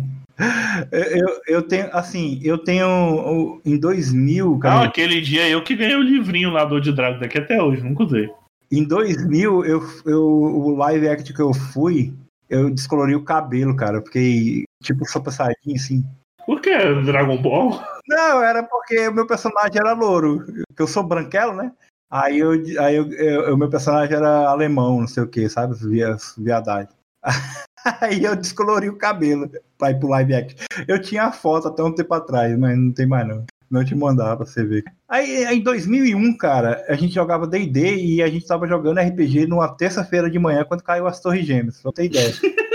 eu, 0.93 1.01
eu, 1.03 1.41
eu 1.49 1.63
tenho, 1.63 1.89
assim, 1.93 2.41
eu 2.45 2.59
tenho 2.59 3.61
em 3.65 3.79
2000, 3.79 4.51
Não, 4.51 4.59
cara, 4.59 4.85
aquele 4.87 5.21
dia 5.21 5.49
eu 5.49 5.63
que 5.63 5.75
ganhei 5.77 5.97
o 5.97 6.03
livrinho 6.03 6.51
lá 6.51 6.65
do 6.65 6.75
Old 6.77 6.93
Dragon 6.93 7.19
daqui 7.19 7.39
até 7.39 7.61
hoje, 7.63 7.83
nunca 7.83 8.05
usei. 8.05 8.31
Em 8.71 8.85
2000, 8.87 9.65
eu, 9.65 9.83
eu, 10.05 10.23
o 10.25 10.77
live 10.77 11.09
action 11.09 11.35
que 11.35 11.43
eu 11.43 11.53
fui, 11.55 12.15
eu 12.49 12.71
descolori 12.71 13.15
o 13.15 13.25
cabelo, 13.25 13.75
cara, 13.77 13.99
eu 13.99 14.03
fiquei 14.05 14.65
tipo 14.83 15.05
super 15.09 15.31
saiyajin, 15.33 15.75
assim. 15.77 16.05
Por 16.47 16.61
que 16.61 16.71
Dragon 17.03 17.41
Ball? 17.41 17.83
Não, 18.07 18.43
era 18.43 18.63
porque 18.63 19.09
o 19.09 19.13
meu 19.13 19.27
personagem 19.27 19.79
era 19.79 19.93
louro, 19.93 20.45
eu 20.79 20.87
sou 20.87 21.03
branquelo, 21.03 21.53
né? 21.55 21.73
Aí 22.11 22.39
eu, 22.39 22.53
aí 22.81 22.97
eu, 22.97 23.13
eu- 23.13 23.55
o 23.55 23.59
meu 23.59 23.69
personagem 23.69 24.17
era 24.17 24.49
alemão, 24.49 25.01
não 25.01 25.07
sei 25.07 25.23
o 25.23 25.29
que, 25.29 25.47
sabe? 25.49 25.75
Via, 25.77 26.17
viadagem. 26.39 26.89
Aí 28.01 28.25
eu 28.25 28.35
descolori 28.37 28.89
o 28.89 28.97
cabelo 28.99 29.49
pra 29.79 29.91
ir 29.91 29.99
pro 29.99 30.09
live 30.09 30.35
action. 30.35 30.59
Eu 30.87 31.01
tinha 31.01 31.25
a 31.25 31.33
foto 31.33 31.69
até 31.69 31.83
um 31.83 31.95
tempo 31.95 32.13
atrás, 32.13 32.59
mas 32.59 32.77
não 32.77 32.93
tem 32.93 33.07
mais 33.07 33.27
não. 33.27 33.45
Não 33.71 33.85
te 33.85 33.95
mandava 33.95 34.39
pra 34.39 34.47
você 34.47 34.65
ver. 34.65 34.85
Aí 35.09 35.45
em 35.45 35.61
2001, 35.63 36.37
cara, 36.39 36.83
a 36.89 36.95
gente 36.95 37.15
jogava 37.15 37.47
D&D 37.47 37.97
e 37.97 38.23
a 38.23 38.29
gente 38.29 38.47
tava 38.47 38.67
jogando 38.67 38.99
RPG 39.01 39.47
numa 39.47 39.69
terça-feira 39.69 40.31
de 40.31 40.39
manhã 40.39 40.65
quando 40.65 40.83
caiu 40.83 41.07
as 41.07 41.21
Torres 41.21 41.47
Gêmeas, 41.47 41.81
pra 41.83 41.93
ter 41.93 42.07
ideia. 42.07 42.33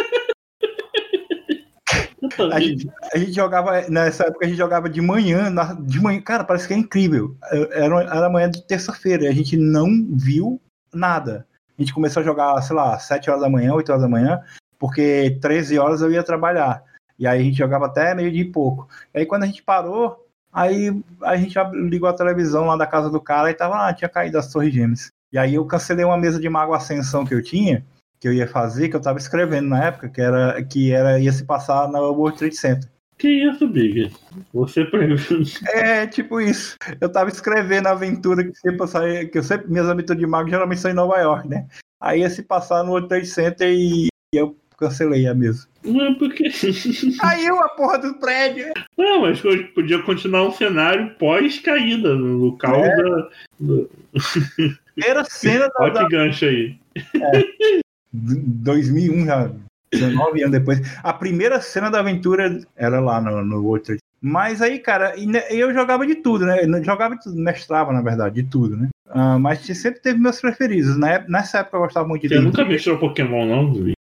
A 2.52 2.60
gente, 2.60 2.90
a 3.14 3.18
gente 3.18 3.34
jogava, 3.34 3.82
nessa 3.90 4.24
época 4.24 4.46
a 4.46 4.48
gente 4.48 4.58
jogava 4.58 4.90
de 4.90 5.02
manhã, 5.02 5.50
na- 5.50 5.74
de 5.74 6.02
manhã, 6.02 6.22
cara, 6.22 6.44
parece 6.44 6.68
que 6.68 6.74
é 6.74 6.78
incrível. 6.78 7.36
Era, 7.72 8.02
era 8.04 8.30
manhã 8.30 8.50
de 8.50 8.66
terça-feira, 8.66 9.26
e 9.26 9.28
a 9.28 9.34
gente 9.34 9.58
não 9.58 9.88
viu 10.10 10.60
nada. 10.94 11.46
A 11.78 11.82
gente 11.82 11.94
começou 11.94 12.22
a 12.22 12.24
jogar, 12.24 12.60
sei 12.62 12.76
lá, 12.76 12.98
7 12.98 13.30
horas 13.30 13.42
da 13.42 13.50
manhã, 13.50 13.74
8 13.74 13.90
horas 13.90 14.02
da 14.02 14.10
manhã, 14.10 14.40
porque 14.80 15.38
13 15.41 15.78
horas 15.78 16.02
eu 16.02 16.12
ia 16.12 16.24
trabalhar. 16.24 16.82
E 17.20 17.28
aí 17.28 17.39
a 17.39 17.44
gente 17.44 17.58
jogava 17.58 17.86
até 17.88 18.16
meio 18.16 18.32
dia 18.32 18.41
e 18.41 18.52
pouco. 18.52 18.88
E 19.14 19.20
aí 19.20 19.26
quando 19.26 19.44
a 19.44 19.48
gente 19.48 19.62
parou, 19.62 20.22
aí 20.54 20.95
a 21.22 21.36
gente 21.36 21.58
ligou 21.89 22.08
a 22.08 22.14
televisão 22.14 22.66
lá 22.66 22.78
da 22.78 22.86
casa 22.86 23.10
do 23.10 23.20
cara 23.20 23.49
e 23.49 23.54
tava, 23.54 23.88
ah, 23.88 23.93
tinha 23.93 24.10
caído 24.10 24.38
as 24.38 24.51
torres 24.51 24.74
gêmeas. 24.74 25.12
E 25.32 25.38
aí 25.38 25.56
eu 25.56 25.66
cancelei 25.66 26.06
uma 26.06 26.18
mesa 26.18 26.39
de 26.39 26.47
Mago 26.47 26.74
Ascensão 26.74 27.26
que 27.26 27.34
eu 27.34 27.43
tinha, 27.43 27.84
que 28.20 28.28
eu 28.28 28.34
ia 28.34 28.47
fazer, 28.47 28.88
que 28.88 28.95
eu 28.95 29.01
tava 29.01 29.18
escrevendo 29.18 29.70
na 29.70 29.86
época, 29.86 30.08
que 30.10 30.22
era 30.22 30.64
que 30.64 30.91
era 30.91 31.20
ia 31.20 31.32
se 31.32 31.43
passar 31.43 31.89
na 31.89 31.99
World 31.99 32.38
Trade 32.38 32.56
Center. 32.56 32.89
Que 33.18 33.30
isso, 33.30 33.68
Big? 33.68 34.12
Você 34.54 34.86
previu. 34.91 35.43
É, 35.74 36.06
tipo 36.06 36.39
isso. 36.39 36.78
Eu 36.99 37.12
tava 37.12 37.30
escrevendo 37.30 37.88
a 37.88 37.91
aventura 37.91 38.43
que 38.43 38.54
sempre 38.56 38.88
sair, 38.88 39.28
que 39.30 39.38
eu 39.38 39.43
sempre 39.43 39.70
minhas 39.70 39.89
aventuras 39.89 40.20
de 40.20 40.28
mago 40.28 40.49
geralmente 40.49 40.82
são 40.82 40.91
em 40.91 40.95
Nova 40.95 41.18
York, 41.18 41.47
né? 41.47 41.68
Aí 41.99 42.20
ia 42.20 42.30
se 42.30 42.43
passar 42.43 42.84
no 42.84 42.91
World 42.91 43.08
Trade 43.08 43.26
Center 43.26 43.70
e 43.74 44.08
eu 44.34 44.56
cancelei 44.84 45.28
a 45.28 45.34
mesa. 45.34 45.68
Não 45.84 46.06
é 46.06 46.14
porque. 46.16 46.50
Caiu 47.20 47.60
a 47.60 47.70
porra 47.70 48.00
do 48.00 48.14
prédio. 48.16 48.72
Não, 48.98 49.22
mas 49.22 49.42
podia 49.74 50.02
continuar 50.04 50.48
um 50.48 50.52
cenário 50.52 51.14
pós-caída, 51.16 52.16
no 52.16 52.38
local 52.38 52.84
é. 52.84 52.96
da. 52.96 53.30
Do... 53.60 53.90
Primeira 54.96 55.24
cena 55.26 55.68
da. 55.68 55.74
Olha 55.80 56.06
que 56.06 56.10
gancho 56.10 56.46
aí. 56.46 56.78
É. 56.96 57.80
2001 58.14 59.26
já. 59.26 59.52
19 59.92 60.42
anos 60.42 60.52
depois. 60.52 61.00
A 61.04 61.14
primeira 61.14 61.62
cena 61.62 61.90
da 61.90 62.00
aventura 62.00 62.60
era 62.76 63.00
lá 63.00 63.22
no, 63.22 63.44
no 63.44 63.62
World 63.62 63.98
Mas 64.22 64.62
aí, 64.62 64.80
cara, 64.80 65.14
eu 65.50 65.74
jogava 65.74 66.06
de 66.06 66.16
tudo, 66.16 66.46
né? 66.46 66.64
Eu 66.64 66.84
jogava 66.84 67.16
de 67.16 67.24
tudo, 67.24 67.36
mestrava, 67.36 67.94
na 67.94 68.02
verdade, 68.02 68.42
de 68.42 68.50
tudo, 68.50 68.76
né? 68.76 68.90
Uh, 69.08 69.40
mas 69.40 69.60
sempre 69.60 70.00
teve 70.00 70.20
meus 70.20 70.42
preferidos. 70.42 70.98
Né? 70.98 71.24
Nessa 71.28 71.60
época 71.60 71.78
eu 71.78 71.82
gostava 71.82 72.08
muito 72.08 72.28
de. 72.28 72.30
Você 72.30 72.40
nunca 72.42 72.66
mestrou 72.66 72.98
Pokémon, 72.98 73.46
não, 73.46 73.74
Zui? 73.74 73.94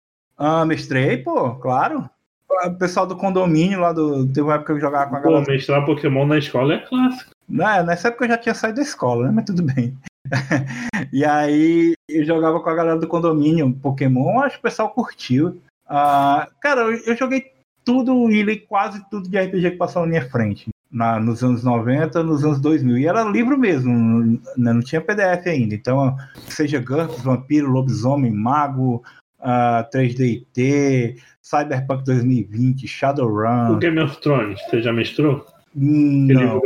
Ah, 0.45 0.65
mestrei, 0.65 1.15
pô, 1.15 1.55
claro. 1.55 2.09
O 2.49 2.73
pessoal 2.73 3.07
do 3.07 3.15
condomínio 3.15 3.79
lá 3.79 3.93
do. 3.93 4.27
Teve 4.27 4.41
uma 4.41 4.55
época 4.55 4.73
que 4.73 4.77
eu 4.77 4.81
jogava 4.81 5.09
com 5.09 5.15
a 5.15 5.19
galera. 5.21 5.45
Pô, 5.45 5.51
mestrar 5.51 5.85
Pokémon 5.85 6.25
na 6.25 6.37
escola 6.37 6.73
é 6.73 6.79
clássico. 6.79 7.31
Não, 7.47 7.85
nessa 7.85 8.09
época 8.09 8.25
eu 8.25 8.29
já 8.29 8.37
tinha 8.37 8.53
saído 8.53 8.75
da 8.75 8.81
escola, 8.81 9.27
né? 9.27 9.31
Mas 9.33 9.45
tudo 9.45 9.63
bem. 9.63 9.97
e 11.13 11.23
aí 11.23 11.93
eu 12.09 12.25
jogava 12.25 12.59
com 12.59 12.69
a 12.69 12.75
galera 12.75 12.99
do 12.99 13.07
condomínio 13.07 13.73
Pokémon, 13.81 14.41
acho 14.41 14.55
que 14.55 14.59
o 14.59 14.69
pessoal 14.69 14.89
curtiu. 14.89 15.61
Uh, 15.85 16.45
cara, 16.59 16.81
eu, 16.81 16.97
eu, 17.05 17.15
joguei 17.15 17.53
tudo 17.85 18.29
e 18.29 18.43
li 18.43 18.59
quase 18.59 19.01
tudo 19.09 19.29
de 19.29 19.39
RPG 19.39 19.71
que 19.71 19.77
passou 19.77 20.01
na 20.01 20.09
minha 20.09 20.29
frente. 20.29 20.69
Na, 20.91 21.21
nos 21.21 21.41
anos 21.41 21.63
90, 21.63 22.21
nos 22.21 22.43
anos 22.43 22.59
2000. 22.59 22.97
E 22.97 23.07
era 23.07 23.23
livro 23.23 23.57
mesmo, 23.57 23.93
não, 23.93 24.39
não 24.57 24.81
tinha 24.81 24.99
PDF 24.99 25.47
ainda. 25.47 25.73
Então, 25.73 26.17
seja 26.49 26.81
GURPS, 26.81 27.21
Vampiro, 27.21 27.71
Lobisomem, 27.71 28.31
Mago, 28.31 29.01
uh, 29.43 29.89
3DT, 29.91 31.17
Cyberpunk 31.41 32.03
2020, 32.05 32.87
Shadowrun. 32.87 33.73
O 33.73 33.77
Game 33.77 33.99
of 33.99 34.19
Thrones, 34.21 34.59
você 34.61 34.81
já 34.81 34.91
mestrou? 34.93 35.45
Hum, 35.75 36.27
não, 36.27 36.61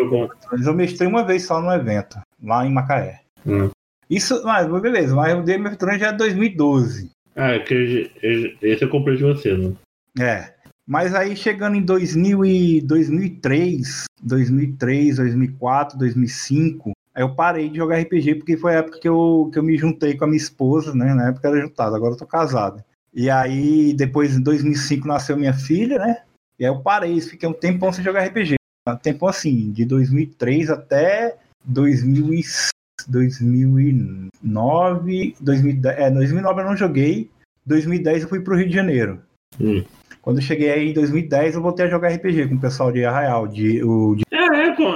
eu 0.51 0.73
mestrei 0.73 1.07
uma 1.07 1.23
vez 1.23 1.45
só 1.45 1.61
no 1.61 1.71
evento, 1.71 2.19
lá 2.43 2.65
em 2.65 2.71
Macaé. 2.71 3.21
Hum. 3.45 3.69
Isso, 4.09 4.41
mas 4.43 4.67
beleza, 4.81 5.15
mas 5.15 5.37
o 5.37 5.43
Game 5.43 5.67
of 5.67 5.77
Thrones 5.77 5.99
já 5.99 6.07
é 6.07 6.13
2012. 6.13 7.09
Ah, 7.35 7.51
é 7.51 7.59
que 7.59 8.11
esse 8.61 8.83
eu 8.83 8.89
comprei 8.89 9.17
de 9.17 9.23
você, 9.23 9.55
né? 9.55 9.73
É. 10.19 10.53
Mas 10.87 11.13
aí 11.13 11.35
chegando 11.35 11.75
em 11.75 11.81
2000 11.81 12.45
e 12.45 12.81
2003, 12.81 14.05
2003, 14.23 15.17
2004, 15.17 15.97
2005, 15.97 16.91
aí 17.17 17.23
eu 17.23 17.33
parei 17.33 17.67
de 17.67 17.77
jogar 17.77 17.99
RPG 17.99 18.35
porque 18.35 18.55
foi 18.55 18.75
a 18.75 18.79
época 18.79 18.99
que 18.99 19.09
eu, 19.09 19.49
que 19.51 19.57
eu 19.57 19.63
me 19.63 19.75
juntei 19.75 20.15
com 20.15 20.25
a 20.25 20.27
minha 20.27 20.37
esposa, 20.37 20.93
né? 20.93 21.15
Na 21.15 21.29
época 21.29 21.47
era 21.47 21.59
juntado, 21.59 21.95
agora 21.95 22.13
eu 22.13 22.17
tô 22.17 22.27
casado. 22.27 22.83
E 23.11 23.27
aí 23.27 23.91
depois 23.93 24.35
em 24.35 24.43
2005 24.43 25.07
nasceu 25.07 25.35
minha 25.35 25.53
filha, 25.53 25.97
né? 25.97 26.21
E 26.59 26.65
aí 26.65 26.71
eu 26.71 26.79
parei, 26.79 27.19
fiquei 27.19 27.49
um 27.49 27.53
tempão 27.53 27.91
sem 27.91 28.03
jogar 28.03 28.23
RPG. 28.23 28.53
Um 28.87 28.95
tempo 28.95 29.27
assim, 29.27 29.71
de 29.71 29.83
2003 29.83 30.69
até 30.69 31.35
2005. 31.65 32.77
2009, 33.07 35.35
2010, 35.39 35.97
é, 35.97 36.11
2009 36.11 36.61
eu 36.61 36.65
não 36.65 36.75
joguei, 36.75 37.29
2010 37.65 38.23
eu 38.23 38.29
fui 38.29 38.41
pro 38.41 38.57
Rio 38.57 38.67
de 38.67 38.73
Janeiro. 38.73 39.21
Hum. 39.61 39.81
Quando 40.21 40.39
eu 40.39 40.43
cheguei 40.43 40.71
aí 40.71 40.89
em 40.89 40.93
2010, 40.93 41.55
eu 41.55 41.61
voltei 41.61 41.85
a 41.85 41.89
jogar 41.89 42.09
RPG 42.09 42.49
com 42.49 42.55
o 42.55 42.59
pessoal 42.59 42.91
de 42.91 43.05
Arraial. 43.05 43.47
De, 43.47 43.81
o, 43.81 44.15
de... 44.15 44.25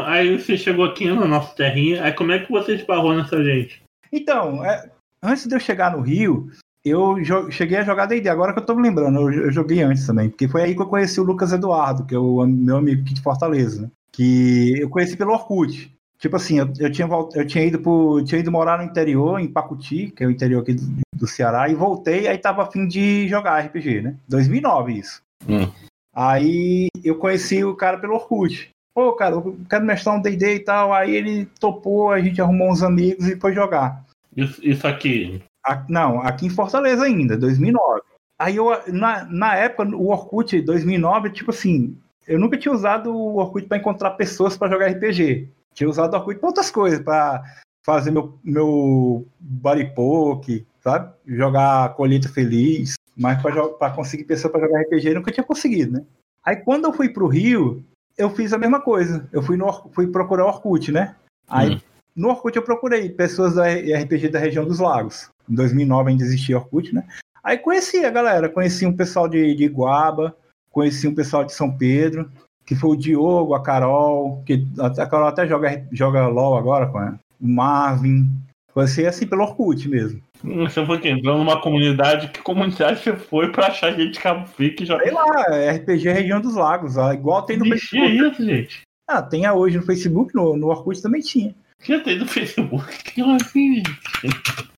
Aí 0.06 0.38
você 0.38 0.58
chegou 0.58 0.86
aqui 0.86 1.10
na 1.10 1.26
nossa 1.26 1.56
terrinha, 1.56 2.04
aí 2.04 2.14
como 2.14 2.32
é 2.32 2.40
que 2.40 2.52
você 2.52 2.76
esbarrou 2.76 3.14
nessa 3.14 3.44
gente? 3.44 3.82
Então, 4.12 4.64
é, 4.64 4.90
antes 5.24 5.48
de 5.48 5.56
eu 5.56 5.60
chegar 5.60 5.96
no 5.96 6.02
Rio, 6.02 6.50
eu 6.84 7.18
cheguei 7.50 7.78
a 7.78 7.84
jogar 7.84 8.08
D&D, 8.08 8.28
agora 8.28 8.54
que 8.54 8.60
eu 8.60 8.66
tô 8.66 8.76
me 8.76 8.82
lembrando, 8.82 9.20
eu, 9.20 9.46
eu, 9.46 9.52
joguei 9.52 9.82
antes 9.82 10.06
também, 10.06 10.30
porque 10.30 10.48
foi 10.48 10.64
aí 10.64 10.76
que 10.76 10.82
eu 10.82 10.88
conheci 10.88 11.20
o 11.20 11.24
Lucas 11.24 11.54
Eduardo, 11.54 12.06
que 12.06 12.16
é 12.16 12.20
o 12.20 12.46
meu 12.46 12.78
amigo 12.78 13.02
aqui 13.02 13.14
de 13.14 13.22
Fortaleza, 13.22 13.84
né? 13.84 13.90
que 14.12 14.80
eu 14.80 14.90
conheci 14.90 15.16
pelo 15.16 15.32
Orkut. 15.32 15.92
Tipo 16.20 16.36
assim, 16.36 16.60
eu, 16.60 16.72
eu, 16.78 16.92
tinha, 16.92 17.08
eu 17.34 17.48
tinha, 17.48 17.66
ido 17.66 17.80
pro, 17.80 18.24
tinha 18.24 18.40
ido 18.40 18.52
morar 18.52 18.78
no 18.78 18.84
interior, 18.84 19.40
em 19.40 19.48
Pacuti, 19.48 20.12
que 20.12 20.24
é 20.24 20.28
o 20.28 20.32
interior 20.32 20.62
aqui 20.62 20.74
do, 20.74 20.84
do 21.16 21.28
Ceará, 21.28 21.68
e 21.68 21.74
voltei, 21.74 22.28
aí 22.28 22.38
tava 22.38 22.62
afim 22.62 22.88
de 22.88 23.28
jogar 23.28 23.60
RPG, 23.66 24.02
né? 24.02 24.16
2009 24.28 24.94
isso. 24.94 25.22
Hum. 25.50 25.68
Aí 26.14 26.90
eu 27.04 27.16
conheci 27.16 27.64
o 27.64 27.76
cara 27.76 27.98
pelo 27.98 28.14
Orkut. 28.14 28.70
Pô, 28.94 29.14
cara, 29.14 29.36
eu 29.36 29.58
quero 29.70 29.86
mestrar 29.86 30.16
um 30.16 30.22
D&D 30.22 30.56
e 30.56 30.60
tal. 30.60 30.94
Aí 30.94 31.16
ele 31.16 31.46
topou, 31.60 32.12
a 32.12 32.20
gente 32.20 32.42
arrumou 32.42 32.70
uns 32.70 32.84
amigos 32.84 33.28
e 33.28 33.40
foi 33.40 33.54
jogar. 33.54 34.06
Isso, 34.36 34.60
isso 34.66 34.88
aqui? 34.88 35.42
A, 35.66 35.84
não, 35.88 36.20
aqui 36.22 36.46
em 36.46 36.50
Fortaleza 36.50 37.04
ainda, 37.04 37.38
2009. 37.38 38.02
Aí 38.40 38.56
eu, 38.56 38.70
na, 38.88 39.24
na 39.26 39.56
época, 39.56 39.96
o 39.96 40.10
Orkut 40.10 40.60
2009, 40.62 41.30
tipo 41.30 41.52
assim, 41.52 41.96
eu 42.28 42.40
nunca 42.40 42.58
tinha 42.58 42.74
usado 42.74 43.14
o 43.16 43.38
Orkut 43.38 43.68
para 43.68 43.78
encontrar 43.78 44.12
pessoas 44.12 44.58
para 44.58 44.72
jogar 44.72 44.88
RPG. 44.88 45.50
Tinha 45.74 45.90
usado 45.90 46.14
o 46.14 46.18
Orkut 46.18 46.40
para 46.40 46.50
outras 46.50 46.72
coisas, 46.72 47.00
para 47.00 47.44
fazer 47.86 48.12
meu, 48.12 48.40
meu 48.44 49.28
body 49.40 49.94
poke, 49.94 50.66
sabe? 50.82 51.14
Jogar 51.26 51.94
colheita 51.96 52.28
feliz, 52.30 52.96
mas 53.16 53.42
para 53.42 53.92
conseguir 53.92 54.24
pessoa 54.24 54.52
para 54.52 54.62
jogar 54.62 54.82
RPG 54.82 55.14
nunca 55.14 55.32
tinha 55.32 55.44
conseguido, 55.44 55.94
né? 55.94 56.06
Aí 56.44 56.56
quando 56.56 56.86
eu 56.86 56.94
fui 56.94 57.10
pro 57.10 57.28
Rio, 57.28 57.84
eu 58.22 58.30
fiz 58.30 58.54
a 58.54 58.58
mesma 58.58 58.80
coisa. 58.80 59.28
Eu 59.32 59.42
fui, 59.42 59.58
no, 59.58 59.72
fui 59.94 60.08
procurar 60.08 60.46
Orkut, 60.46 60.92
né? 60.92 61.16
Aí 61.50 61.76
hum. 61.76 61.80
no 62.16 62.30
Orkut 62.30 62.56
eu 62.56 62.64
procurei 62.64 63.10
pessoas 63.10 63.56
da 63.56 63.66
RPG 63.68 64.30
da 64.30 64.40
região 64.40 64.64
dos 64.64 64.80
lagos. 64.80 65.30
Em 65.50 65.56
2009 65.56 66.12
ainda 66.12 66.24
existia 66.24 66.58
Orkut, 66.58 66.94
né? 66.94 67.04
Aí 67.44 67.58
conheci 67.58 68.06
a 68.06 68.12
galera, 68.12 68.48
conheci 68.48 68.86
um 68.86 68.96
pessoal 68.96 69.28
de, 69.28 69.56
de 69.56 69.64
Iguaba, 69.64 70.36
conheci 70.72 71.08
um 71.08 71.16
pessoal 71.16 71.44
de 71.44 71.54
São 71.54 71.76
Pedro, 71.76 72.32
que 72.66 72.76
foi 72.76 72.92
o 72.92 72.96
Diogo, 72.96 73.56
a 73.56 73.64
Carol, 73.64 74.44
que 74.46 74.68
a 74.80 75.06
Carol 75.08 75.28
até 75.28 75.48
joga, 75.48 75.84
joga 75.92 76.28
LOL 76.28 76.56
agora 76.56 76.88
com 76.88 77.00
o 77.00 77.48
Marvin. 77.48 78.30
Conheci 78.72 79.06
assim 79.06 79.26
pelo 79.26 79.42
Orkut 79.42 79.90
mesmo. 79.90 80.22
Você 80.44 80.86
foi 80.86 80.98
entrando 80.98 81.38
numa 81.38 81.62
comunidade, 81.62 82.30
que 82.30 82.42
comunidade 82.42 83.02
você 83.02 83.16
foi 83.16 83.52
pra 83.52 83.68
achar 83.68 83.92
gente 83.92 84.14
de 84.14 84.20
Cabo 84.20 84.48
Frio 84.48 84.76
que 84.76 84.86
joga? 84.86 85.04
Sei 85.04 85.12
lá, 85.12 85.72
RPG 85.72 86.10
Região 86.10 86.42
dos 86.42 86.56
Lagos, 86.56 86.96
igual 86.98 87.44
tem 87.44 87.58
no 87.58 87.66
Existia 87.68 88.02
Facebook. 88.02 88.34
isso, 88.34 88.46
gente? 88.46 88.82
Ah, 89.08 89.22
tem 89.22 89.50
hoje 89.50 89.78
no 89.78 89.84
Facebook, 89.84 90.34
no, 90.34 90.58
no 90.58 90.68
Orkut 90.68 91.02
também 91.02 91.22
tinha. 91.22 91.54
Já 91.84 92.00
tem 92.00 92.18
no 92.18 92.26
Facebook, 92.26 92.86
que 93.04 93.22
assim, 93.22 93.76
gente? 93.76 94.72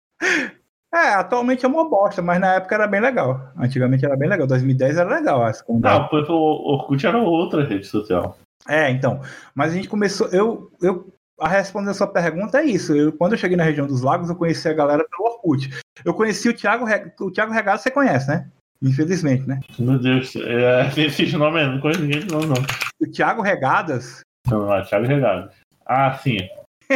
É, 0.94 1.16
atualmente 1.16 1.66
é 1.66 1.68
uma 1.68 1.90
bosta, 1.90 2.22
mas 2.22 2.40
na 2.40 2.56
época 2.56 2.76
era 2.76 2.88
bem 2.88 3.02
legal. 3.02 3.52
Antigamente 3.58 4.06
era 4.06 4.16
bem 4.16 4.30
legal. 4.30 4.46
2010 4.46 4.98
era 4.98 5.16
legal 5.16 5.48
essa 5.48 5.64
Não, 5.68 6.08
o 6.30 6.74
Orkut 6.74 7.06
era 7.06 7.18
outra 7.18 7.66
rede 7.66 7.88
social. 7.88 8.38
É, 8.68 8.92
então. 8.92 9.20
Mas 9.56 9.72
a 9.72 9.76
gente 9.76 9.90
começou. 9.90 10.28
Eu, 10.28 10.72
eu 10.82 11.12
a 11.44 11.48
responder 11.48 11.92
a 11.92 11.94
sua 11.94 12.08
pergunta 12.08 12.60
é 12.60 12.66
isso. 12.66 12.96
Eu, 12.96 13.12
quando 13.12 13.34
eu 13.34 13.38
cheguei 13.38 13.58
na 13.58 13.64
região 13.64 13.86
dos 13.86 14.02
lagos, 14.02 14.30
eu 14.30 14.36
conheci 14.36 14.68
a 14.68 14.74
galera 14.74 15.06
pelo 15.10 15.30
Orkut. 15.30 15.70
Eu 16.06 16.14
conheci 16.14 16.50
o 16.50 16.56
Thiago, 16.56 16.86
o 17.20 17.32
Thiago 17.32 17.54
Regado, 17.54 17.82
você 17.82 17.92
conhece, 17.92 18.28
né? 18.28 18.50
Infelizmente, 18.82 19.48
né? 19.48 19.60
Meu 19.80 20.00
Deus, 20.00 20.36
é, 20.36 20.92
esses 20.98 21.34
nomes 21.34 21.68
não 21.68 21.80
conheço 21.80 22.02
ninguém 22.02 22.26
não, 22.26 22.42
não. 22.42 22.56
O 23.00 23.08
Thiago 23.08 23.42
Regadas. 23.42 24.22
Não, 24.50 24.68
não, 24.68 24.84
Thiago 24.84 25.06
Regadas. 25.06 25.54
Ah, 25.86 26.14
sim. 26.22 26.38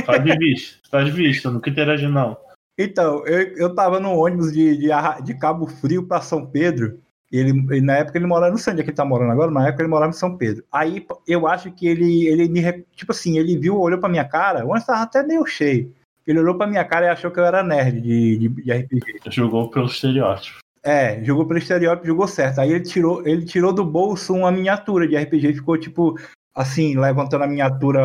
Só 0.05 0.17
de 0.17 0.35
vista. 0.37 0.77
Só 0.89 1.01
de 1.01 1.11
vista, 1.11 1.51
nunca 1.51 1.69
interage 1.69 2.07
não. 2.07 2.37
Então, 2.77 3.25
eu, 3.25 3.57
eu 3.57 3.75
tava 3.75 3.99
no 3.99 4.13
ônibus 4.13 4.53
de, 4.53 4.77
de, 4.77 4.89
de 5.23 5.33
Cabo 5.33 5.65
Frio 5.65 6.07
para 6.07 6.21
São 6.21 6.45
Pedro. 6.45 6.99
Ele, 7.31 7.49
ele, 7.49 7.81
na 7.81 7.97
época 7.97 8.17
ele 8.17 8.25
morava, 8.25 8.51
não 8.51 8.57
sei 8.57 8.71
onde 8.71 8.81
é 8.81 8.83
que 8.85 8.89
ele 8.91 8.97
tá 8.97 9.03
morando 9.03 9.31
agora, 9.31 9.51
na 9.51 9.67
época 9.67 9.83
ele 9.83 9.89
morava 9.89 10.11
em 10.11 10.13
São 10.13 10.37
Pedro. 10.37 10.63
Aí 10.71 11.05
eu 11.27 11.47
acho 11.47 11.71
que 11.71 11.87
ele, 11.87 12.25
ele 12.27 12.47
me, 12.47 12.61
tipo 12.95 13.11
assim, 13.11 13.37
ele 13.37 13.57
viu, 13.57 13.77
olhou 13.77 13.99
pra 13.99 14.09
minha 14.09 14.23
cara, 14.23 14.65
o 14.65 14.69
ônibus 14.69 14.85
tava 14.85 15.03
até 15.03 15.23
meio 15.23 15.45
cheio. 15.45 15.93
Ele 16.25 16.39
olhou 16.39 16.55
pra 16.55 16.67
minha 16.67 16.83
cara 16.83 17.05
e 17.05 17.09
achou 17.09 17.31
que 17.31 17.39
eu 17.39 17.45
era 17.45 17.63
nerd 17.63 18.01
de, 18.01 18.37
de, 18.37 18.49
de 18.49 18.71
RPG. 18.71 19.19
Jogou 19.29 19.69
pelo 19.69 19.85
estereótipo. 19.85 20.59
É, 20.83 21.23
jogou 21.23 21.45
pelo 21.45 21.59
estereótipo, 21.59 22.07
jogou 22.07 22.27
certo. 22.27 22.59
Aí 22.59 22.71
ele 22.71 22.83
tirou, 22.83 23.25
ele 23.25 23.45
tirou 23.45 23.73
do 23.73 23.83
bolso 23.83 24.33
uma 24.33 24.51
miniatura 24.51 25.07
de 25.07 25.17
RPG 25.17 25.49
e 25.49 25.55
ficou, 25.55 25.77
tipo, 25.77 26.17
assim, 26.53 26.97
levantando 26.97 27.43
a 27.43 27.47
miniatura. 27.47 28.01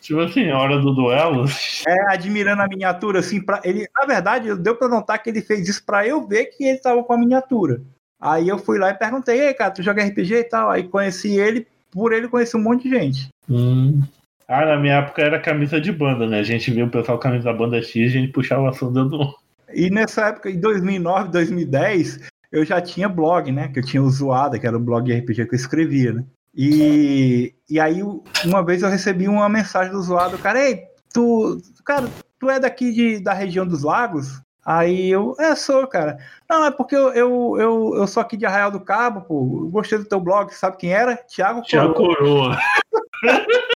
Tipo 0.00 0.20
assim, 0.20 0.50
a 0.50 0.58
hora 0.58 0.78
do 0.78 0.94
duelo. 0.94 1.46
É, 1.86 2.14
admirando 2.14 2.62
a 2.62 2.68
miniatura, 2.68 3.18
assim, 3.20 3.40
pra 3.40 3.60
ele. 3.64 3.88
Na 3.96 4.06
verdade, 4.06 4.54
deu 4.56 4.76
pra 4.76 4.88
notar 4.88 5.20
que 5.20 5.30
ele 5.30 5.42
fez 5.42 5.68
isso 5.68 5.84
pra 5.84 6.06
eu 6.06 6.26
ver 6.26 6.46
que 6.46 6.64
ele 6.64 6.78
tava 6.78 7.02
com 7.02 7.12
a 7.12 7.18
miniatura. 7.18 7.82
Aí 8.24 8.48
eu 8.48 8.58
fui 8.58 8.78
lá 8.78 8.88
e 8.88 8.94
perguntei, 8.94 9.38
ei, 9.38 9.52
cara, 9.52 9.70
tu 9.70 9.82
joga 9.82 10.02
RPG 10.02 10.34
e 10.34 10.44
tal? 10.44 10.70
Aí 10.70 10.84
conheci 10.84 11.38
ele, 11.38 11.66
por 11.90 12.10
ele 12.10 12.26
conheci 12.26 12.56
um 12.56 12.62
monte 12.62 12.84
de 12.84 12.96
gente. 12.96 13.28
Hum. 13.50 14.02
Ah, 14.48 14.64
na 14.64 14.78
minha 14.78 14.94
época 14.94 15.20
era 15.20 15.38
camisa 15.38 15.78
de 15.78 15.92
banda, 15.92 16.26
né? 16.26 16.40
A 16.40 16.42
gente 16.42 16.70
via 16.70 16.86
o 16.86 16.90
pessoal 16.90 17.18
camisa 17.18 17.44
da 17.44 17.52
banda 17.52 17.82
X 17.82 17.94
e 17.94 18.04
a 18.04 18.08
gente 18.08 18.32
puxava 18.32 18.62
o 18.62 18.68
assunto 18.68 19.04
do. 19.04 19.34
E 19.74 19.90
nessa 19.90 20.28
época, 20.28 20.48
em 20.48 20.58
2009, 20.58 21.30
2010, 21.32 22.20
eu 22.50 22.64
já 22.64 22.80
tinha 22.80 23.10
blog, 23.10 23.52
né? 23.52 23.68
Que 23.68 23.80
eu 23.80 23.84
tinha 23.84 24.02
o 24.02 24.08
Zoada, 24.08 24.58
que 24.58 24.66
era 24.66 24.76
o 24.76 24.80
blog 24.80 25.12
RPG 25.12 25.46
que 25.46 25.54
eu 25.54 25.58
escrevia, 25.58 26.14
né? 26.14 26.24
E, 26.56 27.52
e 27.68 27.78
aí, 27.78 28.00
uma 28.44 28.64
vez 28.64 28.82
eu 28.82 28.88
recebi 28.88 29.28
uma 29.28 29.48
mensagem 29.48 29.92
do 29.92 30.00
zoado, 30.00 30.38
cara, 30.38 30.64
ei, 30.64 30.84
tu, 31.12 31.60
cara, 31.84 32.08
tu 32.38 32.48
é 32.48 32.60
daqui 32.60 32.92
de, 32.92 33.18
da 33.18 33.32
região 33.32 33.66
dos 33.66 33.82
lagos? 33.82 34.40
Aí 34.64 35.10
eu, 35.10 35.36
é, 35.38 35.54
sou, 35.54 35.86
cara. 35.86 36.16
Não, 36.48 36.64
é 36.64 36.70
porque 36.70 36.96
eu, 36.96 37.12
eu, 37.12 37.56
eu, 37.58 37.92
eu 37.96 38.06
sou 38.06 38.20
aqui 38.22 38.36
de 38.36 38.46
Arraial 38.46 38.70
do 38.70 38.80
Cabo, 38.80 39.20
pô. 39.20 39.64
Eu 39.64 39.68
gostei 39.68 39.98
do 39.98 40.06
teu 40.06 40.18
blog, 40.18 40.50
sabe 40.54 40.78
quem 40.78 40.92
era? 40.92 41.16
Tiago 41.16 41.62
Coroa. 41.62 41.66
Tiago 41.66 41.94
Coroa. 41.94 42.58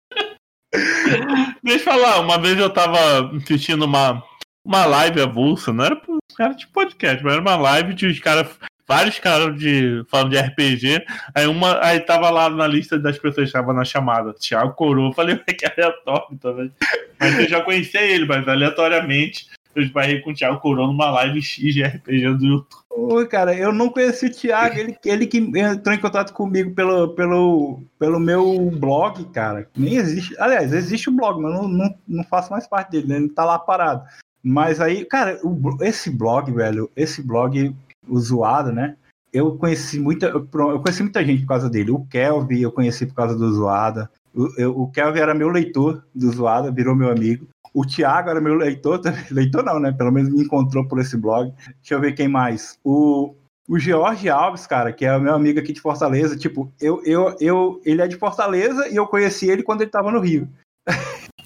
Deixa 1.62 1.80
eu 1.80 1.84
falar, 1.84 2.20
uma 2.20 2.38
vez 2.38 2.58
eu 2.58 2.70
tava 2.70 2.98
assistindo 3.36 3.84
uma, 3.84 4.22
uma 4.64 4.84
live 4.84 5.20
avulsa, 5.22 5.72
não 5.72 5.84
era, 5.84 6.00
era 6.38 6.54
tipo 6.54 6.72
podcast, 6.72 7.24
mas 7.24 7.32
era 7.32 7.42
uma 7.42 7.56
live 7.56 7.94
de 7.94 8.06
os 8.06 8.18
caras, 8.20 8.48
vários 8.86 9.18
caras 9.18 9.58
de, 9.58 10.04
falando 10.08 10.30
de 10.30 10.38
RPG, 10.38 11.04
aí 11.34 11.46
uma, 11.46 11.82
aí 11.82 12.00
tava 12.00 12.28
lá 12.30 12.50
na 12.50 12.66
lista 12.66 12.98
das 12.98 13.16
pessoas 13.16 13.50
que 13.50 13.56
estavam 13.56 13.74
na 13.74 13.84
chamada, 13.84 14.34
Thiago 14.34 14.74
Coroa, 14.74 15.14
falei, 15.14 15.36
que 15.38 15.64
aleatório 15.64 16.38
também. 16.38 16.70
Mas 17.18 17.38
eu 17.38 17.48
já 17.48 17.62
conhecia 17.62 18.02
ele, 18.02 18.26
mas 18.26 18.46
aleatoriamente 18.46 19.46
eu 19.76 19.82
esbarrei 19.82 20.22
com 20.22 20.30
o 20.30 20.34
Thiago 20.34 20.58
Coroa 20.58 20.86
numa 20.86 21.10
live 21.10 21.42
X 21.42 21.74
de 21.74 21.84
RPG 21.84 22.38
do 22.38 22.46
YouTube. 22.46 22.86
Oi, 22.90 23.26
cara, 23.26 23.54
eu 23.54 23.72
não 23.72 23.90
conheci 23.90 24.26
o 24.26 24.32
Thiago, 24.32 24.78
ele, 24.78 24.96
ele 25.04 25.26
que 25.26 25.36
entrou 25.36 25.94
em 25.94 26.00
contato 26.00 26.32
comigo 26.32 26.74
pelo, 26.74 27.08
pelo, 27.10 27.82
pelo 27.98 28.18
meu 28.18 28.70
blog, 28.70 29.22
cara. 29.26 29.68
Nem 29.76 29.96
existe. 29.96 30.34
Aliás, 30.40 30.72
existe 30.72 31.10
o 31.10 31.12
blog, 31.12 31.40
mas 31.42 31.52
não, 31.52 31.68
não, 31.68 31.94
não 32.08 32.24
faço 32.24 32.50
mais 32.50 32.66
parte 32.66 32.92
dele, 32.92 33.06
né? 33.06 33.16
Ele 33.16 33.28
tá 33.28 33.44
lá 33.44 33.58
parado. 33.58 34.02
Mas 34.42 34.80
aí, 34.80 35.04
cara, 35.04 35.38
o, 35.44 35.76
esse 35.82 36.08
blog, 36.10 36.50
velho, 36.50 36.90
esse 36.96 37.22
blog, 37.22 37.74
zoado, 38.16 38.72
né? 38.72 38.96
Eu 39.30 39.58
conheci 39.58 40.00
muita, 40.00 40.28
eu 40.28 40.80
conheci 40.80 41.02
muita 41.02 41.22
gente 41.22 41.42
por 41.42 41.48
causa 41.48 41.68
dele. 41.68 41.90
O 41.90 42.06
Kelvin 42.06 42.60
eu 42.60 42.72
conheci 42.72 43.04
por 43.04 43.14
causa 43.14 43.36
do 43.36 43.52
Zoada. 43.52 44.10
O, 44.36 44.52
eu, 44.58 44.78
o 44.78 44.90
Kelvin 44.90 45.20
era 45.20 45.34
meu 45.34 45.48
leitor 45.48 46.04
do 46.14 46.30
Zoada, 46.30 46.70
virou 46.70 46.94
meu 46.94 47.10
amigo. 47.10 47.48
O 47.72 47.86
Thiago 47.86 48.30
era 48.30 48.40
meu 48.40 48.54
leitor, 48.54 49.00
leitor 49.32 49.64
não, 49.64 49.80
né? 49.80 49.92
Pelo 49.92 50.12
menos 50.12 50.32
me 50.32 50.42
encontrou 50.42 50.86
por 50.86 51.00
esse 51.00 51.16
blog. 51.16 51.52
Deixa 51.80 51.94
eu 51.94 52.00
ver 52.00 52.12
quem 52.12 52.28
mais. 52.28 52.78
O, 52.84 53.34
o 53.68 53.78
George 53.78 54.28
Alves, 54.28 54.66
cara, 54.66 54.92
que 54.92 55.04
é 55.04 55.18
meu 55.18 55.34
amigo 55.34 55.58
aqui 55.58 55.72
de 55.72 55.80
Fortaleza, 55.80 56.36
tipo, 56.36 56.70
eu, 56.80 57.02
eu, 57.04 57.36
eu, 57.40 57.80
ele 57.84 58.02
é 58.02 58.06
de 58.06 58.16
Fortaleza 58.16 58.88
e 58.88 58.96
eu 58.96 59.06
conheci 59.06 59.48
ele 59.48 59.62
quando 59.62 59.80
ele 59.80 59.90
tava 59.90 60.10
no 60.10 60.20
Rio. 60.20 60.48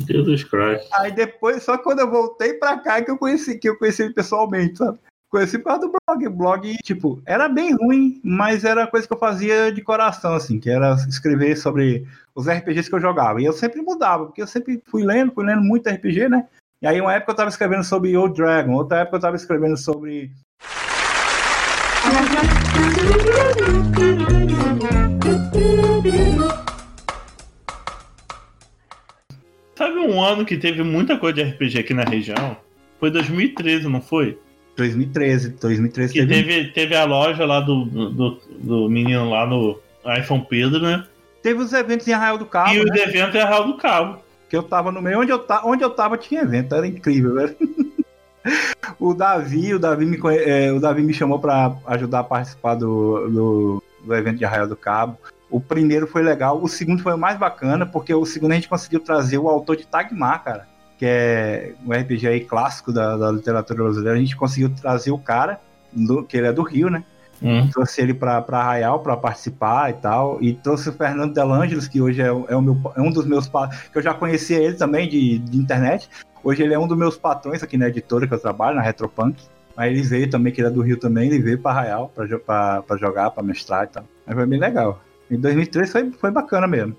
Jesus 0.07 0.45
Christ. 0.45 0.89
Aí 0.95 1.13
depois, 1.13 1.63
só 1.63 1.79
quando 1.79 2.01
eu 2.01 2.11
voltei 2.11 2.55
pra 2.55 2.79
cá 2.79 3.03
que 3.03 3.11
eu 3.11 3.19
conheci, 3.19 3.59
que 3.59 3.69
eu 3.69 3.79
conheci 3.79 4.03
ele 4.03 4.15
pessoalmente, 4.15 4.79
sabe? 4.79 4.99
Conheci 5.31 5.59
por 5.59 5.67
causa 5.67 5.87
do 5.87 5.93
blog. 5.93 6.29
Blog, 6.29 6.77
tipo, 6.83 7.23
era 7.25 7.49
bem 7.49 7.73
ruim, 7.73 8.21
mas 8.25 8.65
era 8.65 8.89
coisa 8.89 9.07
que 9.07 9.15
eu 9.15 9.19
fazia 9.19 9.71
de 9.73 9.81
coração, 9.81 10.35
assim, 10.35 10.59
que 10.59 10.69
era 10.69 10.95
escrever 11.09 11.57
sobre 11.57 12.05
os 12.35 12.49
RPGs 12.49 12.89
que 12.89 12.97
eu 12.97 13.01
jogava. 13.01 13.41
E 13.41 13.45
eu 13.45 13.53
sempre 13.53 13.81
mudava, 13.81 14.27
porque 14.27 14.43
eu 14.43 14.47
sempre 14.47 14.83
fui 14.87 15.05
lendo, 15.05 15.33
fui 15.33 15.45
lendo 15.45 15.63
muito 15.63 15.89
RPG, 15.89 16.29
né? 16.29 16.49
E 16.83 16.87
aí, 16.87 17.01
uma 17.01 17.15
época 17.15 17.31
eu 17.31 17.37
tava 17.37 17.49
escrevendo 17.49 17.85
sobre 17.85 18.17
Old 18.17 18.35
Dragon, 18.35 18.73
outra 18.73 18.99
época 18.99 19.19
eu 19.19 19.21
tava 19.21 19.37
escrevendo 19.37 19.77
sobre. 19.77 20.33
Sabe 29.77 29.99
um 29.99 30.21
ano 30.21 30.45
que 30.45 30.59
teve 30.59 30.83
muita 30.83 31.17
coisa 31.17 31.37
de 31.37 31.51
RPG 31.53 31.79
aqui 31.79 31.95
na 31.95 32.03
região? 32.03 32.57
Foi 32.99 33.13
2013, 33.13 33.87
não 33.87 34.03
foi? 34.03 34.37
2013, 34.77 35.51
2013 35.61 36.13
que 36.13 36.27
teve... 36.27 36.35
teve, 36.35 36.69
teve 36.73 36.97
a 36.97 37.05
loja 37.05 37.45
lá 37.45 37.61
do, 37.61 37.85
do, 37.85 38.41
do 38.59 38.89
menino 38.89 39.29
lá 39.31 39.47
no 39.47 39.79
iPhone 40.19 40.47
Pedro, 40.49 40.81
né? 40.81 41.07
Teve 41.43 41.63
os 41.63 41.73
eventos 41.73 42.07
em 42.07 42.13
Arraial 42.13 42.39
do 42.39 42.47
Cabo. 42.47 42.71
E 42.71 42.77
né? 42.77 42.85
os 42.85 43.01
eventos 43.01 43.35
em 43.35 43.41
Arraial 43.41 43.67
do 43.67 43.77
Cabo. 43.77 44.19
Que 44.49 44.57
eu 44.57 44.63
tava 44.63 44.91
no 44.91 45.01
meio, 45.01 45.21
onde 45.21 45.31
eu, 45.31 45.39
ta... 45.39 45.63
onde 45.65 45.85
eu 45.85 45.91
tava 45.91 46.19
tinha 46.19 46.43
evento, 46.43 46.75
era 46.75 46.87
incrível, 46.87 47.35
velho. 47.35 47.57
o 48.99 49.15
Davi, 49.15 49.75
o 49.75 49.79
Davi 49.79 50.07
me, 50.07 50.19
é, 50.39 50.73
o 50.73 50.81
Davi 50.81 51.03
me 51.03 51.15
chamou 51.15 51.39
para 51.39 51.77
ajudar 51.87 52.21
a 52.21 52.25
participar 52.25 52.75
do, 52.75 53.29
do, 53.29 53.83
do 54.05 54.15
evento 54.15 54.39
de 54.39 54.45
Arraial 54.45 54.67
do 54.67 54.77
Cabo. 54.77 55.19
O 55.49 55.61
primeiro 55.61 56.07
foi 56.07 56.23
legal, 56.23 56.63
o 56.63 56.69
segundo 56.69 57.03
foi 57.03 57.13
o 57.13 57.19
mais 57.19 57.39
bacana, 57.39 57.85
porque 57.85 58.15
o 58.15 58.25
segundo 58.25 58.53
a 58.53 58.55
gente 58.55 58.69
conseguiu 58.69 59.01
trazer 59.01 59.39
o 59.39 59.49
autor 59.49 59.77
de 59.77 59.87
Tagmar, 59.87 60.43
cara 60.45 60.70
que 61.01 61.07
é 61.07 61.73
um 61.87 61.95
RPG 61.95 62.29
aí 62.29 62.41
clássico 62.41 62.93
da, 62.93 63.17
da 63.17 63.33
literatura 63.33 63.85
brasileira, 63.85 64.19
a 64.19 64.21
gente 64.21 64.37
conseguiu 64.37 64.69
trazer 64.69 65.11
o 65.11 65.17
cara, 65.17 65.59
do, 65.91 66.23
que 66.23 66.37
ele 66.37 66.47
é 66.47 66.53
do 66.53 66.63
Rio, 66.63 66.91
né? 66.91 67.03
Hum. 67.43 67.67
Trouxe 67.71 68.03
ele 68.03 68.13
para 68.13 68.45
Arraial 68.47 69.01
para 69.01 69.17
participar 69.17 69.89
e 69.89 69.95
tal. 69.95 70.37
E 70.43 70.53
trouxe 70.53 70.91
o 70.91 70.93
Fernando 70.93 71.33
Delangelos, 71.33 71.89
que 71.89 72.03
hoje 72.03 72.21
é, 72.21 72.27
é, 72.27 72.31
o 72.33 72.61
meu, 72.61 72.79
é 72.95 73.01
um 73.01 73.11
dos 73.11 73.25
meus. 73.25 73.49
que 73.49 73.97
eu 73.97 74.03
já 74.03 74.13
conhecia 74.13 74.59
ele 74.59 74.75
também 74.75 75.09
de, 75.09 75.39
de 75.39 75.57
internet. 75.57 76.07
Hoje 76.45 76.63
ele 76.63 76.75
é 76.75 76.79
um 76.79 76.87
dos 76.87 76.99
meus 76.99 77.17
patrões 77.17 77.63
aqui 77.63 77.79
na 77.79 77.89
editora 77.89 78.29
que 78.29 78.35
eu 78.35 78.39
trabalho, 78.39 78.77
na 78.77 78.83
Retropunk. 78.83 79.43
Aí 79.75 79.95
ele 79.95 80.03
veio 80.03 80.29
também, 80.29 80.53
que 80.53 80.61
ele 80.61 80.69
é 80.69 80.71
do 80.71 80.83
Rio 80.83 80.99
também, 80.99 81.29
ele 81.29 81.41
veio 81.41 81.59
para 81.59 81.71
Arraial 81.71 82.13
para 82.15 82.27
jogar, 82.99 83.31
para 83.31 83.43
mestrar 83.43 83.85
e 83.85 83.87
tal. 83.87 84.05
Aí 84.27 84.35
foi 84.35 84.45
bem 84.45 84.61
legal. 84.61 85.01
Em 85.31 85.41
2003 85.41 85.91
foi, 85.91 86.11
foi 86.11 86.31
bacana 86.31 86.67
mesmo. 86.67 86.95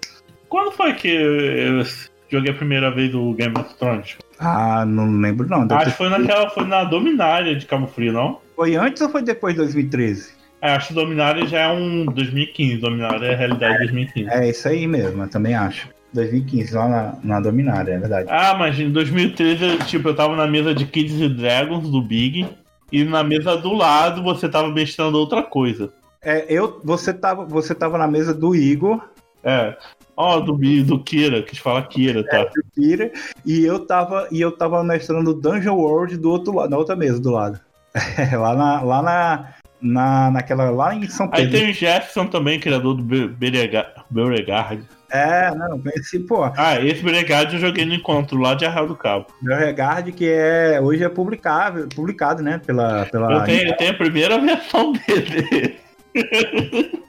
Quando 0.50 0.72
foi 0.72 0.96
que 0.96 1.84
joguei 2.32 2.52
a 2.52 2.56
primeira 2.56 2.90
vez 2.90 3.14
o 3.14 3.34
Game 3.34 3.54
of 3.58 3.74
Thrones? 3.76 4.18
Ah, 4.40 4.86
não 4.86 5.20
lembro 5.20 5.48
não. 5.48 5.68
Acho 5.76 5.92
que 5.92 5.98
foi 5.98 6.10
naquela, 6.10 6.50
foi 6.50 6.66
na 6.66 6.84
Dominária 6.84 7.56
de 7.56 7.66
Cabo 7.66 7.88
Frio, 7.88 8.14
não? 8.14 8.40
Foi 8.56 8.76
antes 8.76 9.02
ou 9.02 9.10
foi 9.10 9.22
depois 9.22 9.54
de 9.54 9.62
2013? 9.62 10.34
É, 10.62 10.74
acho 10.74 10.90
que 10.90 10.94
Dominária 10.94 11.46
já 11.48 11.62
é 11.62 11.72
um 11.72 12.06
2015, 12.06 12.78
Dominária 12.78 13.26
é 13.26 13.34
a 13.34 13.38
realidade 13.38 13.74
de 13.74 13.80
2015. 13.80 14.30
É 14.30 14.50
isso 14.50 14.68
aí 14.68 14.86
mesmo, 14.88 15.24
eu 15.24 15.30
também 15.30 15.56
acho. 15.56 15.90
2015, 16.14 16.74
lá 16.74 16.88
na, 16.88 17.16
na 17.24 17.40
Dominária, 17.40 17.94
é 17.94 17.98
verdade. 17.98 18.28
Ah, 18.30 18.54
mas 18.54 18.80
em 18.80 18.92
2013, 18.92 19.78
tipo, 19.86 20.10
eu 20.10 20.16
tava 20.16 20.36
na 20.36 20.46
mesa 20.46 20.76
de 20.76 20.86
Kids 20.86 21.22
and 21.22 21.36
Dragons 21.36 21.90
do 21.90 22.02
Big, 22.02 22.48
e 22.92 23.04
na 23.04 23.24
mesa 23.24 23.58
do 23.58 23.74
lado 23.74 24.22
você 24.22 24.50
tava 24.50 24.70
mestrando 24.70 25.18
outra 25.18 25.42
coisa. 25.42 25.92
É, 26.22 26.46
eu, 26.50 26.80
você 26.84 27.14
tava, 27.14 27.46
você 27.46 27.74
tava 27.74 27.98
na 27.98 28.08
mesa 28.08 28.34
do 28.34 28.54
Igor. 28.54 29.02
É, 29.44 29.76
Ó, 30.16 30.38
oh, 30.38 30.42
do, 30.42 30.54
do 30.84 31.04
Kira, 31.04 31.42
que 31.42 31.60
fala 31.60 31.82
Kira, 31.84 32.24
tá? 32.24 32.40
É, 32.40 32.46
do 32.46 32.64
Kira, 32.76 33.12
e 33.46 33.66
eu 33.66 33.80
tava, 33.80 34.28
e 34.32 34.42
eu 34.42 34.52
tava 34.52 34.84
mestrando 34.84 35.34
Dungeon 35.34 35.76
World 35.76 36.18
do 36.18 36.30
outro 36.30 36.56
lado, 36.56 36.70
na 36.70 36.78
outra 36.78 36.96
mesa 36.96 37.20
do 37.20 37.32
lado. 37.32 37.60
Lá 38.32 38.56
na, 38.56 38.82
lá 38.82 39.02
na, 39.02 39.54
na, 39.82 40.32
naquela, 40.32 40.70
lá 40.70 40.96
em 40.96 41.10
São 41.10 41.28
Pedro. 41.28 41.46
Aí 41.46 41.52
tem 41.52 41.72
o 41.72 41.74
Jefferson 41.74 42.26
também, 42.28 42.58
criador 42.58 42.96
do 42.96 43.04
Beauregard. 43.04 44.88
É, 45.10 45.54
não, 45.54 45.78
conheci, 45.78 46.20
pô. 46.20 46.44
Ah, 46.56 46.80
esse 46.80 47.04
Beauregard 47.04 47.54
eu 47.54 47.60
joguei 47.60 47.86
no 47.86 47.94
encontro 47.94 48.40
lá 48.40 48.54
de 48.54 48.66
Arraio 48.66 48.88
do 48.88 48.96
Cabo. 48.96 49.28
Beauregard, 49.42 50.10
que 50.14 50.30
é, 50.30 50.80
hoje 50.82 51.04
é 51.04 51.10
publicável, 51.10 51.88
publicado, 51.94 52.42
né, 52.42 52.62
pela... 52.66 53.06
pela... 53.08 53.34
Eu 53.34 53.44
tenho, 53.44 53.68
eu 53.68 53.76
tenho 53.76 53.92
a 53.92 53.96
primeira 53.96 54.40
versão 54.40 54.94
dele. 54.94 55.78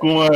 Com 0.00 0.20
a 0.22 0.30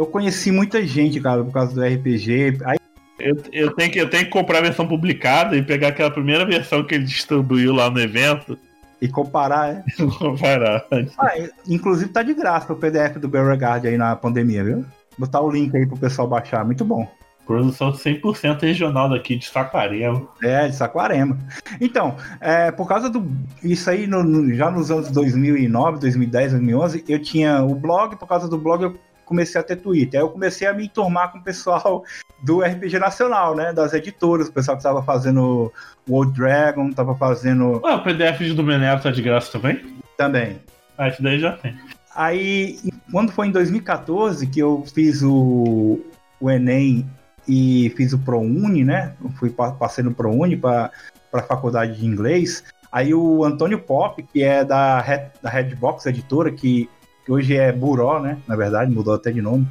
eu 0.00 0.06
conheci 0.06 0.50
muita 0.50 0.84
gente, 0.86 1.20
cara, 1.20 1.44
por 1.44 1.52
causa 1.52 1.74
do 1.74 1.84
RPG. 1.84 2.58
Aí... 2.64 2.78
Eu, 3.18 3.36
eu, 3.52 3.74
tenho 3.74 3.92
que, 3.92 4.00
eu 4.00 4.08
tenho 4.08 4.24
que 4.24 4.30
comprar 4.30 4.60
a 4.60 4.62
versão 4.62 4.88
publicada 4.88 5.54
e 5.54 5.62
pegar 5.62 5.88
aquela 5.88 6.10
primeira 6.10 6.46
versão 6.46 6.82
que 6.82 6.94
ele 6.94 7.04
distribuiu 7.04 7.74
lá 7.74 7.90
no 7.90 8.00
evento. 8.00 8.58
E 9.02 9.06
comparar, 9.08 9.68
é? 9.68 9.84
comparar. 10.18 10.86
Ah, 11.18 11.32
inclusive 11.68 12.10
tá 12.10 12.22
de 12.22 12.32
graça 12.32 12.72
o 12.72 12.76
PDF 12.76 13.18
do 13.18 13.28
Beauregard 13.28 13.86
aí 13.86 13.98
na 13.98 14.16
pandemia, 14.16 14.64
viu? 14.64 14.86
Botar 15.18 15.42
o 15.42 15.50
link 15.50 15.76
aí 15.76 15.86
pro 15.86 15.98
pessoal 15.98 16.26
baixar, 16.26 16.64
muito 16.64 16.82
bom. 16.82 17.06
Produção 17.46 17.92
100% 17.92 18.62
regional 18.62 19.10
daqui 19.10 19.36
de 19.36 19.46
Saquarema. 19.46 20.26
É, 20.42 20.68
de 20.68 20.76
Saquarema. 20.76 21.36
Então, 21.78 22.16
é, 22.40 22.70
por 22.70 22.88
causa 22.88 23.10
do. 23.10 23.30
Isso 23.62 23.90
aí, 23.90 24.06
no, 24.06 24.22
no, 24.22 24.54
já 24.54 24.70
nos 24.70 24.90
anos 24.90 25.10
2009, 25.10 25.98
2010, 25.98 26.52
2011, 26.52 27.04
eu 27.06 27.20
tinha 27.20 27.62
o 27.62 27.74
blog, 27.74 28.16
por 28.16 28.26
causa 28.26 28.48
do 28.48 28.56
blog 28.56 28.84
eu 28.84 29.09
comecei 29.30 29.60
a 29.60 29.64
ter 29.64 29.76
Twitter. 29.76 30.20
Aí 30.20 30.26
eu 30.26 30.30
comecei 30.30 30.66
a 30.66 30.74
me 30.74 30.86
enturmar 30.86 31.30
com 31.30 31.38
o 31.38 31.42
pessoal 31.42 32.04
do 32.42 32.60
RPG 32.60 32.98
Nacional, 32.98 33.54
né? 33.54 33.72
Das 33.72 33.94
editoras, 33.94 34.48
o 34.48 34.52
pessoal 34.52 34.76
que 34.76 34.80
estava 34.80 35.02
fazendo 35.02 35.72
o 36.08 36.14
Old 36.16 36.32
Dragon, 36.32 36.88
estava 36.88 37.14
fazendo. 37.14 37.80
Ué, 37.84 37.94
o 37.94 38.02
PDF 38.02 38.40
do 38.54 38.64
Menero 38.64 39.00
tá 39.00 39.12
de 39.12 39.22
graça 39.22 39.52
também? 39.52 39.96
Também. 40.16 40.60
Ah, 40.98 41.08
isso 41.08 41.22
daí 41.22 41.38
já 41.38 41.52
tem. 41.52 41.78
Aí, 42.14 42.80
quando 43.12 43.30
foi 43.30 43.46
em 43.46 43.52
2014 43.52 44.46
que 44.48 44.58
eu 44.58 44.84
fiz 44.92 45.22
o, 45.22 46.00
o 46.40 46.50
Enem 46.50 47.06
e 47.46 47.92
fiz 47.96 48.12
o 48.12 48.18
ProUni, 48.18 48.84
né? 48.84 49.14
Eu 49.22 49.30
fui 49.30 49.50
passei 49.50 50.02
no 50.02 50.12
ProUni 50.12 50.56
para 50.56 50.90
a 51.32 51.42
faculdade 51.42 51.96
de 51.96 52.04
inglês. 52.04 52.64
Aí 52.90 53.14
o 53.14 53.44
Antônio 53.44 53.78
Pop, 53.78 54.20
que 54.32 54.42
é 54.42 54.64
da, 54.64 55.00
Red, 55.00 55.30
da 55.40 55.48
Redbox 55.48 56.04
Editora, 56.06 56.50
que 56.50 56.90
hoje 57.32 57.56
é 57.56 57.72
Buró, 57.72 58.20
né? 58.20 58.38
Na 58.46 58.56
verdade, 58.56 58.90
mudou 58.92 59.14
até 59.14 59.30
de 59.30 59.40
nome. 59.40 59.66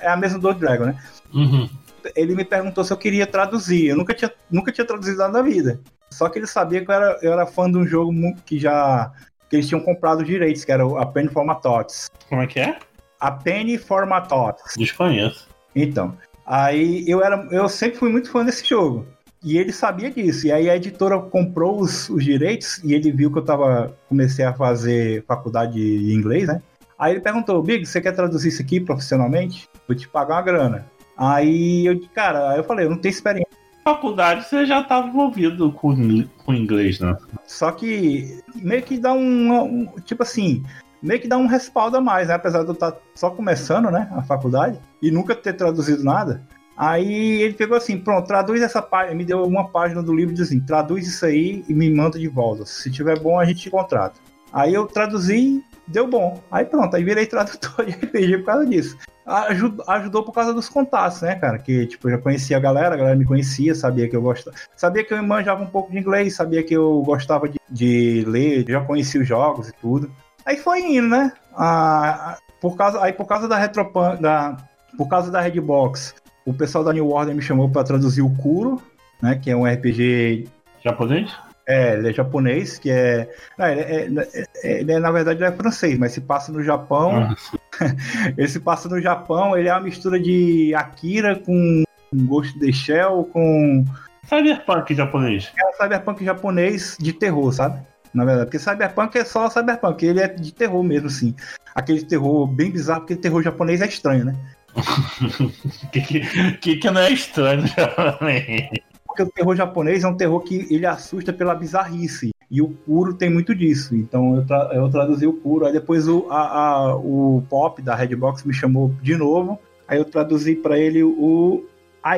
É 0.00 0.08
a 0.08 0.16
mesma 0.16 0.38
do 0.38 0.52
Dragon, 0.52 0.86
né? 0.86 0.98
Uhum. 1.32 1.68
Ele 2.16 2.34
me 2.34 2.44
perguntou 2.44 2.82
se 2.84 2.92
eu 2.92 2.96
queria 2.96 3.26
traduzir. 3.26 3.86
Eu 3.86 3.96
nunca 3.96 4.12
tinha, 4.12 4.30
nunca 4.50 4.72
tinha 4.72 4.84
traduzido 4.84 5.18
nada 5.18 5.32
na 5.32 5.42
vida. 5.42 5.80
Só 6.10 6.28
que 6.28 6.38
ele 6.38 6.46
sabia 6.46 6.84
que 6.84 6.90
eu 6.90 6.94
era, 6.94 7.18
eu 7.22 7.32
era 7.32 7.46
fã 7.46 7.70
de 7.70 7.78
um 7.78 7.86
jogo 7.86 8.12
que 8.44 8.58
já. 8.58 9.12
que 9.48 9.56
eles 9.56 9.68
tinham 9.68 9.80
comprado 9.80 10.24
direitos, 10.24 10.64
que 10.64 10.72
era 10.72 10.84
a 11.00 11.06
Penny 11.06 11.28
Formatotes. 11.28 12.10
Como 12.28 12.42
é 12.42 12.46
que 12.46 12.60
é? 12.60 12.78
A 13.20 13.30
Penny 13.30 13.78
Formatotes. 13.78 14.74
Desconheço. 14.76 15.48
Então. 15.74 16.16
Aí 16.44 17.04
eu 17.08 17.22
era. 17.22 17.46
Eu 17.50 17.68
sempre 17.68 17.98
fui 17.98 18.10
muito 18.10 18.30
fã 18.30 18.44
desse 18.44 18.68
jogo. 18.68 19.06
E 19.44 19.58
ele 19.58 19.72
sabia 19.72 20.10
disso. 20.10 20.46
E 20.46 20.52
aí 20.52 20.68
a 20.68 20.76
editora 20.76 21.18
comprou 21.18 21.80
os, 21.80 22.08
os 22.08 22.24
direitos 22.24 22.78
e 22.84 22.94
ele 22.94 23.10
viu 23.10 23.32
que 23.32 23.38
eu 23.38 23.44
tava. 23.44 23.96
Comecei 24.08 24.44
a 24.44 24.52
fazer 24.52 25.24
faculdade 25.26 25.74
de 25.74 26.12
inglês, 26.12 26.48
né? 26.48 26.60
Aí 27.02 27.14
ele 27.14 27.20
perguntou, 27.20 27.60
Big, 27.60 27.84
você 27.84 28.00
quer 28.00 28.12
traduzir 28.12 28.50
isso 28.50 28.62
aqui 28.62 28.78
profissionalmente? 28.78 29.68
Vou 29.88 29.96
te 29.96 30.08
pagar 30.08 30.36
uma 30.36 30.42
grana. 30.42 30.86
Aí 31.16 31.84
eu, 31.84 32.00
cara, 32.14 32.50
aí 32.50 32.58
eu 32.58 32.62
falei, 32.62 32.86
eu 32.86 32.90
não 32.90 32.96
tenho 32.96 33.10
experiência. 33.10 33.50
Faculdade 33.82 34.46
você 34.46 34.64
já 34.64 34.82
estava 34.82 35.08
envolvido 35.08 35.72
com, 35.72 36.24
com 36.46 36.54
inglês, 36.54 37.00
né? 37.00 37.16
Só 37.44 37.72
que 37.72 38.40
meio 38.54 38.84
que 38.84 39.00
dá 39.00 39.12
um, 39.14 39.52
um, 39.64 39.86
Tipo 40.04 40.22
assim, 40.22 40.62
meio 41.02 41.20
que 41.20 41.26
dá 41.26 41.36
um 41.36 41.48
respaldo 41.48 41.96
a 41.96 42.00
mais, 42.00 42.28
né? 42.28 42.34
Apesar 42.34 42.62
de 42.62 42.68
eu 42.68 42.72
estar 42.72 42.92
tá 42.92 42.98
só 43.16 43.30
começando, 43.30 43.90
né? 43.90 44.08
A 44.12 44.22
faculdade 44.22 44.78
e 45.02 45.10
nunca 45.10 45.34
ter 45.34 45.54
traduzido 45.54 46.04
nada. 46.04 46.46
Aí 46.76 47.42
ele 47.42 47.54
pegou 47.54 47.76
assim, 47.76 47.98
pronto, 47.98 48.28
traduz 48.28 48.62
essa 48.62 48.80
página, 48.80 49.16
me 49.16 49.24
deu 49.24 49.42
uma 49.42 49.68
página 49.68 50.04
do 50.04 50.14
livro 50.14 50.34
e 50.34 50.36
disse 50.36 50.54
assim, 50.54 50.64
traduz 50.64 51.04
isso 51.08 51.26
aí 51.26 51.64
e 51.68 51.74
me 51.74 51.92
manda 51.92 52.16
de 52.16 52.28
volta. 52.28 52.64
Se 52.64 52.92
tiver 52.92 53.18
bom, 53.18 53.40
a 53.40 53.44
gente 53.44 53.62
te 53.62 53.70
contrata. 53.70 54.20
Aí 54.52 54.72
eu 54.72 54.86
traduzi, 54.86 55.64
deu 55.86 56.06
bom. 56.06 56.40
Aí 56.50 56.64
pronto, 56.64 56.94
aí 56.94 57.04
virei 57.04 57.26
tradutor 57.26 57.84
de 57.86 57.92
RPG 57.92 58.38
por 58.38 58.46
causa 58.46 58.66
disso. 58.66 58.96
Ajudou, 59.24 59.84
ajudou 59.88 60.24
por 60.24 60.32
causa 60.32 60.52
dos 60.52 60.68
contatos, 60.68 61.22
né, 61.22 61.36
cara? 61.36 61.58
Que, 61.58 61.86
tipo, 61.86 62.08
eu 62.08 62.16
já 62.16 62.18
conhecia 62.18 62.56
a 62.56 62.60
galera, 62.60 62.94
a 62.94 62.98
galera 62.98 63.16
me 63.16 63.24
conhecia, 63.24 63.74
sabia 63.74 64.08
que 64.08 64.16
eu 64.16 64.22
gostava. 64.22 64.56
Sabia 64.76 65.04
que 65.04 65.14
eu 65.14 65.22
manjava 65.22 65.62
um 65.62 65.66
pouco 65.66 65.92
de 65.92 65.98
inglês, 65.98 66.34
sabia 66.34 66.62
que 66.62 66.74
eu 66.74 67.02
gostava 67.02 67.48
de, 67.48 67.58
de 67.70 68.24
ler, 68.26 68.64
já 68.68 68.80
conhecia 68.80 69.20
os 69.20 69.28
jogos 69.28 69.68
e 69.68 69.72
tudo. 69.74 70.10
Aí 70.44 70.56
foi 70.56 70.80
indo, 70.80 71.08
né? 71.08 71.32
Ah, 71.54 72.36
por 72.60 72.76
causa, 72.76 73.02
aí 73.02 73.12
por 73.12 73.26
causa 73.26 73.46
da 73.46 73.56
Retropan, 73.56 74.16
da, 74.16 74.56
por 74.96 75.08
causa 75.08 75.30
da 75.30 75.40
Redbox, 75.40 76.14
o 76.44 76.52
pessoal 76.52 76.82
da 76.82 76.92
New 76.92 77.08
Order 77.08 77.34
me 77.34 77.42
chamou 77.42 77.68
para 77.68 77.84
traduzir 77.84 78.22
o 78.22 78.30
Kuro, 78.30 78.82
né? 79.22 79.38
Que 79.40 79.50
é 79.50 79.56
um 79.56 79.64
RPG 79.64 80.48
japonês. 80.84 81.32
É, 81.66 81.94
ele 81.94 82.10
é 82.10 82.12
japonês, 82.12 82.78
que 82.78 82.90
é. 82.90 83.30
Não, 83.56 83.66
ele, 83.66 83.80
é, 83.80 84.44
é, 84.64 84.80
ele 84.80 84.92
é, 84.92 84.98
na 84.98 85.12
verdade, 85.12 85.38
ele 85.38 85.52
é 85.52 85.56
francês, 85.56 85.96
mas 85.98 86.12
se 86.12 86.20
passa 86.20 86.50
no 86.50 86.62
Japão. 86.62 87.12
Ah. 87.14 87.36
ele 88.36 88.48
se 88.48 88.58
passa 88.58 88.88
no 88.88 89.00
Japão, 89.00 89.56
ele 89.56 89.68
é 89.68 89.72
uma 89.72 89.80
mistura 89.80 90.18
de 90.18 90.74
Akira 90.74 91.36
com 91.36 91.84
Ghost 92.12 92.58
de 92.58 92.72
Shell, 92.72 93.28
com. 93.32 93.84
Cyberpunk 94.28 94.94
japonês. 94.94 95.52
É 95.58 95.68
um 95.68 95.72
cyberpunk 95.74 96.24
japonês 96.24 96.96
de 96.98 97.12
terror, 97.12 97.52
sabe? 97.52 97.80
Na 98.12 98.24
verdade, 98.24 98.46
porque 98.46 98.58
cyberpunk 98.58 99.16
é 99.16 99.24
só 99.24 99.48
cyberpunk, 99.48 100.04
ele 100.04 100.20
é 100.20 100.28
de 100.28 100.52
terror 100.52 100.82
mesmo, 100.82 101.06
assim. 101.06 101.34
Aquele 101.74 102.04
terror 102.04 102.46
bem 102.46 102.70
bizarro, 102.70 103.00
porque 103.00 103.16
terror 103.16 103.42
japonês 103.42 103.80
é 103.80 103.86
estranho, 103.86 104.26
né? 104.26 104.36
que, 105.92 106.56
que, 106.56 106.76
que 106.76 106.90
não 106.90 107.00
é 107.00 107.12
estranho 107.12 107.66
japonês? 107.66 108.68
porque 109.12 109.22
o 109.22 109.30
terror 109.30 109.54
japonês 109.54 110.02
é 110.02 110.08
um 110.08 110.16
terror 110.16 110.40
que 110.40 110.66
ele 110.70 110.86
assusta 110.86 111.32
pela 111.32 111.54
bizarrice. 111.54 112.30
E 112.50 112.60
o 112.60 112.68
puro 112.68 113.14
tem 113.14 113.30
muito 113.30 113.54
disso. 113.54 113.94
Então 113.94 114.36
eu, 114.36 114.46
tra 114.46 114.70
eu 114.72 114.90
traduzi 114.90 115.26
o 115.26 115.32
puro. 115.34 115.66
Aí 115.66 115.72
depois 115.72 116.08
o, 116.08 116.26
a, 116.30 116.40
a, 116.40 116.96
o 116.96 117.42
pop 117.48 117.80
da 117.80 117.94
Redbox 117.94 118.42
me 118.44 118.52
chamou 118.52 118.94
de 119.02 119.16
novo. 119.16 119.58
Aí 119.86 119.98
eu 119.98 120.04
traduzi 120.04 120.56
para 120.56 120.78
ele 120.78 121.02
o 121.02 121.64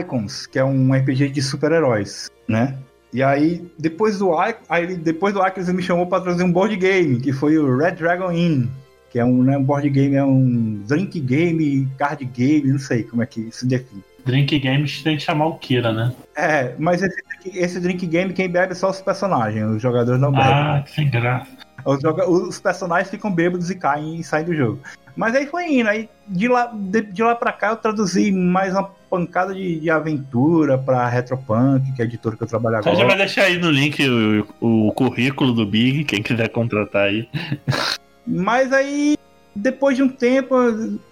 Icons, 0.01 0.47
que 0.47 0.59
é 0.59 0.65
um 0.65 0.93
RPG 0.95 1.31
de 1.31 1.43
super-heróis, 1.43 2.31
né? 2.49 2.79
E 3.13 3.23
aí, 3.23 3.65
depois 3.79 4.19
do, 4.19 4.33
aí, 4.37 4.97
depois 4.97 5.33
do 5.33 5.45
Icons, 5.47 5.69
ele 5.69 5.77
me 5.77 5.83
chamou 5.83 6.07
para 6.07 6.23
trazer 6.23 6.43
um 6.43 6.51
board 6.51 6.75
game, 6.77 7.21
que 7.21 7.33
foi 7.33 7.57
o 7.59 7.77
Red 7.77 7.93
Dragon 7.93 8.33
Inn, 8.33 8.67
que 9.09 9.21
é 9.21 9.25
um, 9.25 9.43
né, 9.45 9.57
board 9.57 9.89
game, 9.89 10.17
é 10.17 10.25
um 10.25 10.83
drink 10.87 11.21
game, 11.21 11.89
card 11.97 12.25
game, 12.25 12.73
não 12.73 12.79
sei 12.79 13.05
como 13.05 13.23
é 13.23 13.27
que 13.27 13.51
se 13.53 13.67
define. 13.67 14.03
Drink 14.25 14.59
Games 14.59 15.03
tem 15.03 15.17
que 15.17 15.23
chamar 15.23 15.47
o 15.47 15.59
Kira, 15.59 15.93
né? 15.93 16.13
É, 16.37 16.75
mas 16.79 17.03
esse, 17.03 17.23
esse 17.47 17.81
Drink 17.81 18.07
Game 18.07 18.33
quem 18.33 18.49
bebe 18.49 18.73
é 18.73 18.75
só 18.75 18.91
os 18.91 19.01
personagens, 19.01 19.65
os 19.71 19.83
jogadores 19.83 20.21
não 20.21 20.33
bebem. 20.33 20.47
Ah, 20.47 20.83
que 20.85 20.93
sem 20.93 21.11
graça. 21.11 21.51
Os, 21.85 21.99
os, 22.49 22.59
personagens 22.59 23.11
ficam 23.11 23.31
bêbados 23.31 23.71
e 23.71 23.75
caem 23.75 24.19
e 24.19 24.25
saem 24.25 24.47
do 24.47 24.55
jogo. 24.55 24.81
Mas 25.15 25.35
aí 25.35 25.47
foi 25.47 25.67
indo, 25.67 25.89
aí 25.89 26.09
de 26.27 26.49
lá, 26.49 26.73
de, 26.75 27.03
de 27.03 27.23
lá 27.23 27.35
pra 27.35 27.53
cá 27.53 27.69
eu 27.69 27.77
traduzi 27.77 28.33
mais 28.33 28.73
uma 28.73 28.91
pancada 29.11 29.55
de, 29.55 29.79
de 29.79 29.91
aventura 29.91 30.79
pra 30.79 31.07
Retropunk, 31.07 31.93
que 31.93 32.01
é 32.01 32.05
a 32.05 32.09
editora 32.09 32.37
que 32.37 32.43
eu 32.43 32.49
trabalho 32.49 32.79
agora. 32.79 32.97
Você 32.97 33.03
já 33.03 33.07
vai 33.07 33.17
deixar 33.17 33.43
aí 33.45 33.59
no 33.59 33.71
link 33.71 34.03
o, 34.61 34.89
o 34.89 34.93
currículo 34.93 35.53
do 35.53 35.67
Big, 35.67 36.05
quem 36.05 36.23
quiser 36.23 36.49
contratar 36.49 37.09
aí. 37.09 37.29
Mas 38.27 38.73
aí 38.73 39.17
depois 39.55 39.97
de 39.97 40.03
um 40.03 40.09
tempo, 40.09 40.57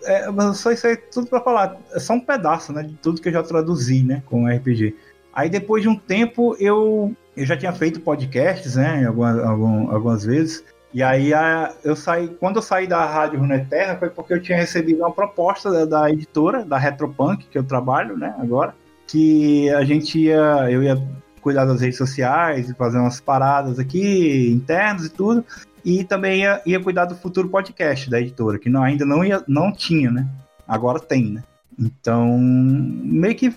é, 0.05 0.27
só 0.55 0.73
isso 0.73 0.87
aí 0.87 0.97
tudo 0.97 1.29
para 1.29 1.41
falar, 1.41 1.77
é 1.93 1.99
só 2.01 2.15
um 2.15 2.21
pedaço, 2.21 2.73
né, 2.73 2.83
de 2.83 2.95
tudo 2.95 3.21
que 3.21 3.29
eu 3.29 3.33
já 3.33 3.43
traduzi, 3.43 4.03
né, 4.03 4.23
com 4.27 4.49
RPG. 4.49 4.97
Aí 5.33 5.49
depois 5.49 5.83
de 5.83 5.89
um 5.89 5.97
tempo 5.97 6.57
eu, 6.59 7.15
eu 7.37 7.47
já 7.47 7.57
tinha 7.57 7.73
feito 7.73 8.01
podcasts, 8.01 8.75
né, 8.75 9.07
algumas, 9.07 9.39
algumas 9.39 10.25
vezes. 10.25 10.65
E 10.93 11.03
aí 11.03 11.33
a, 11.33 11.73
eu 11.85 11.95
saí, 11.95 12.29
quando 12.29 12.57
eu 12.57 12.63
saí 12.63 12.87
da 12.87 13.05
Rádio 13.07 13.39
Runeterra 13.39 13.97
foi 13.97 14.11
porque 14.11 14.35
eu 14.35 14.43
tinha 14.43 14.59
recebido 14.59 14.99
uma 14.99 15.13
proposta 15.13 15.71
da, 15.71 15.85
da, 15.85 16.11
editora, 16.11 16.65
da 16.65 16.77
Retropunk, 16.77 17.47
que 17.47 17.57
eu 17.57 17.65
trabalho, 17.65 18.17
né, 18.17 18.35
agora, 18.41 18.75
que 19.07 19.71
a 19.71 19.85
gente 19.85 20.19
ia, 20.19 20.69
eu 20.69 20.83
ia 20.83 21.01
cuidar 21.41 21.65
das 21.65 21.81
redes 21.81 21.99
sociais 21.99 22.69
e 22.69 22.75
fazer 22.75 22.99
umas 22.99 23.21
paradas 23.21 23.79
aqui 23.79 24.51
internas 24.51 25.07
e 25.07 25.11
tudo 25.11 25.45
e 25.85 26.05
também 26.05 26.41
ia, 26.41 26.63
ia 26.65 26.81
cuidar 26.81 27.05
do 27.07 27.17
futuro 27.17 27.49
podcast 27.49 28.09
da 28.09 28.21
editora, 28.21 28.59
que 28.59 28.71
não, 28.71 28.83
ainda 28.83 29.05
não, 29.05 29.25
ia, 29.25 29.43
não 29.47 29.73
tinha, 29.73 30.11
né? 30.11 30.29
Agora 30.67 31.01
tem, 31.01 31.33
né? 31.33 31.43
Então, 31.79 32.39
meio 32.39 33.35
que 33.35 33.55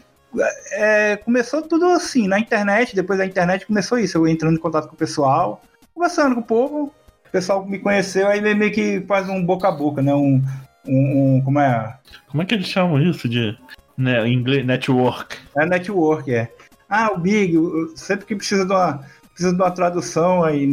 é, 0.72 1.18
começou 1.18 1.62
tudo 1.62 1.86
assim, 1.86 2.28
na 2.28 2.40
internet, 2.40 2.96
depois 2.96 3.20
da 3.20 3.26
internet 3.26 3.66
começou 3.66 3.98
isso, 3.98 4.18
eu 4.18 4.28
entrando 4.28 4.58
em 4.58 4.62
contato 4.62 4.88
com 4.88 4.96
o 4.96 4.98
pessoal, 4.98 5.62
conversando 5.94 6.36
com 6.36 6.42
o 6.42 6.46
povo, 6.46 6.94
o 7.28 7.32
pessoal 7.32 7.66
me 7.66 7.80
conheceu, 7.80 8.28
aí 8.28 8.42
meio 8.42 8.72
que 8.72 9.02
faz 9.08 9.30
um 9.30 9.44
boca 9.46 9.68
a 9.68 9.72
boca, 9.72 10.02
né? 10.02 10.14
Um, 10.14 10.42
um, 10.88 11.36
um 11.36 11.42
como 11.42 11.60
é? 11.60 11.98
Como 12.28 12.42
é 12.42 12.46
que 12.46 12.54
eles 12.54 12.68
chamam 12.68 13.02
isso 13.02 13.30
de 13.30 13.58
né, 13.98 14.28
inglês, 14.28 14.66
network? 14.66 15.38
É 15.58 15.66
network, 15.66 16.34
é. 16.34 16.52
Ah, 16.90 17.12
o 17.14 17.18
Big, 17.18 17.56
sempre 17.96 18.26
que 18.26 18.36
precisa 18.36 18.66
de 18.66 18.72
uma 18.72 19.04
precisa 19.36 19.54
de 19.54 19.62
uma 19.62 19.70
tradução, 19.70 20.44
aí 20.44 20.66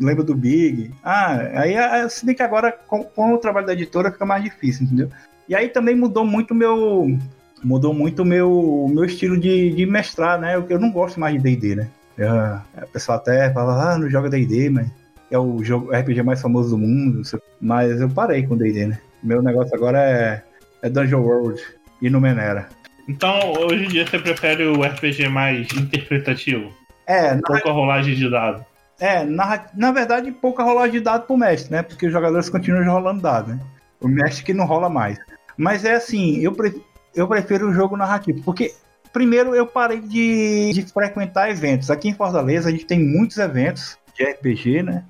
lembra 0.00 0.24
do 0.24 0.34
Big. 0.34 0.90
Ah, 1.02 1.36
aí 1.54 2.10
se 2.10 2.26
bem 2.26 2.34
que 2.34 2.42
agora 2.42 2.72
com, 2.72 3.04
com, 3.04 3.34
o 3.34 3.38
trabalho 3.38 3.66
da 3.66 3.72
editora 3.72 4.10
fica 4.10 4.26
mais 4.26 4.42
difícil, 4.42 4.84
entendeu? 4.84 5.08
E 5.48 5.54
aí 5.54 5.68
também 5.68 5.94
mudou 5.94 6.24
muito 6.24 6.52
meu 6.52 7.16
mudou 7.62 7.94
muito 7.94 8.24
meu 8.24 8.90
meu 8.92 9.04
estilo 9.04 9.38
de, 9.38 9.70
de 9.70 9.86
mestrar, 9.86 10.40
né? 10.40 10.56
Eu, 10.56 10.66
eu 10.68 10.80
não 10.80 10.90
gosto 10.90 11.20
mais 11.20 11.34
de 11.36 11.40
D&D, 11.40 11.76
né? 11.76 11.88
Eu, 12.18 12.28
a 12.28 12.86
pessoa 12.92 13.16
até 13.16 13.52
fala, 13.52 13.92
ah, 13.92 13.98
não 13.98 14.10
joga 14.10 14.28
D&D, 14.28 14.70
mas 14.70 14.90
é 15.30 15.38
o 15.38 15.62
jogo 15.62 15.92
RPG 15.92 16.22
mais 16.24 16.42
famoso 16.42 16.70
do 16.70 16.78
mundo, 16.78 17.22
mas 17.60 18.00
eu 18.00 18.10
parei 18.10 18.44
com 18.44 18.56
D&D, 18.56 18.88
né? 18.88 18.98
Meu 19.22 19.40
negócio 19.40 19.72
agora 19.74 20.00
é, 20.00 20.42
é 20.82 20.90
Dungeon 20.90 21.22
World 21.22 21.62
e 22.02 22.10
Numenera. 22.10 22.68
Então, 23.08 23.52
hoje 23.52 23.84
em 23.84 23.88
dia 23.88 24.06
você 24.06 24.18
prefere 24.18 24.64
o 24.64 24.82
RPG 24.82 25.28
mais 25.28 25.68
interpretativo? 25.72 26.79
É, 27.10 27.34
pouca 27.44 27.68
na... 27.68 27.72
rolagem 27.72 28.14
de 28.14 28.30
dado. 28.30 28.64
É, 29.00 29.24
na, 29.24 29.66
na 29.74 29.90
verdade, 29.90 30.30
pouca 30.30 30.62
rolagem 30.62 30.92
de 30.92 31.00
dado 31.00 31.26
pro 31.26 31.36
mestre, 31.36 31.72
né? 31.72 31.82
Porque 31.82 32.06
os 32.06 32.12
jogadores 32.12 32.48
continuam 32.48 32.84
rolando 32.84 33.20
dado, 33.20 33.54
né? 33.54 33.60
O 34.00 34.06
mestre 34.06 34.44
que 34.44 34.54
não 34.54 34.64
rola 34.64 34.88
mais. 34.88 35.18
Mas 35.56 35.84
é 35.84 35.94
assim, 35.94 36.38
eu, 36.38 36.52
pre... 36.52 36.80
eu 37.12 37.26
prefiro 37.26 37.68
o 37.68 37.74
jogo 37.74 37.96
narrativo, 37.96 38.40
porque 38.44 38.72
primeiro 39.12 39.56
eu 39.56 39.66
parei 39.66 40.00
de, 40.00 40.72
de 40.72 40.82
frequentar 40.82 41.50
eventos. 41.50 41.90
Aqui 41.90 42.08
em 42.08 42.14
Fortaleza 42.14 42.68
a 42.68 42.72
gente 42.72 42.86
tem 42.86 43.00
muitos 43.00 43.38
eventos 43.38 43.98
de 44.14 44.24
RPG, 44.24 44.84
né? 44.84 45.04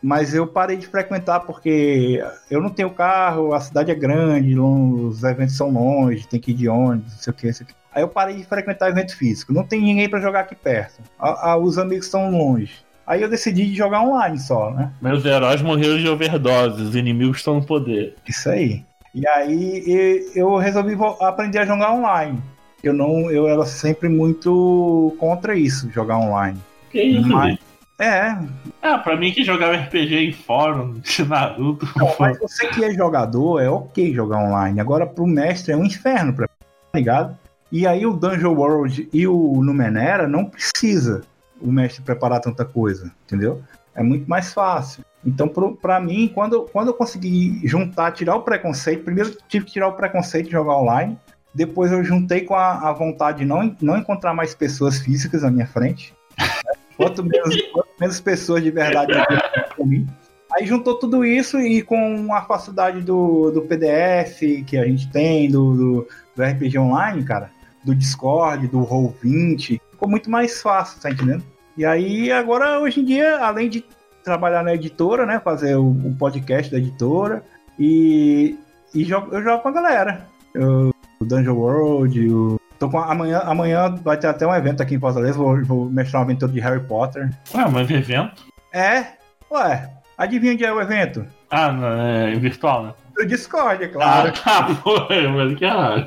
Mas 0.00 0.34
eu 0.34 0.46
parei 0.46 0.76
de 0.76 0.86
frequentar 0.86 1.40
porque 1.40 2.22
eu 2.48 2.60
não 2.60 2.70
tenho 2.70 2.90
carro, 2.90 3.54
a 3.54 3.60
cidade 3.60 3.90
é 3.90 3.94
grande, 3.94 4.58
os 4.58 5.24
eventos 5.24 5.56
são 5.56 5.70
longe, 5.70 6.28
tem 6.28 6.40
que 6.40 6.52
ir 6.52 6.54
de 6.54 6.68
ônibus, 6.68 7.12
não 7.12 7.18
sei 7.18 7.30
o 7.32 7.34
que, 7.34 7.46
não 7.46 7.54
sei 7.54 7.64
o 7.64 7.68
que. 7.68 7.79
Aí 7.92 8.02
eu 8.02 8.08
parei 8.08 8.36
de 8.36 8.44
frequentar 8.44 8.88
evento 8.88 9.16
físico. 9.16 9.52
Não 9.52 9.64
tem 9.64 9.80
ninguém 9.80 10.08
para 10.08 10.20
jogar 10.20 10.40
aqui 10.40 10.54
perto. 10.54 11.00
A, 11.18 11.50
a, 11.50 11.56
os 11.56 11.78
amigos 11.78 12.06
estão 12.06 12.30
longe. 12.30 12.72
Aí 13.06 13.22
eu 13.22 13.28
decidi 13.28 13.74
jogar 13.74 14.02
online 14.02 14.38
só, 14.38 14.70
né? 14.70 14.92
Meus 15.02 15.24
heróis 15.24 15.60
morreram 15.60 15.98
de 15.98 16.08
overdose, 16.08 16.80
os 16.80 16.94
inimigos 16.94 17.38
estão 17.38 17.56
no 17.56 17.66
poder. 17.66 18.14
Isso 18.28 18.48
aí. 18.48 18.84
E 19.12 19.26
aí 19.26 20.30
eu 20.34 20.56
resolvi 20.56 20.96
aprender 21.20 21.58
a 21.58 21.66
jogar 21.66 21.92
online. 21.92 22.40
Eu 22.82 22.92
não, 22.92 23.30
eu 23.30 23.48
era 23.48 23.66
sempre 23.66 24.08
muito 24.08 25.14
contra 25.18 25.56
isso, 25.56 25.90
jogar 25.90 26.18
online. 26.18 26.58
Que 26.90 27.02
isso, 27.02 27.28
Mas, 27.28 27.58
é. 27.98 28.38
Ah, 28.80 28.98
pra 28.98 29.16
mim 29.16 29.32
que 29.32 29.44
jogava 29.44 29.76
RPG 29.76 30.16
em 30.16 30.32
fórum, 30.32 31.00
de 31.00 31.24
Naruto. 31.24 31.86
Não, 31.96 32.14
mas 32.18 32.38
você 32.38 32.68
que 32.68 32.82
é 32.84 32.94
jogador, 32.94 33.60
é 33.60 33.68
ok 33.68 34.14
jogar 34.14 34.38
online. 34.38 34.80
Agora 34.80 35.06
pro 35.06 35.26
mestre 35.26 35.72
é 35.72 35.76
um 35.76 35.84
inferno, 35.84 36.32
pra 36.32 36.46
tá 36.46 36.98
ligado? 36.98 37.36
E 37.70 37.86
aí 37.86 38.04
o 38.04 38.12
Dungeon 38.12 38.54
World 38.54 39.08
e 39.12 39.26
o 39.26 39.62
Numenera 39.62 40.26
não 40.26 40.44
precisa 40.44 41.22
o 41.60 41.70
mestre 41.70 42.02
preparar 42.02 42.40
tanta 42.40 42.64
coisa, 42.64 43.12
entendeu? 43.26 43.62
É 43.94 44.02
muito 44.02 44.28
mais 44.28 44.52
fácil. 44.52 45.04
Então, 45.24 45.48
para 45.48 46.00
mim, 46.00 46.30
quando, 46.34 46.62
quando 46.72 46.88
eu 46.88 46.94
consegui 46.94 47.60
juntar, 47.64 48.12
tirar 48.12 48.36
o 48.36 48.42
preconceito, 48.42 49.04
primeiro 49.04 49.36
tive 49.48 49.66
que 49.66 49.72
tirar 49.72 49.88
o 49.88 49.92
preconceito 49.92 50.46
de 50.46 50.52
jogar 50.52 50.78
online, 50.78 51.18
Depois 51.54 51.92
eu 51.92 52.02
juntei 52.02 52.42
com 52.42 52.54
a, 52.54 52.88
a 52.88 52.92
vontade 52.92 53.38
de 53.38 53.44
não, 53.44 53.76
não 53.80 53.98
encontrar 53.98 54.32
mais 54.32 54.54
pessoas 54.54 54.98
físicas 54.98 55.42
na 55.42 55.50
minha 55.50 55.66
frente. 55.66 56.14
Quanto 56.96 57.24
menos, 57.24 57.56
quanto 57.72 57.88
menos 57.98 58.20
pessoas 58.20 58.62
de 58.62 58.70
verdade 58.70 59.14
pra 59.14 59.86
mim. 59.86 60.06
Aí 60.52 60.66
juntou 60.66 60.98
tudo 60.98 61.24
isso 61.24 61.58
e 61.58 61.80
com 61.80 62.34
a 62.34 62.42
facilidade 62.42 63.00
do, 63.00 63.50
do 63.50 63.62
PDF 63.62 64.40
que 64.66 64.76
a 64.76 64.84
gente 64.84 65.10
tem, 65.10 65.50
do, 65.50 65.74
do, 65.74 66.08
do 66.36 66.42
RPG 66.42 66.78
Online, 66.78 67.24
cara, 67.24 67.50
do 67.84 67.94
Discord, 67.94 68.68
do 68.68 68.80
Roll20, 68.80 69.80
ficou 69.90 70.08
muito 70.08 70.30
mais 70.30 70.60
fácil, 70.60 71.00
tá 71.00 71.10
entendendo? 71.10 71.44
E 71.76 71.84
aí, 71.84 72.30
agora, 72.30 72.80
hoje 72.80 73.00
em 73.00 73.04
dia, 73.04 73.38
além 73.38 73.68
de 73.68 73.84
trabalhar 74.22 74.62
na 74.62 74.74
editora, 74.74 75.24
né, 75.24 75.40
fazer 75.40 75.76
o, 75.76 75.90
o 75.90 76.14
podcast 76.18 76.70
da 76.70 76.78
editora, 76.78 77.42
e, 77.78 78.58
e 78.94 79.04
jogo, 79.04 79.34
eu 79.34 79.42
jogo 79.42 79.62
com 79.62 79.68
a 79.68 79.72
galera. 79.72 80.26
Eu, 80.54 80.92
o 81.18 81.24
Dungeon 81.24 81.54
World, 81.54 82.28
o 82.32 82.60
Tô 82.80 82.88
com, 82.88 82.96
amanhã, 82.96 83.40
amanhã 83.40 83.94
vai 83.96 84.16
ter 84.16 84.26
até 84.26 84.46
um 84.46 84.54
evento 84.54 84.82
aqui 84.82 84.94
em 84.94 84.98
Fortaleza, 84.98 85.36
vou, 85.36 85.62
vou 85.62 85.90
mestrar 85.90 86.22
uma 86.22 86.24
aventura 86.24 86.50
de 86.50 86.60
Harry 86.60 86.80
Potter. 86.80 87.30
Ué, 87.54 87.68
mas 87.70 87.90
evento? 87.90 88.42
É, 88.72 89.04
ué, 89.52 89.90
adivinha 90.16 90.54
onde 90.54 90.64
é 90.64 90.72
o 90.72 90.80
evento? 90.80 91.26
Ah, 91.50 91.70
não, 91.70 91.88
é 91.88 92.34
virtual, 92.36 92.84
né? 92.84 92.94
Do 93.20 93.26
Discord, 93.26 93.84
é 93.84 93.88
claro. 93.88 94.28
Ah, 94.28 94.32
tá, 94.32 94.74
pô, 94.82 94.94
mas 95.10 95.58
que 95.58 95.66
raro. 95.66 96.04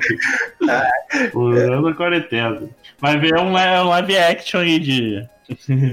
Usando 1.32 1.88
a 1.88 1.94
quarentena. 1.94 2.62
Vai 2.98 3.18
ver 3.18 3.38
um 3.38 3.52
live 3.52 4.18
action 4.18 4.60
aí 4.60 4.80
de, 4.80 5.28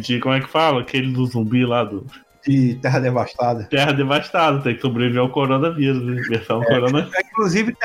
de. 0.01 0.19
Como 0.19 0.34
é 0.34 0.41
que 0.41 0.49
fala? 0.49 0.82
Aquele 0.82 1.13
do 1.13 1.24
zumbi 1.28 1.63
lá 1.63 1.84
do. 1.84 2.07
De 2.47 2.74
Terra 2.82 2.99
Devastada. 2.99 3.65
Terra 3.65 3.91
Devastada, 3.91 4.63
tem 4.63 4.74
que 4.74 4.82
sobreviver 4.82 5.22
ao 5.22 5.30
coronavírus, 5.30 6.01
né? 6.03 6.24
Versão 6.28 6.63
é, 6.63 6.65
corona. 6.65 7.07
É, 7.13 7.22
inclusive, 7.22 7.76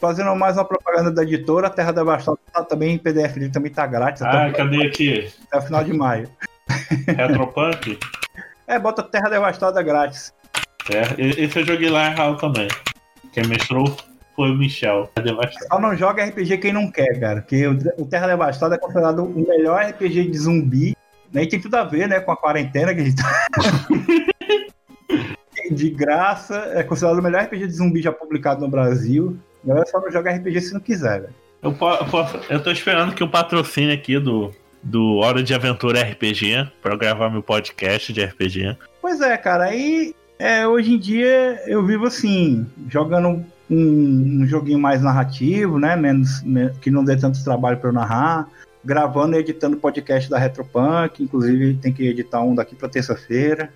fazendo 0.00 0.34
mais 0.34 0.56
uma 0.56 0.64
propaganda 0.64 1.10
da 1.10 1.22
editora, 1.22 1.66
a 1.66 1.70
Terra 1.70 1.92
Devastada 1.92 2.38
tá 2.50 2.64
também 2.64 2.94
em 2.94 2.98
PDF, 2.98 3.36
ele 3.36 3.50
também 3.50 3.70
tá 3.70 3.86
grátis. 3.86 4.22
Ah, 4.22 4.50
cadê 4.56 4.86
aqui? 4.86 5.30
Até 5.48 5.58
o 5.58 5.62
final 5.66 5.84
de 5.84 5.92
maio. 5.92 6.30
Retropunk? 7.06 7.98
é, 8.66 8.78
bota 8.78 9.02
Terra 9.02 9.28
Devastada 9.28 9.82
grátis. 9.82 10.32
É, 10.88 11.42
esse 11.42 11.58
eu 11.58 11.66
joguei 11.66 11.90
lá 11.90 12.06
errado 12.06 12.38
também. 12.38 12.68
Quem 13.32 13.46
mestrou 13.46 13.94
foi 14.34 14.50
o 14.50 14.54
Michel. 14.54 15.10
Só 15.68 15.78
não 15.78 15.94
joga 15.96 16.24
RPG 16.24 16.58
quem 16.58 16.72
não 16.72 16.90
quer, 16.90 17.20
cara. 17.20 17.42
Porque 17.42 17.66
o 17.66 18.06
Terra 18.06 18.28
Devastada 18.28 18.76
é 18.76 18.78
considerado 18.78 19.24
o 19.24 19.46
melhor 19.46 19.82
RPG 19.82 20.30
de 20.30 20.38
zumbi. 20.38 20.96
Nem 21.32 21.48
tem 21.48 21.60
tudo 21.60 21.76
a 21.76 21.84
ver, 21.84 22.08
né, 22.08 22.18
com 22.20 22.32
a 22.32 22.36
quarentena 22.36 22.94
que 22.94 23.00
a 23.00 23.04
gente 23.04 23.16
tá. 23.16 23.46
de 25.70 25.90
graça, 25.90 26.72
é 26.74 26.82
considerado 26.82 27.18
o 27.18 27.22
melhor 27.22 27.44
RPG 27.44 27.66
de 27.66 27.74
zumbi 27.74 28.02
já 28.02 28.10
publicado 28.10 28.60
no 28.60 28.68
Brasil. 28.68 29.38
Agora 29.62 29.86
só 29.86 30.00
não 30.00 30.10
joga 30.10 30.32
RPG 30.32 30.60
se 30.60 30.74
não 30.74 30.80
quiser, 30.80 31.20
velho. 31.20 31.34
Eu, 31.62 31.74
posso, 31.74 32.40
eu 32.48 32.62
tô 32.62 32.70
esperando 32.70 33.14
que 33.14 33.22
o 33.22 33.28
patrocínio 33.28 33.94
aqui 33.94 34.18
do, 34.18 34.52
do 34.82 35.18
Hora 35.18 35.42
de 35.42 35.54
Aventura 35.54 36.02
RPG 36.02 36.70
para 36.80 36.96
gravar 36.96 37.28
meu 37.28 37.42
podcast 37.42 38.12
de 38.12 38.24
RPG. 38.24 38.76
Pois 39.02 39.20
é, 39.20 39.36
cara. 39.36 39.64
Aí 39.64 40.14
é, 40.40 40.66
hoje 40.66 40.94
em 40.94 40.98
dia 40.98 41.62
eu 41.66 41.84
vivo 41.84 42.06
assim, 42.06 42.66
jogando 42.88 43.28
um, 43.28 43.44
um 43.70 44.46
joguinho 44.46 44.78
mais 44.78 45.02
narrativo, 45.02 45.78
né? 45.78 45.94
Menos, 45.94 46.42
que 46.80 46.90
não 46.90 47.04
dê 47.04 47.14
tanto 47.14 47.44
trabalho 47.44 47.76
para 47.76 47.90
eu 47.90 47.92
narrar. 47.92 48.48
Gravando 48.82 49.36
e 49.36 49.38
editando 49.38 49.76
podcast 49.76 50.30
da 50.30 50.38
Retropunk. 50.38 51.22
Inclusive 51.22 51.74
tem 51.74 51.92
que 51.92 52.08
editar 52.08 52.40
um 52.40 52.54
daqui 52.54 52.74
para 52.74 52.88
terça-feira. 52.88 53.70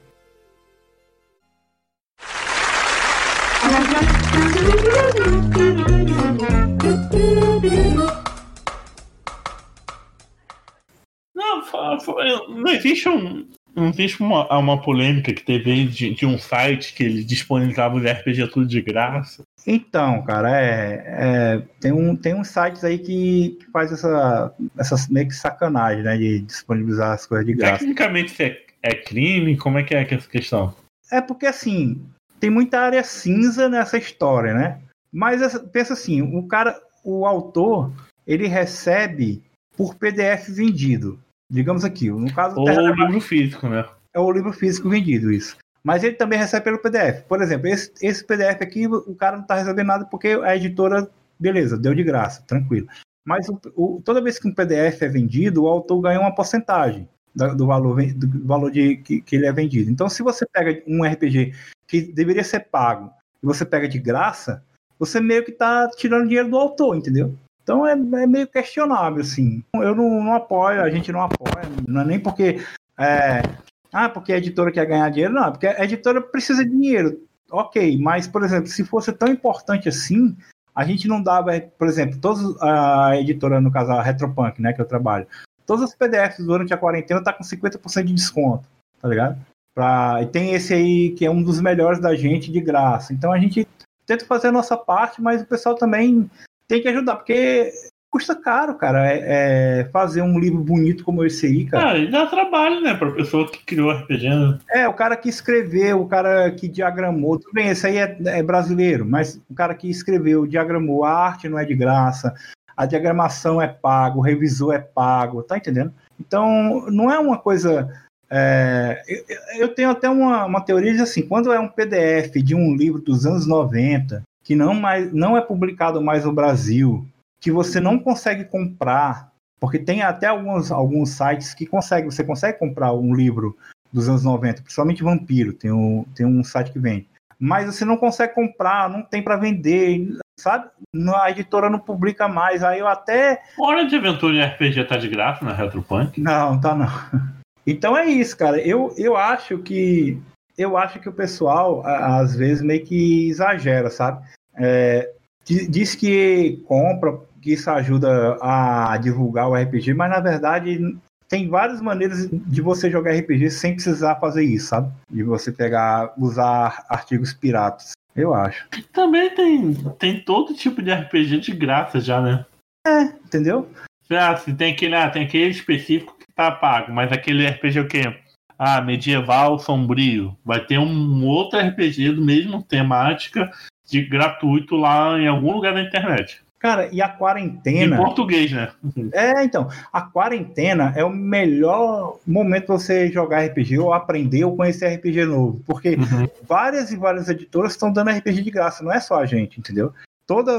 Não, 11.34 12.48
não 12.48 12.72
existe 12.72 13.08
um. 13.08 13.46
Não 13.74 13.88
existe 13.88 14.22
uma, 14.22 14.46
uma 14.56 14.80
polêmica 14.80 15.32
que 15.32 15.42
teve 15.42 15.86
de, 15.86 16.14
de 16.14 16.24
um 16.24 16.38
site 16.38 16.94
que 16.94 17.02
ele 17.02 17.24
disponibilizava 17.24 17.96
os 17.96 18.04
RPG 18.04 18.48
tudo 18.48 18.66
de 18.66 18.80
graça? 18.80 19.42
Então, 19.66 20.22
cara, 20.22 20.60
é, 20.60 21.04
é, 21.06 21.62
tem, 21.80 21.90
um, 21.90 22.14
tem 22.14 22.34
uns 22.34 22.48
sites 22.48 22.84
aí 22.84 22.98
que 22.98 23.58
faz 23.72 23.90
essa, 23.90 24.54
essa 24.78 24.94
meio 25.10 25.26
que 25.26 25.34
sacanagem, 25.34 26.04
né? 26.04 26.16
De 26.16 26.40
disponibilizar 26.40 27.12
as 27.12 27.26
coisas 27.26 27.46
de 27.46 27.54
graça. 27.54 27.78
Tecnicamente 27.78 28.42
é, 28.42 28.62
é 28.82 28.94
crime? 28.94 29.56
Como 29.56 29.78
é 29.78 29.82
que 29.82 29.94
é 29.94 30.02
essa 30.02 30.28
questão? 30.28 30.74
É 31.10 31.20
porque 31.20 31.46
assim, 31.46 32.00
tem 32.38 32.50
muita 32.50 32.80
área 32.80 33.02
cinza 33.02 33.68
nessa 33.68 33.98
história, 33.98 34.54
né? 34.54 34.78
Mas 35.10 35.40
pensa 35.72 35.94
assim, 35.94 36.22
o 36.22 36.46
cara, 36.46 36.78
o 37.02 37.26
autor, 37.26 37.92
ele 38.26 38.46
recebe 38.46 39.42
por 39.76 39.94
PDF 39.94 40.48
vendido 40.48 41.18
digamos 41.54 41.84
aqui, 41.84 42.10
no 42.10 42.32
caso 42.34 42.58
Ou 42.58 42.68
o 42.68 42.94
livro 42.94 43.20
físico, 43.20 43.68
né? 43.68 43.84
É 44.12 44.18
o 44.18 44.30
livro 44.30 44.52
físico 44.52 44.88
vendido, 44.88 45.32
isso. 45.32 45.56
Mas 45.82 46.02
ele 46.02 46.16
também 46.16 46.38
recebe 46.38 46.64
pelo 46.64 46.80
PDF. 46.80 47.22
Por 47.28 47.40
exemplo, 47.40 47.68
esse, 47.68 47.92
esse 48.02 48.24
PDF 48.24 48.60
aqui, 48.60 48.86
o 48.86 49.14
cara 49.14 49.36
não 49.36 49.42
está 49.42 49.54
recebendo 49.54 49.86
nada 49.86 50.04
porque 50.06 50.28
a 50.28 50.56
editora, 50.56 51.08
beleza, 51.38 51.78
deu 51.78 51.94
de 51.94 52.02
graça, 52.02 52.42
tranquilo. 52.46 52.88
Mas 53.24 53.48
o, 53.48 53.60
o, 53.76 54.02
toda 54.04 54.22
vez 54.22 54.38
que 54.38 54.48
um 54.48 54.54
PDF 54.54 55.02
é 55.02 55.08
vendido, 55.08 55.62
o 55.62 55.68
autor 55.68 56.00
ganha 56.00 56.20
uma 56.20 56.34
porcentagem 56.34 57.08
do, 57.34 57.54
do 57.54 57.66
valor, 57.66 58.02
do 58.14 58.46
valor 58.46 58.70
de, 58.70 58.96
que, 58.96 59.20
que 59.20 59.36
ele 59.36 59.46
é 59.46 59.52
vendido. 59.52 59.90
Então, 59.90 60.08
se 60.08 60.22
você 60.22 60.44
pega 60.46 60.82
um 60.86 61.04
RPG 61.04 61.54
que 61.86 62.02
deveria 62.02 62.44
ser 62.44 62.60
pago 62.60 63.12
e 63.42 63.46
você 63.46 63.64
pega 63.64 63.88
de 63.88 63.98
graça, 63.98 64.64
você 64.98 65.20
meio 65.20 65.44
que 65.44 65.50
está 65.50 65.88
tirando 65.90 66.26
dinheiro 66.26 66.50
do 66.50 66.56
autor, 66.56 66.96
entendeu? 66.96 67.34
Então 67.64 67.86
é, 67.86 67.92
é 67.92 68.26
meio 68.26 68.46
questionável, 68.46 69.22
assim. 69.22 69.64
Eu 69.74 69.94
não, 69.94 70.22
não, 70.22 70.34
apoio, 70.34 70.82
a 70.82 70.90
gente 70.90 71.10
não 71.10 71.22
apoia, 71.22 71.64
não 71.88 72.02
é 72.02 72.04
nem 72.04 72.20
porque. 72.20 72.62
É, 72.98 73.42
ah, 73.90 74.08
porque 74.08 74.32
a 74.32 74.36
editora 74.36 74.70
quer 74.70 74.86
ganhar 74.86 75.08
dinheiro, 75.08 75.32
não, 75.32 75.50
porque 75.50 75.66
a 75.66 75.82
editora 75.82 76.20
precisa 76.20 76.62
de 76.62 76.70
dinheiro. 76.70 77.20
Ok, 77.50 77.98
mas, 77.98 78.28
por 78.28 78.44
exemplo, 78.44 78.66
se 78.66 78.84
fosse 78.84 79.12
tão 79.12 79.28
importante 79.28 79.88
assim, 79.88 80.36
a 80.74 80.84
gente 80.84 81.08
não 81.08 81.22
dava, 81.22 81.58
por 81.78 81.88
exemplo, 81.88 82.18
todos 82.20 82.60
a 82.60 83.16
editora, 83.16 83.60
no 83.60 83.72
caso, 83.72 83.92
a 83.92 84.02
Retropunk, 84.02 84.60
né, 84.60 84.72
que 84.72 84.80
eu 84.80 84.86
trabalho, 84.86 85.26
todos 85.64 85.84
os 85.84 85.94
PDFs 85.94 86.44
durante 86.44 86.74
a 86.74 86.76
quarentena 86.76 87.22
tá 87.22 87.32
com 87.32 87.44
50% 87.44 88.04
de 88.04 88.12
desconto, 88.12 88.68
tá 89.00 89.08
ligado? 89.08 89.38
Pra, 89.74 90.20
e 90.22 90.26
tem 90.26 90.52
esse 90.52 90.74
aí 90.74 91.10
que 91.10 91.24
é 91.24 91.30
um 91.30 91.42
dos 91.42 91.60
melhores 91.60 92.00
da 92.00 92.14
gente 92.14 92.52
de 92.52 92.60
graça. 92.60 93.12
Então 93.12 93.32
a 93.32 93.38
gente 93.38 93.66
tenta 94.06 94.24
fazer 94.26 94.48
a 94.48 94.52
nossa 94.52 94.76
parte, 94.76 95.22
mas 95.22 95.42
o 95.42 95.46
pessoal 95.46 95.74
também 95.74 96.30
tem 96.68 96.82
que 96.82 96.88
ajudar, 96.88 97.16
porque 97.16 97.72
custa 98.14 98.36
caro, 98.36 98.76
cara, 98.76 99.12
é, 99.12 99.80
é, 99.80 99.84
fazer 99.86 100.22
um 100.22 100.38
livro 100.38 100.60
bonito 100.62 101.02
como 101.02 101.24
esse 101.24 101.46
aí, 101.46 101.64
cara. 101.64 101.90
Ah, 101.90 101.98
e 101.98 102.08
dá 102.08 102.26
trabalho, 102.28 102.80
né, 102.80 102.94
pra 102.94 103.10
pessoa 103.10 103.50
que 103.50 103.64
criou 103.64 103.90
RPG. 103.90 104.28
Né? 104.28 104.58
É, 104.70 104.86
o 104.86 104.94
cara 104.94 105.16
que 105.16 105.28
escreveu, 105.28 106.00
o 106.00 106.06
cara 106.06 106.48
que 106.52 106.68
diagramou, 106.68 107.40
tudo 107.40 107.52
bem, 107.52 107.70
esse 107.70 107.84
aí 107.88 107.96
é, 107.98 108.16
é, 108.26 108.40
brasileiro, 108.40 109.04
mas 109.04 109.40
o 109.50 109.54
cara 109.54 109.74
que 109.74 109.90
escreveu, 109.90 110.46
diagramou, 110.46 111.04
a 111.04 111.10
arte 111.10 111.48
não 111.48 111.58
é 111.58 111.64
de 111.64 111.74
graça, 111.74 112.32
a 112.76 112.86
diagramação 112.86 113.60
é 113.60 113.66
pago, 113.66 114.20
o 114.20 114.22
revisor 114.22 114.72
é 114.72 114.78
pago, 114.78 115.42
tá 115.42 115.58
entendendo? 115.58 115.92
Então, 116.20 116.86
não 116.92 117.10
é 117.10 117.18
uma 117.18 117.36
coisa... 117.36 117.90
É, 118.30 119.02
eu, 119.08 119.24
eu, 119.58 119.74
tenho 119.74 119.90
até 119.90 120.08
uma, 120.08 120.44
uma 120.44 120.60
teoria 120.60 120.94
de 120.94 121.00
assim, 121.00 121.22
quando 121.22 121.52
é 121.52 121.58
um 121.58 121.68
PDF 121.68 122.36
de 122.36 122.54
um 122.54 122.76
livro 122.76 123.00
dos 123.00 123.26
anos 123.26 123.44
90, 123.44 124.22
que 124.44 124.54
não, 124.54 124.74
mais, 124.74 125.12
não 125.12 125.36
é 125.36 125.40
publicado 125.40 126.00
mais 126.00 126.24
no 126.24 126.32
Brasil, 126.32 127.04
que 127.40 127.50
você 127.50 127.80
não 127.80 127.98
consegue 127.98 128.44
comprar, 128.44 129.32
porque 129.58 129.78
tem 129.78 130.02
até 130.02 130.26
alguns, 130.26 130.70
alguns 130.70 131.10
sites 131.10 131.54
que 131.54 131.66
consegue, 131.66 132.06
você 132.06 132.22
consegue 132.22 132.58
comprar 132.58 132.92
um 132.92 133.14
livro 133.14 133.56
dos 133.92 134.08
anos 134.08 134.22
90, 134.22 134.62
principalmente 134.62 135.02
Vampiro, 135.02 135.52
tem 135.52 135.72
um, 135.72 136.04
tem 136.14 136.26
um 136.26 136.44
site 136.44 136.70
que 136.70 136.78
vende. 136.78 137.08
Mas 137.38 137.66
você 137.66 137.84
não 137.84 137.96
consegue 137.96 138.34
comprar, 138.34 138.88
não 138.88 139.02
tem 139.02 139.22
para 139.22 139.36
vender, 139.36 140.16
sabe? 140.38 140.68
A 141.16 141.30
editora 141.30 141.68
não 141.68 141.78
publica 141.78 142.28
mais. 142.28 142.62
Aí 142.62 142.78
eu 142.78 142.86
até. 142.86 143.42
Hora 143.58 143.84
de 143.84 143.96
Aventura 143.96 144.34
em 144.34 144.42
RPG 144.42 144.84
tá 144.84 144.96
de 144.96 145.08
graça 145.08 145.44
na 145.44 145.52
Retropunk? 145.52 146.20
Não, 146.20 146.60
tá 146.60 146.74
não. 146.74 146.88
Então 147.66 147.96
é 147.96 148.04
isso, 148.04 148.36
cara. 148.36 148.60
Eu, 148.60 148.94
eu 148.98 149.16
acho 149.16 149.56
que 149.56 150.20
eu 150.56 150.76
acho 150.76 151.00
que 151.00 151.08
o 151.08 151.12
pessoal, 151.12 151.84
às 151.84 152.34
vezes, 152.34 152.62
meio 152.62 152.84
que 152.84 153.28
exagera, 153.28 153.90
sabe? 153.90 154.24
É, 154.56 155.10
diz 155.44 155.94
que 155.94 156.62
compra, 156.66 157.18
que 157.42 157.52
isso 157.52 157.70
ajuda 157.70 158.38
a 158.40 158.96
divulgar 158.96 159.48
o 159.48 159.54
RPG, 159.54 159.92
mas 159.92 160.10
na 160.10 160.20
verdade 160.20 160.96
tem 161.28 161.48
várias 161.48 161.80
maneiras 161.80 162.28
de 162.30 162.62
você 162.62 162.90
jogar 162.90 163.12
RPG 163.12 163.50
sem 163.50 163.74
precisar 163.74 164.16
fazer 164.16 164.44
isso, 164.44 164.68
sabe? 164.68 164.90
De 165.10 165.22
você 165.22 165.52
pegar, 165.52 166.14
usar 166.16 166.84
artigos 166.88 167.34
piratas, 167.34 167.92
eu 168.16 168.32
acho. 168.32 168.66
Também 168.92 169.34
tem, 169.34 169.74
tem 169.98 170.20
todo 170.20 170.54
tipo 170.54 170.80
de 170.80 170.92
RPG 170.92 171.40
de 171.40 171.52
graça 171.52 172.00
já, 172.00 172.20
né? 172.20 172.46
É, 172.86 173.02
entendeu? 173.02 173.68
Ah, 174.10 174.34
tem 174.34 174.72
aquele, 174.72 174.94
ah, 174.94 175.10
tem 175.10 175.24
aquele 175.24 175.50
específico 175.50 176.16
que 176.18 176.26
tá 176.34 176.50
pago, 176.50 176.92
mas 176.92 177.10
aquele 177.10 177.46
RPG 177.46 177.80
o 177.80 177.88
quê? 177.88 178.16
Ah, 178.58 178.80
medieval 178.80 179.58
sombrio. 179.58 180.36
Vai 180.44 180.60
ter 180.64 180.78
um 180.78 181.24
outro 181.26 181.58
RPG 181.58 182.12
do 182.12 182.22
mesmo 182.22 182.62
temática 182.62 183.50
de 183.86 184.02
gratuito 184.02 184.76
lá 184.76 185.18
em 185.18 185.26
algum 185.26 185.52
lugar 185.52 185.74
da 185.74 185.82
internet. 185.82 186.42
Cara, 186.58 186.88
e 186.90 187.02
a 187.02 187.08
quarentena. 187.10 187.94
Em 187.94 187.98
português, 187.98 188.50
né? 188.50 188.70
É, 189.12 189.44
então. 189.44 189.68
A 189.92 190.00
quarentena 190.00 190.94
é 190.96 191.04
o 191.04 191.10
melhor 191.10 192.18
momento 192.26 192.66
pra 192.66 192.78
você 192.78 193.12
jogar 193.12 193.44
RPG 193.44 193.78
ou 193.78 193.92
aprender 193.92 194.44
ou 194.44 194.56
conhecer 194.56 194.86
RPG 194.94 195.26
novo. 195.26 195.62
Porque 195.66 195.90
Uhum. 195.96 196.26
várias 196.48 196.90
e 196.90 196.96
várias 196.96 197.28
editoras 197.28 197.72
estão 197.72 197.92
dando 197.92 198.10
RPG 198.10 198.42
de 198.42 198.50
graça, 198.50 198.82
não 198.82 198.90
é 198.90 198.98
só 198.98 199.16
a 199.20 199.26
gente, 199.26 199.60
entendeu? 199.60 199.92
Toda. 200.26 200.52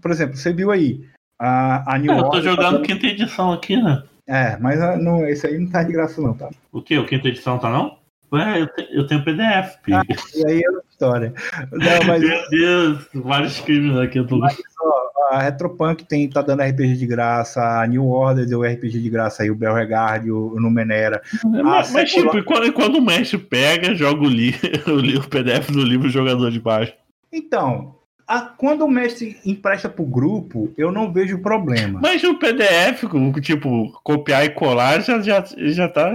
Por 0.00 0.10
exemplo, 0.10 0.34
você 0.36 0.50
viu 0.50 0.70
aí. 0.70 1.04
A, 1.38 1.94
a 1.94 1.98
New 1.98 2.10
É, 2.12 2.16
eu 2.16 2.20
tô 2.22 2.26
Order 2.28 2.42
tá 2.42 2.50
jogando 2.50 2.72
dando- 2.72 2.82
quinta 2.86 3.06
edição 3.06 3.52
aqui, 3.52 3.76
né? 3.76 4.02
É, 4.30 4.56
mas 4.60 4.80
ah, 4.80 4.96
não, 4.96 5.26
esse 5.26 5.44
aí 5.44 5.58
não 5.58 5.68
tá 5.68 5.82
de 5.82 5.92
graça, 5.92 6.22
não, 6.22 6.32
tá? 6.34 6.48
O 6.70 6.80
quê? 6.80 6.96
O 6.96 7.04
quinta 7.04 7.26
edição 7.26 7.58
tá 7.58 7.68
não? 7.68 7.98
Ué, 8.32 8.60
eu, 8.60 8.66
te- 8.68 8.88
eu 8.92 9.04
tenho 9.08 9.24
PDF. 9.24 9.74
Ah. 9.92 10.02
E 10.36 10.46
aí 10.46 10.58
é 10.58 10.80
história. 10.88 11.34
Não, 11.72 11.80
mas 12.06 12.22
Meu 12.22 12.48
Deus, 12.48 13.08
vários 13.12 13.58
crimes 13.60 13.96
aqui. 13.96 14.20
Eu 14.20 14.26
tô... 14.28 14.38
ó, 14.38 15.34
a 15.34 15.42
Retropunk 15.42 16.04
tem, 16.04 16.28
tá 16.30 16.42
dando 16.42 16.62
RPG 16.62 16.94
de 16.96 17.06
graça, 17.08 17.60
a 17.80 17.84
New 17.88 18.06
Order 18.06 18.46
deu 18.46 18.62
RPG 18.62 19.00
de 19.00 19.10
graça 19.10 19.42
aí, 19.42 19.50
o 19.50 19.56
Belregard, 19.56 20.30
o, 20.30 20.54
o 20.54 20.60
Numenera. 20.60 21.20
mas, 21.44 21.90
mas, 21.92 22.12
secular- 22.12 22.36
tipo, 22.36 22.44
quando, 22.44 22.72
quando 22.72 22.96
o 22.98 23.02
mestre 23.02 23.36
pega, 23.38 23.96
joga 23.96 24.22
o, 24.22 24.28
li 24.28 24.54
o, 25.18 25.28
PDF 25.28 25.70
do 25.72 25.82
livro, 25.82 26.08
jogador 26.08 26.52
de 26.52 26.60
baixo. 26.60 26.92
Então, 27.32 27.96
a- 28.30 28.54
quando 28.56 28.84
o 28.84 28.90
mestre 28.90 29.36
empresta 29.44 29.88
pro 29.88 30.04
grupo, 30.04 30.72
eu 30.78 30.92
não 30.92 31.12
vejo 31.12 31.42
problema. 31.42 31.98
Mas 32.00 32.22
o 32.22 32.38
PDF, 32.38 33.02
tipo, 33.42 33.92
copiar 34.04 34.44
e 34.44 34.50
colar 34.50 35.00
já, 35.02 35.20
já, 35.20 35.44
já 35.56 35.88
tá. 35.88 36.08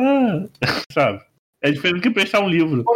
Sabe? 0.91 1.22
É 1.61 1.72
diferente 1.72 1.97
do 1.97 2.01
que 2.01 2.09
prestar 2.11 2.39
um 2.39 2.47
livro. 2.49 2.84
O 2.88 2.95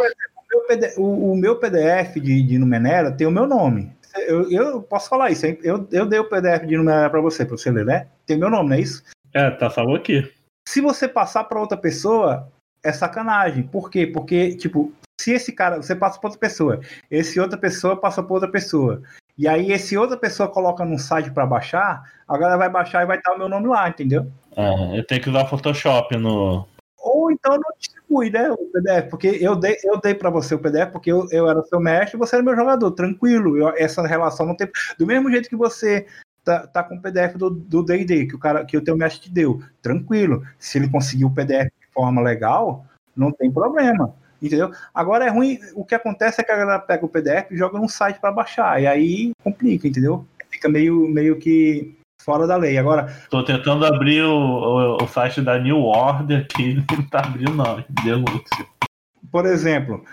meu 0.50 0.60
PD 0.66 0.94
o, 0.96 1.32
o 1.32 1.36
meu 1.36 1.56
PDF 1.56 2.14
de, 2.20 2.42
de 2.42 2.58
Numenera 2.58 3.12
tem 3.12 3.26
o 3.26 3.30
meu 3.30 3.46
nome. 3.46 3.92
Eu, 4.26 4.50
eu 4.50 4.82
posso 4.82 5.08
falar 5.08 5.30
isso, 5.30 5.46
hein? 5.46 5.58
eu, 5.62 5.86
eu 5.92 6.06
dei 6.06 6.18
o 6.18 6.28
PDF 6.28 6.66
de 6.66 6.76
Numenera 6.76 7.10
pra 7.10 7.20
você, 7.20 7.44
pra 7.44 7.56
você 7.56 7.70
ler, 7.70 7.84
né? 7.84 8.06
Tem 8.26 8.38
meu 8.38 8.50
nome, 8.50 8.70
não 8.70 8.76
é 8.76 8.80
isso? 8.80 9.02
É, 9.34 9.50
tá 9.50 9.70
salvo 9.70 9.94
aqui. 9.94 10.28
Se 10.66 10.80
você 10.80 11.06
passar 11.06 11.44
pra 11.44 11.60
outra 11.60 11.76
pessoa, 11.76 12.48
é 12.82 12.92
sacanagem. 12.92 13.62
Por 13.64 13.90
quê? 13.90 14.06
Porque, 14.06 14.56
tipo, 14.56 14.92
se 15.20 15.32
esse 15.32 15.52
cara, 15.52 15.76
você 15.76 15.94
passa 15.94 16.18
pra 16.18 16.28
outra 16.28 16.40
pessoa, 16.40 16.80
esse 17.10 17.38
outra 17.38 17.58
pessoa 17.58 17.94
passa 17.94 18.22
pra 18.22 18.32
outra 18.32 18.50
pessoa, 18.50 19.02
e 19.36 19.46
aí 19.46 19.70
esse 19.70 19.96
outra 19.96 20.16
pessoa 20.16 20.48
coloca 20.48 20.82
num 20.84 20.96
site 20.96 21.30
pra 21.30 21.44
baixar, 21.44 22.02
a 22.26 22.38
galera 22.38 22.56
vai 22.56 22.70
baixar 22.70 23.02
e 23.02 23.06
vai 23.06 23.18
estar 23.18 23.34
o 23.34 23.38
meu 23.38 23.48
nome 23.48 23.68
lá, 23.68 23.86
entendeu? 23.88 24.26
É, 24.56 24.98
eu 24.98 25.06
tenho 25.06 25.20
que 25.20 25.28
usar 25.28 25.44
Photoshop 25.46 26.16
no. 26.16 26.66
Ou 26.98 27.30
então 27.30 27.52
não 27.52 27.72
distribui, 27.78 28.30
né, 28.30 28.50
o 28.50 28.56
PDF, 28.56 29.10
porque 29.10 29.28
eu 29.40 29.56
dei, 29.56 29.76
eu 29.84 30.00
dei 30.00 30.14
para 30.14 30.30
você 30.30 30.54
o 30.54 30.58
PDF 30.58 30.90
porque 30.90 31.12
eu, 31.12 31.26
eu 31.30 31.48
era 31.48 31.62
seu 31.64 31.80
mestre 31.80 32.16
e 32.16 32.18
você 32.18 32.36
era 32.36 32.44
meu 32.44 32.56
jogador, 32.56 32.90
tranquilo. 32.92 33.56
Eu- 33.58 33.74
essa 33.76 34.06
relação 34.06 34.46
não 34.46 34.54
tem. 34.54 34.68
Do 34.98 35.06
mesmo 35.06 35.30
jeito 35.30 35.48
que 35.48 35.56
você 35.56 36.06
tá, 36.44 36.66
tá 36.66 36.82
com 36.82 36.96
o 36.96 37.00
PDF 37.00 37.36
do 37.38 37.82
D&D, 37.82 38.26
que 38.26 38.34
o 38.34 38.38
cara, 38.38 38.64
que 38.64 38.76
o 38.76 38.84
teu 38.84 38.96
mestre 38.96 39.22
te 39.22 39.30
deu, 39.30 39.62
tranquilo. 39.82 40.42
Se 40.58 40.78
ele 40.78 40.90
conseguiu 40.90 41.28
o 41.28 41.34
PDF 41.34 41.70
de 41.80 41.92
forma 41.92 42.20
legal, 42.20 42.84
não 43.16 43.32
tem 43.32 43.50
problema. 43.50 44.14
Entendeu? 44.42 44.70
Agora 44.94 45.26
é 45.26 45.28
ruim, 45.28 45.58
o 45.74 45.84
que 45.84 45.94
acontece 45.94 46.40
é 46.40 46.44
que 46.44 46.52
a 46.52 46.56
galera 46.56 46.78
pega 46.78 47.04
o 47.04 47.08
PDF 47.08 47.50
e 47.50 47.56
joga 47.56 47.78
num 47.78 47.88
site 47.88 48.18
para 48.18 48.32
baixar, 48.32 48.80
e 48.80 48.86
aí 48.86 49.30
complica, 49.42 49.86
entendeu? 49.86 50.26
Fica 50.50 50.68
meio, 50.68 51.08
meio 51.08 51.38
que 51.38 51.94
fora 52.22 52.46
da 52.46 52.56
lei. 52.56 52.78
Agora, 52.78 53.14
Tô 53.30 53.44
tentando 53.44 53.84
abrir 53.84 54.22
o, 54.22 54.30
o, 54.30 55.04
o 55.04 55.08
site 55.08 55.42
da 55.42 55.58
New 55.58 55.78
Order 55.78 56.46
aqui, 56.50 56.74
não 56.96 57.08
tá 57.08 57.20
abrindo, 57.20 57.54
não. 57.54 57.84
Por 59.30 59.46
exemplo, 59.46 60.04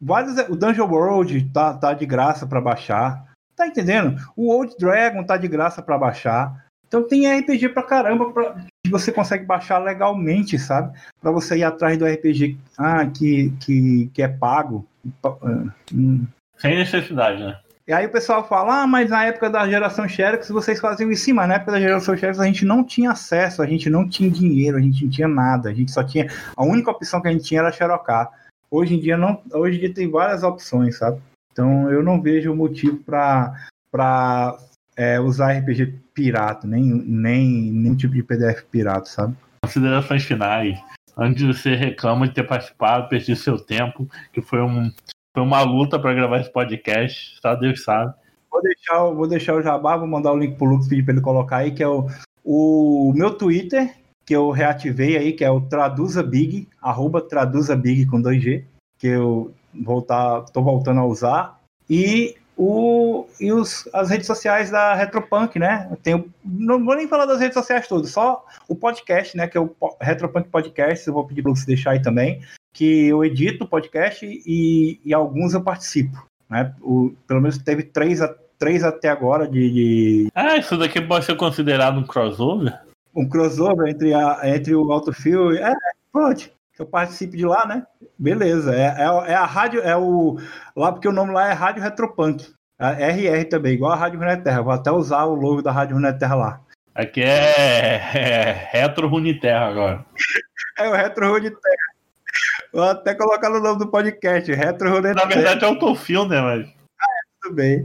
vários, 0.00 0.38
o 0.48 0.56
Dungeon 0.56 0.88
World 0.88 1.50
tá, 1.52 1.74
tá 1.74 1.92
de 1.92 2.06
graça 2.06 2.46
para 2.46 2.60
baixar. 2.60 3.28
Tá 3.54 3.66
entendendo? 3.66 4.16
O 4.36 4.52
Old 4.54 4.76
Dragon 4.78 5.24
tá 5.24 5.36
de 5.36 5.48
graça 5.48 5.82
para 5.82 5.98
baixar. 5.98 6.64
Então 6.86 7.06
tem 7.06 7.28
RPG 7.28 7.70
pra 7.70 7.82
caramba 7.82 8.32
pra, 8.32 8.64
que 8.88 8.92
você 8.92 9.12
consegue 9.12 9.44
baixar 9.44 9.78
legalmente, 9.78 10.58
sabe? 10.58 10.98
Pra 11.20 11.30
você 11.30 11.58
ir 11.58 11.64
atrás 11.64 11.96
do 11.98 12.06
RPG 12.06 12.58
ah, 12.76 13.06
que, 13.06 13.52
que, 13.60 14.10
que 14.12 14.22
é 14.22 14.28
pago. 14.28 14.86
Pa- 15.22 15.36
ah, 15.42 15.64
hum. 15.94 16.26
Sem 16.56 16.76
necessidade, 16.76 17.42
né? 17.42 17.58
E 17.86 17.92
aí 17.92 18.04
o 18.04 18.10
pessoal 18.10 18.46
fala, 18.46 18.82
ah, 18.82 18.86
mas 18.86 19.08
na 19.08 19.24
época 19.24 19.48
da 19.48 19.66
geração 19.66 20.06
Xerox 20.06 20.48
vocês 20.50 20.78
faziam 20.78 21.10
isso. 21.10 21.24
Sim, 21.24 21.32
mas 21.32 21.48
na 21.48 21.54
época 21.54 21.72
da 21.72 21.80
geração 21.80 22.16
Xerox 22.16 22.38
a 22.38 22.44
gente 22.44 22.64
não 22.64 22.84
tinha 22.84 23.12
acesso, 23.12 23.62
a 23.62 23.66
gente 23.66 23.88
não 23.88 24.06
tinha 24.06 24.30
dinheiro, 24.30 24.76
a 24.76 24.80
gente 24.80 25.04
não 25.04 25.10
tinha 25.10 25.28
nada. 25.28 25.70
A 25.70 25.74
gente 25.74 25.90
só 25.90 26.04
tinha... 26.04 26.28
A 26.56 26.64
única 26.64 26.90
opção 26.90 27.20
que 27.22 27.28
a 27.28 27.32
gente 27.32 27.44
tinha 27.44 27.60
era 27.60 27.72
xerocar. 27.72 28.30
Hoje 28.70 28.94
em 28.94 29.00
dia 29.00 29.16
não... 29.16 29.40
Hoje 29.52 29.76
em 29.76 29.80
dia 29.80 29.94
tem 29.94 30.10
várias 30.10 30.42
opções, 30.42 30.98
sabe? 30.98 31.18
Então 31.52 31.90
eu 31.90 32.02
não 32.02 32.20
vejo 32.20 32.54
motivo 32.54 32.98
pra, 32.98 33.54
pra 33.90 34.58
é, 34.94 35.18
usar 35.18 35.52
RPG 35.52 35.94
pirata, 36.22 36.66
nem, 36.66 36.82
nem 36.84 37.70
nenhum 37.72 37.94
tipo 37.94 38.12
de 38.14 38.22
PDF 38.24 38.64
pirata, 38.70 39.06
sabe? 39.06 39.36
Considerações 39.64 40.24
finais. 40.24 40.76
Antes 41.16 41.42
você 41.44 41.76
reclama 41.76 42.26
de 42.26 42.34
ter 42.34 42.42
participado, 42.42 43.08
perdi 43.08 43.36
seu 43.36 43.56
tempo, 43.58 44.08
que 44.32 44.42
foi, 44.42 44.60
um, 44.60 44.90
foi 45.34 45.42
uma 45.44 45.62
luta 45.62 45.98
para 45.98 46.14
gravar 46.14 46.40
esse 46.40 46.52
podcast, 46.52 47.38
só 47.40 47.54
Deus 47.54 47.84
sabe. 47.84 48.12
Vou 48.50 48.60
deixar, 48.62 49.04
o- 49.04 49.14
vou 49.14 49.28
deixar 49.28 49.54
o 49.54 49.62
jabá, 49.62 49.96
vou 49.96 50.08
mandar 50.08 50.32
o 50.32 50.38
link 50.38 50.56
pro 50.56 50.66
Lucas 50.66 50.88
pedir 50.88 51.04
pra 51.04 51.14
ele 51.14 51.22
colocar 51.22 51.58
aí, 51.58 51.70
que 51.72 51.82
é 51.82 51.88
o, 51.88 52.08
o 52.44 53.12
meu 53.14 53.32
Twitter, 53.34 53.94
que 54.26 54.34
eu 54.34 54.50
reativei 54.50 55.16
aí, 55.16 55.32
que 55.32 55.44
é 55.44 55.50
o 55.50 55.60
TraduzaBig, 55.60 56.66
arroba 56.82 57.20
TraduzaBig 57.20 58.06
com 58.06 58.20
2G, 58.20 58.64
que 58.98 59.06
eu 59.06 59.52
voltar, 59.74 60.42
tô 60.52 60.62
voltando 60.62 61.00
a 61.00 61.06
usar. 61.06 61.60
E, 61.88 62.36
o, 62.58 63.26
e 63.40 63.52
os, 63.52 63.88
as 63.94 64.10
redes 64.10 64.26
sociais 64.26 64.70
da 64.70 64.92
Retropunk, 64.94 65.58
né? 65.58 65.88
Tenho, 66.02 66.28
não 66.44 66.84
vou 66.84 66.96
nem 66.96 67.06
falar 67.06 67.24
das 67.24 67.38
redes 67.40 67.54
sociais 67.54 67.86
todas, 67.86 68.10
só 68.10 68.44
o 68.66 68.74
podcast, 68.74 69.36
né? 69.36 69.46
Que 69.46 69.56
é 69.56 69.60
o 69.60 69.70
Retropunk 70.00 70.48
Podcast, 70.48 71.06
eu 71.06 71.14
vou 71.14 71.24
pedir 71.24 71.42
para 71.42 71.52
você 71.54 71.64
deixar 71.64 71.92
aí 71.92 72.02
também, 72.02 72.40
que 72.74 73.06
eu 73.06 73.24
edito 73.24 73.64
o 73.64 73.68
podcast 73.68 74.26
e, 74.26 75.00
e 75.04 75.14
alguns 75.14 75.54
eu 75.54 75.62
participo. 75.62 76.26
Né? 76.50 76.74
O, 76.82 77.12
pelo 77.26 77.40
menos 77.40 77.58
teve 77.58 77.84
três, 77.84 78.20
a- 78.20 78.34
três 78.58 78.82
até 78.82 79.08
agora 79.08 79.46
de, 79.46 79.70
de 79.70 80.28
Ah, 80.34 80.56
isso 80.56 80.76
daqui 80.76 81.00
pode 81.00 81.24
ser 81.26 81.36
considerado 81.36 81.98
um 82.00 82.04
crossover? 82.06 82.76
um 83.14 83.28
crossover 83.28 83.88
entre, 83.88 84.12
a, 84.14 84.40
entre 84.44 84.74
o 84.74 84.92
Autofill 84.92 85.52
e. 85.52 85.58
É, 85.58 85.72
pode. 86.12 86.52
Eu 86.78 86.86
participe 86.86 87.36
de 87.36 87.44
lá, 87.44 87.66
né? 87.66 87.84
Beleza. 88.18 88.74
É, 88.74 88.94
é, 88.98 89.32
é 89.32 89.34
a 89.34 89.44
rádio, 89.44 89.80
é 89.80 89.96
o. 89.96 90.38
Lá, 90.76 90.92
porque 90.92 91.08
o 91.08 91.12
nome 91.12 91.32
lá 91.32 91.50
é 91.50 91.52
Rádio 91.52 91.82
Retropunk. 91.82 92.52
É 92.80 93.10
RR 93.10 93.44
também, 93.46 93.74
igual 93.74 93.90
a 93.90 93.96
Rádio 93.96 94.20
Runeterra. 94.20 94.62
Vou 94.62 94.72
até 94.72 94.92
usar 94.92 95.24
o 95.24 95.34
logo 95.34 95.60
da 95.60 95.72
Rádio 95.72 95.96
Runeterra 95.96 96.34
lá. 96.36 96.60
Aqui 96.94 97.22
é, 97.22 97.96
é 98.14 98.68
Retro 98.70 99.08
Runiterra 99.08 99.66
agora. 99.66 100.06
É 100.78 100.88
o 100.88 100.92
Retro 100.92 101.28
Runeterra. 101.28 101.88
Vou 102.72 102.84
até 102.84 103.14
colocar 103.14 103.50
no 103.50 103.58
nome 103.58 103.80
do 103.80 103.88
podcast, 103.88 104.52
Retro 104.52 104.90
Runeterra. 104.90 105.26
Na 105.26 105.34
verdade 105.34 105.64
é 105.64 105.68
Autofil, 105.68 106.28
né? 106.28 106.40
Mas 106.40 106.68
Tudo 107.42 107.54
bem. 107.56 107.84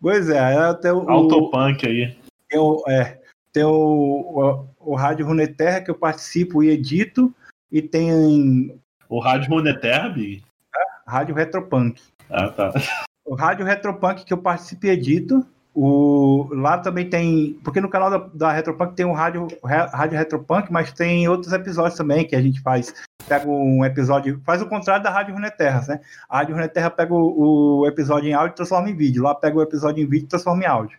Pois 0.00 0.30
é, 0.30 0.36
é 0.36 0.58
até 0.58 0.92
o. 0.92 1.10
Autopunk 1.10 1.84
aí. 1.84 2.16
Tem 2.48 2.60
o, 2.60 2.84
é, 2.86 3.18
tem 3.52 3.64
o, 3.64 4.68
o, 4.78 4.92
o 4.92 4.94
Rádio 4.94 5.26
Runeterra 5.26 5.80
que 5.80 5.90
eu 5.90 5.96
participo 5.96 6.62
e 6.62 6.70
edito. 6.70 7.34
E 7.70 7.82
tem 7.82 8.80
O 9.08 9.20
Rádio 9.20 9.50
Runeterra, 9.50 10.08
Big? 10.08 10.42
Rádio 11.06 11.34
Retropunk. 11.34 12.00
Ah, 12.30 12.48
tá. 12.48 12.72
O 13.24 13.34
Rádio 13.34 13.64
Retropunk 13.64 14.24
que 14.24 14.32
eu 14.32 14.38
participo 14.38 14.86
e 14.86 14.90
edito. 14.90 15.46
O, 15.74 16.48
lá 16.52 16.78
também 16.78 17.08
tem. 17.08 17.58
Porque 17.62 17.80
no 17.80 17.88
canal 17.88 18.10
da, 18.10 18.18
da 18.34 18.52
Retropunk 18.52 18.94
tem 18.94 19.06
o 19.06 19.12
Rádio, 19.12 19.46
Rádio 19.64 20.18
Retropunk, 20.18 20.72
mas 20.72 20.92
tem 20.92 21.28
outros 21.28 21.52
episódios 21.52 21.96
também 21.96 22.26
que 22.26 22.34
a 22.34 22.42
gente 22.42 22.60
faz. 22.60 22.92
Pega 23.28 23.48
um 23.48 23.84
episódio. 23.84 24.40
Faz 24.44 24.60
o 24.60 24.66
contrário 24.66 25.04
da 25.04 25.10
Rádio 25.10 25.34
Runeterra, 25.34 25.84
né? 25.86 26.00
A 26.28 26.38
Rádio 26.38 26.56
Runeterra 26.56 26.90
pega 26.90 27.14
o, 27.14 27.80
o 27.80 27.86
episódio 27.86 28.28
em 28.28 28.34
áudio 28.34 28.52
e 28.52 28.56
transforma 28.56 28.90
em 28.90 28.96
vídeo. 28.96 29.22
Lá 29.22 29.34
pega 29.34 29.56
o 29.56 29.62
episódio 29.62 30.02
em 30.02 30.08
vídeo 30.08 30.26
e 30.26 30.28
transforma 30.28 30.64
em 30.64 30.66
áudio. 30.66 30.98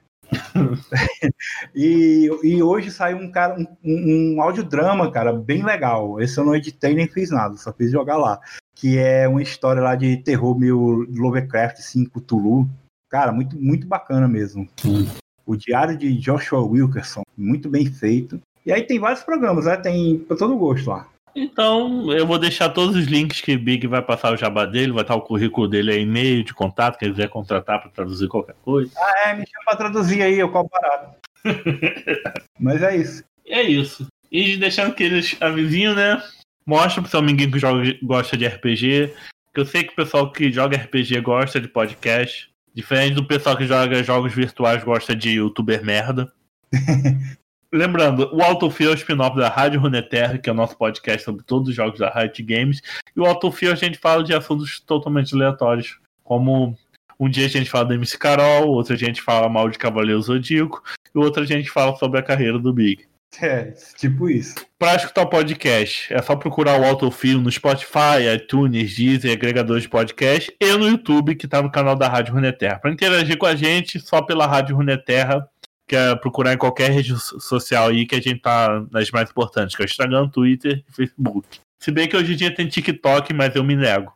E, 1.75 2.30
e 2.43 2.61
hoje 2.61 2.91
saiu 2.91 3.17
um 3.17 3.32
cara 3.32 3.55
um, 3.57 3.67
um, 3.84 4.41
audiodrama, 4.41 5.11
cara, 5.11 5.34
bem 5.34 5.63
legal. 5.63 6.21
Esse 6.21 6.39
eu 6.39 6.45
não 6.45 6.55
editei 6.55 6.93
nem 6.93 7.07
fiz 7.07 7.32
nada, 7.32 7.57
só 7.57 7.73
fiz 7.73 7.91
jogar 7.91 8.17
lá. 8.17 8.39
Que 8.75 8.97
é 8.97 9.27
uma 9.27 9.41
história 9.41 9.82
lá 9.82 9.95
de 9.95 10.17
terror 10.17 10.57
meio 10.57 11.05
Lovecraft, 11.09 11.80
assim, 11.80 12.05
Cthulhu. 12.05 12.69
Cara, 13.09 13.32
muito, 13.32 13.59
muito 13.59 13.88
bacana 13.88 14.27
mesmo. 14.27 14.67
Hum. 14.86 15.07
O 15.45 15.55
Diário 15.55 15.97
de 15.97 16.15
Joshua 16.15 16.61
Wilkerson, 16.61 17.23
muito 17.36 17.69
bem 17.69 17.86
feito. 17.88 18.39
E 18.65 18.71
aí 18.71 18.84
tem 18.84 18.99
vários 18.99 19.23
programas, 19.23 19.65
né? 19.65 19.77
Tem 19.77 20.19
pra 20.19 20.38
todo 20.38 20.57
gosto 20.57 20.89
lá. 20.89 21.07
Então, 21.39 22.11
eu 22.11 22.27
vou 22.27 22.37
deixar 22.37 22.69
todos 22.69 22.95
os 22.95 23.05
links 23.05 23.39
que 23.39 23.55
o 23.55 23.59
Big 23.59 23.87
vai 23.87 24.01
passar 24.01 24.33
o 24.33 24.37
jabá 24.37 24.65
dele, 24.65 24.91
vai 24.91 25.03
estar 25.03 25.15
o 25.15 25.21
currículo 25.21 25.67
dele 25.67 25.91
aí, 25.91 26.01
e-mail 26.01 26.43
de 26.43 26.53
contato, 26.53 26.97
quem 26.97 27.11
quiser 27.11 27.29
contratar 27.29 27.81
para 27.81 27.91
traduzir 27.91 28.27
qualquer 28.27 28.55
coisa. 28.63 28.91
Ah, 28.97 29.29
é, 29.29 29.33
me 29.33 29.45
chama 29.47 29.65
pra 29.65 29.77
traduzir 29.77 30.21
aí, 30.21 30.37
eu 30.37 30.51
cobro 30.51 30.69
barato. 30.69 31.15
Mas 32.59 32.81
é 32.83 32.97
isso. 32.97 33.23
É 33.47 33.61
isso. 33.61 34.07
E 34.31 34.57
deixando 34.57 34.91
aqueles 34.91 35.37
avisinhos, 35.41 35.95
né? 35.95 36.21
Mostra 36.65 37.01
pro 37.01 37.09
seu 37.09 37.19
amiguinho 37.19 37.51
que 37.51 37.59
joga, 37.59 37.97
gosta 38.03 38.35
de 38.35 38.45
RPG. 38.45 39.13
Que 39.53 39.61
eu 39.61 39.65
sei 39.65 39.83
que 39.83 39.93
o 39.93 39.95
pessoal 39.95 40.31
que 40.31 40.51
joga 40.51 40.77
RPG 40.77 41.21
gosta 41.21 41.59
de 41.59 41.67
podcast, 41.67 42.49
Diferente 42.73 43.15
do 43.15 43.25
pessoal 43.25 43.57
que 43.57 43.65
joga 43.65 44.03
jogos 44.03 44.33
virtuais 44.33 44.83
gosta 44.83 45.15
de 45.15 45.31
youtuber 45.31 45.83
merda. 45.83 46.31
Lembrando, 47.72 48.30
o 48.34 48.41
Autofill 48.41 48.89
é 48.89 48.93
o 48.93 48.95
spin-off 48.95 49.38
da 49.38 49.47
Rádio 49.47 49.80
Runeterra, 49.80 50.39
que 50.39 50.49
é 50.49 50.51
o 50.51 50.55
nosso 50.55 50.76
podcast 50.76 51.24
sobre 51.24 51.43
todos 51.43 51.70
os 51.70 51.76
jogos 51.76 51.99
da 51.99 52.09
Riot 52.09 52.41
Games. 52.41 52.82
E 53.15 53.20
o 53.20 53.26
Autofill 53.26 53.72
a 53.72 53.76
gente 53.76 53.99
fala 53.99 54.24
de 54.24 54.34
assuntos 54.34 54.80
totalmente 54.80 55.36
aleatórios, 55.36 55.99
como 56.24 56.76
um 57.20 57.30
dia 57.30 57.45
a 57.45 57.49
gente 57.49 57.70
fala 57.70 57.86
da 57.86 57.95
MC 57.95 58.17
Carol, 58.17 58.70
outro 58.70 58.93
a 58.93 58.97
gente 58.97 59.22
fala 59.22 59.47
mal 59.47 59.70
de 59.70 59.78
Cavaleiro 59.78 60.22
Zodíaco, 60.22 60.82
e 61.13 61.20
outro 61.20 61.43
a 61.43 61.45
gente 61.45 61.70
fala 61.70 61.95
sobre 61.97 62.20
a 62.20 62.24
carreira 62.24 62.57
do 62.57 62.74
Big. 62.74 63.07
É, 63.39 63.74
tipo 63.95 64.28
isso. 64.28 64.55
Para 64.78 64.95
escutar 64.95 65.22
o 65.22 65.30
podcast, 65.30 66.11
é 66.11 66.22
só 66.22 66.36
procurar 66.36 66.80
o 66.80 66.84
Autofill 66.84 67.39
no 67.39 67.51
Spotify, 67.51 68.26
iTunes, 68.36 68.95
Deezer, 68.95 69.32
agregadores 69.32 69.84
de 69.84 69.89
podcast 69.89 70.51
e 70.59 70.74
no 70.74 70.88
YouTube, 70.88 71.36
que 71.36 71.45
está 71.45 71.61
no 71.61 71.72
canal 71.72 71.95
da 71.95 72.07
Rádio 72.07 72.34
Runeterra. 72.34 72.80
Para 72.80 72.91
interagir 72.91 73.38
com 73.38 73.45
a 73.45 73.55
gente, 73.55 73.99
só 73.99 74.22
pela 74.22 74.47
Rádio 74.47 74.76
Runeterra, 74.76 75.47
que 75.89 75.95
é 75.95 76.15
procurar 76.15 76.53
em 76.53 76.57
qualquer 76.57 76.91
rede 76.91 77.17
social 77.17 77.87
aí, 77.87 78.05
que 78.05 78.13
a 78.13 78.21
gente 78.21 78.39
tá 78.39 78.85
nas 78.91 79.09
mais 79.09 79.27
importantes, 79.31 79.75
que 79.75 79.81
é 79.81 79.85
o 79.85 79.87
Instagram, 79.87 80.29
Twitter 80.29 80.83
e 80.87 80.93
Facebook. 80.93 81.59
Se 81.79 81.91
bem 81.91 82.07
que 82.07 82.15
hoje 82.15 82.33
em 82.33 82.35
dia 82.35 82.53
tem 82.53 82.67
TikTok, 82.67 83.33
mas 83.33 83.55
eu 83.55 83.63
me 83.63 83.75
nego. 83.75 84.13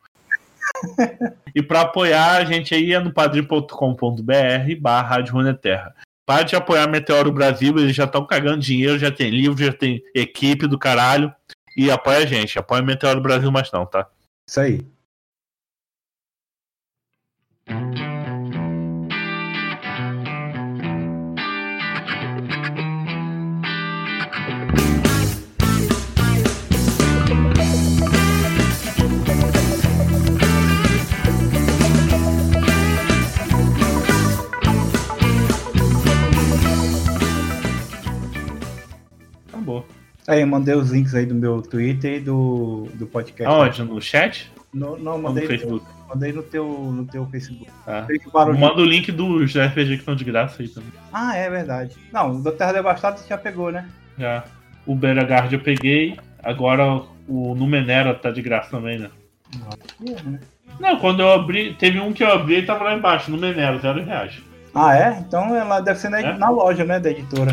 e 1.56 1.64
para 1.64 1.82
apoiar 1.82 2.38
a 2.38 2.46
gente 2.46 2.76
aí 2.76 2.94
é 2.94 3.00
no 3.00 3.12
padrim.com.br 3.12 4.76
barra 4.80 5.08
Rádio 5.08 5.34
Runeterra. 5.34 5.96
Para 6.28 6.44
de 6.44 6.56
apoiar 6.56 6.88
Meteoro 6.88 7.32
Brasil, 7.32 7.76
eles 7.80 7.96
já 7.96 8.04
estão 8.04 8.26
cagando 8.26 8.60
dinheiro, 8.60 9.00
já 9.00 9.12
tem 9.12 9.32
livro, 9.32 9.66
já 9.66 9.74
tem 9.74 10.04
equipe 10.14 10.68
do 10.68 10.78
caralho. 10.78 11.34
E 11.76 11.90
apoia 11.90 12.20
a 12.20 12.26
gente, 12.26 12.60
apoia 12.60 12.84
Meteoro 12.84 13.20
Brasil, 13.20 13.52
mas 13.52 13.72
não, 13.72 13.84
tá? 13.84 14.08
Isso 14.48 14.60
aí. 14.60 14.80
Aí, 40.28 40.42
eu 40.42 40.48
mandei 40.48 40.74
os 40.76 40.92
links 40.92 41.14
aí 41.14 41.26
do 41.26 41.36
meu 41.36 41.62
Twitter 41.62 42.16
e 42.16 42.20
do, 42.20 42.88
do 42.94 43.06
podcast. 43.08 43.46
Aonde? 43.54 43.84
No 43.84 44.02
chat? 44.02 44.52
No, 44.74 44.98
não, 44.98 45.12
Ou 45.14 45.18
no 45.18 45.24
mandei, 45.24 45.46
Facebook? 45.46 45.86
mandei 46.10 46.32
no 46.34 46.42
teu, 46.42 46.66
no 46.68 47.06
teu 47.06 47.26
Facebook. 47.28 47.70
Barulho. 48.34 48.58
Manda 48.60 48.82
o 48.82 48.86
link 48.86 49.12
dos 49.12 49.54
RPG 49.56 49.88
que 49.88 49.94
estão 49.96 50.16
de 50.16 50.24
graça 50.24 50.62
aí 50.62 50.68
também. 50.70 50.90
Ah, 51.12 51.36
é 51.36 51.50
verdade. 51.50 51.96
Não, 52.12 52.38
o 52.38 52.42
da 52.44 52.52
Terra 52.52 52.74
Devastada 52.74 53.18
você 53.18 53.28
já 53.28 53.38
pegou, 53.38 53.72
né? 53.72 53.88
Já. 54.18 54.44
O 54.86 54.96
Beragard 54.96 55.54
eu 55.54 55.62
peguei. 55.62 56.18
Agora 56.42 57.04
o 57.28 57.54
Numenera 57.56 58.14
tá 58.16 58.32
de 58.32 58.42
graça 58.42 58.70
também, 58.72 59.00
né? 59.00 59.10
É, 60.08 60.22
né? 60.24 60.40
Não, 60.80 60.98
quando 60.98 61.20
eu 61.22 61.32
abri, 61.32 61.76
teve 61.76 62.00
um 62.00 62.12
que 62.12 62.24
eu 62.24 62.32
abri 62.32 62.60
e 62.60 62.66
tava 62.66 62.84
lá 62.86 62.96
embaixo, 62.96 63.30
Numenera, 63.30 63.78
zero 63.78 64.04
reais. 64.04 64.42
Ah, 64.74 64.98
é? 64.98 65.20
Então 65.20 65.56
ela 65.56 65.80
deve 65.82 66.00
ser 66.00 66.10
na, 66.10 66.20
É? 66.20 66.38
na 66.38 66.50
loja, 66.50 66.84
né, 66.84 67.00
da 67.00 67.12
editora. 67.12 67.52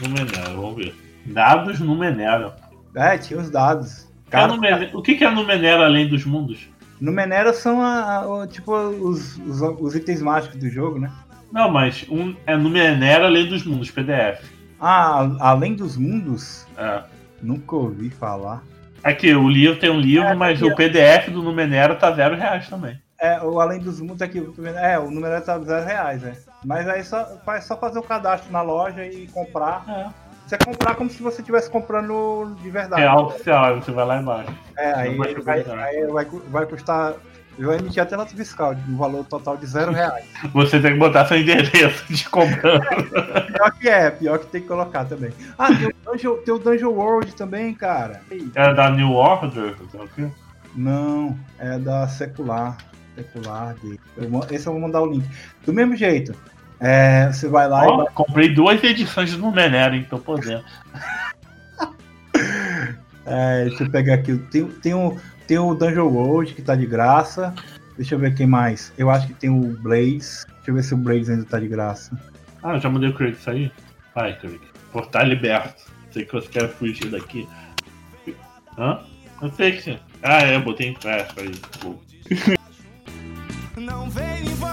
Numenera, 0.00 0.50
vamos 0.54 0.76
ver. 0.76 0.94
Dados 1.32 1.80
Numenera. 1.80 2.56
É, 2.94 3.16
tinha 3.18 3.38
os 3.40 3.50
dados. 3.50 4.08
É 4.26 4.30
Cara, 4.30 4.48
Numenera- 4.48 4.90
O 4.96 5.02
que 5.02 5.14
que 5.14 5.24
é 5.24 5.30
Numenera 5.30 5.84
além 5.84 6.08
dos 6.08 6.24
mundos? 6.24 6.68
Numenera 7.00 7.52
são 7.52 7.80
a, 7.80 8.42
a- 8.42 8.46
tipo 8.46 8.72
os, 8.74 9.38
os, 9.38 9.60
os 9.62 9.94
itens 9.94 10.20
mágicos 10.20 10.58
do 10.58 10.68
jogo, 10.68 10.98
né? 10.98 11.10
Não, 11.52 11.70
mas 11.70 12.06
um 12.10 12.34
é 12.46 12.56
Numenera 12.56 13.26
além 13.26 13.48
dos 13.48 13.64
mundos, 13.64 13.90
PDF. 13.90 14.44
Ah, 14.80 15.30
além 15.40 15.74
dos 15.74 15.96
mundos, 15.96 16.66
É. 16.76 17.02
nunca 17.42 17.74
ouvi 17.76 18.10
falar. 18.10 18.62
Aqui, 19.02 19.34
o 19.34 19.48
livro 19.48 19.78
tem 19.78 19.90
um 19.90 19.98
livro, 20.00 20.28
É, 20.28 20.34
mas 20.34 20.62
aqui, 20.62 20.70
o 20.70 20.76
PDF 20.76 21.30
do 21.30 21.42
Numenera 21.42 21.94
tá 21.94 22.12
zero 22.12 22.36
reais 22.36 22.68
também. 22.68 22.98
É, 23.18 23.40
o 23.42 23.60
além 23.60 23.78
dos 23.80 24.00
mundos 24.00 24.22
aqui, 24.22 24.38
é, 24.76 24.98
o 24.98 25.10
Numenera 25.10 25.40
tá 25.40 25.58
zero 25.58 25.84
reais, 25.86 26.22
é. 26.24 26.34
Mas 26.64 26.86
aí 26.88 27.02
só, 27.02 27.26
só 27.62 27.76
fazer 27.78 27.98
o 27.98 28.02
cadastro 28.02 28.50
na 28.52 28.62
loja 28.62 29.04
e 29.06 29.26
comprar. 29.28 29.84
É. 29.88 30.19
Você 30.50 30.58
comprar 30.58 30.96
como 30.96 31.08
se 31.08 31.22
você 31.22 31.42
estivesse 31.42 31.70
comprando 31.70 32.56
de 32.60 32.70
verdade. 32.70 33.02
Real 33.02 33.26
oficial, 33.26 33.80
você 33.80 33.92
vai 33.92 34.04
lá 34.04 34.20
embaixo. 34.20 34.52
É, 34.76 34.92
aí, 34.94 35.16
vai 35.16 35.60
aí 35.60 36.06
vai, 36.08 36.24
vai 36.24 36.66
custar. 36.66 37.14
Vai 37.56 37.78
emitir 37.78 38.02
até 38.02 38.16
nota 38.16 38.34
fiscal, 38.34 38.74
de 38.74 38.90
um 38.90 38.96
valor 38.96 39.24
total 39.26 39.56
de 39.56 39.64
zero 39.66 39.92
reais. 39.92 40.24
Você 40.54 40.80
tem 40.80 40.94
que 40.94 40.98
botar 40.98 41.26
seu 41.26 41.38
endereço 41.38 42.12
de 42.12 42.28
comprando. 42.30 42.80
pior 43.52 43.70
que 43.78 43.88
é, 43.88 44.10
pior 44.10 44.38
que 44.38 44.46
tem 44.46 44.62
que 44.62 44.66
colocar 44.66 45.04
também. 45.04 45.30
Ah, 45.58 45.68
tem 45.68 45.88
o 45.88 45.94
Dungeon, 46.04 46.36
tem 46.38 46.54
o 46.54 46.58
Dungeon 46.58 46.90
World 46.90 47.34
também, 47.36 47.74
cara. 47.74 48.22
É 48.54 48.74
da 48.74 48.90
New 48.90 49.12
Order? 49.12 49.76
Não, 50.74 51.38
é 51.58 51.78
da 51.78 52.08
secular. 52.08 52.78
Secular. 53.14 53.74
De... 53.74 54.00
eu 54.16 54.40
esse 54.50 54.66
eu 54.66 54.72
vou 54.72 54.80
mandar 54.80 55.02
o 55.02 55.06
link. 55.06 55.28
Do 55.64 55.72
mesmo 55.72 55.94
jeito. 55.94 56.34
É, 56.80 57.30
você 57.32 57.48
vai 57.48 57.68
lá 57.68 57.84
e 57.84 57.88
Ó, 57.88 57.96
vai- 57.98 58.06
comprei 58.14 58.48
duas 58.54 58.82
edições 58.82 59.32
do 59.32 59.38
Numenera, 59.38 59.94
então 59.96 60.18
podendo. 60.18 60.64
É, 63.26 63.64
deixa 63.66 63.84
eu 63.84 63.90
pegar 63.90 64.14
aqui. 64.14 64.36
Tem, 64.50 64.66
tem, 64.66 64.92
o, 64.94 65.16
tem 65.46 65.56
o 65.58 65.72
Dungeon 65.74 66.08
World 66.08 66.52
que 66.54 66.62
tá 66.62 66.74
de 66.74 66.84
graça. 66.86 67.54
Deixa 67.96 68.14
eu 68.14 68.18
ver 68.18 68.34
quem 68.34 68.46
mais. 68.46 68.92
Eu 68.98 69.08
acho 69.08 69.28
que 69.28 69.34
tem 69.34 69.48
o 69.50 69.76
Blaze. 69.82 70.44
Deixa 70.46 70.68
eu 70.70 70.74
ver 70.74 70.82
se 70.82 70.94
o 70.94 70.96
Blaze 70.96 71.30
ainda 71.30 71.44
tá 71.44 71.60
de 71.60 71.68
graça. 71.68 72.10
Ah, 72.62 72.76
já 72.78 72.88
mandei 72.88 73.08
o 73.10 73.14
Craig 73.14 73.36
sair? 73.36 73.70
Vai, 74.16 74.36
Craig. 74.36 74.58
Portal 74.90 75.24
liberto. 75.26 75.84
Sei 76.10 76.24
que 76.24 76.32
você 76.32 76.48
quer 76.48 76.68
fugir 76.70 77.08
daqui. 77.10 77.48
Hã? 78.76 78.98
Não 79.40 79.52
sei 79.52 79.72
que. 79.76 79.96
Ah, 80.22 80.38
é, 80.40 80.58
botei 80.58 80.88
em. 80.88 80.94
Pô. 81.80 81.94
Não 83.76 84.10
veio 84.10 84.44
em 84.44 84.54
vão, 84.54 84.69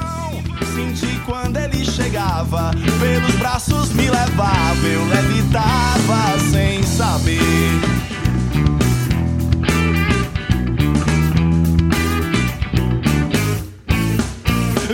senti 0.77 1.19
quando 1.25 1.57
ele 1.57 1.83
chegava, 1.83 2.69
pelos 2.99 3.35
braços 3.37 3.91
me 3.93 4.03
levava, 4.03 4.85
eu 4.85 5.03
levitava 5.05 6.39
sem 6.51 6.83
saber. 6.83 7.41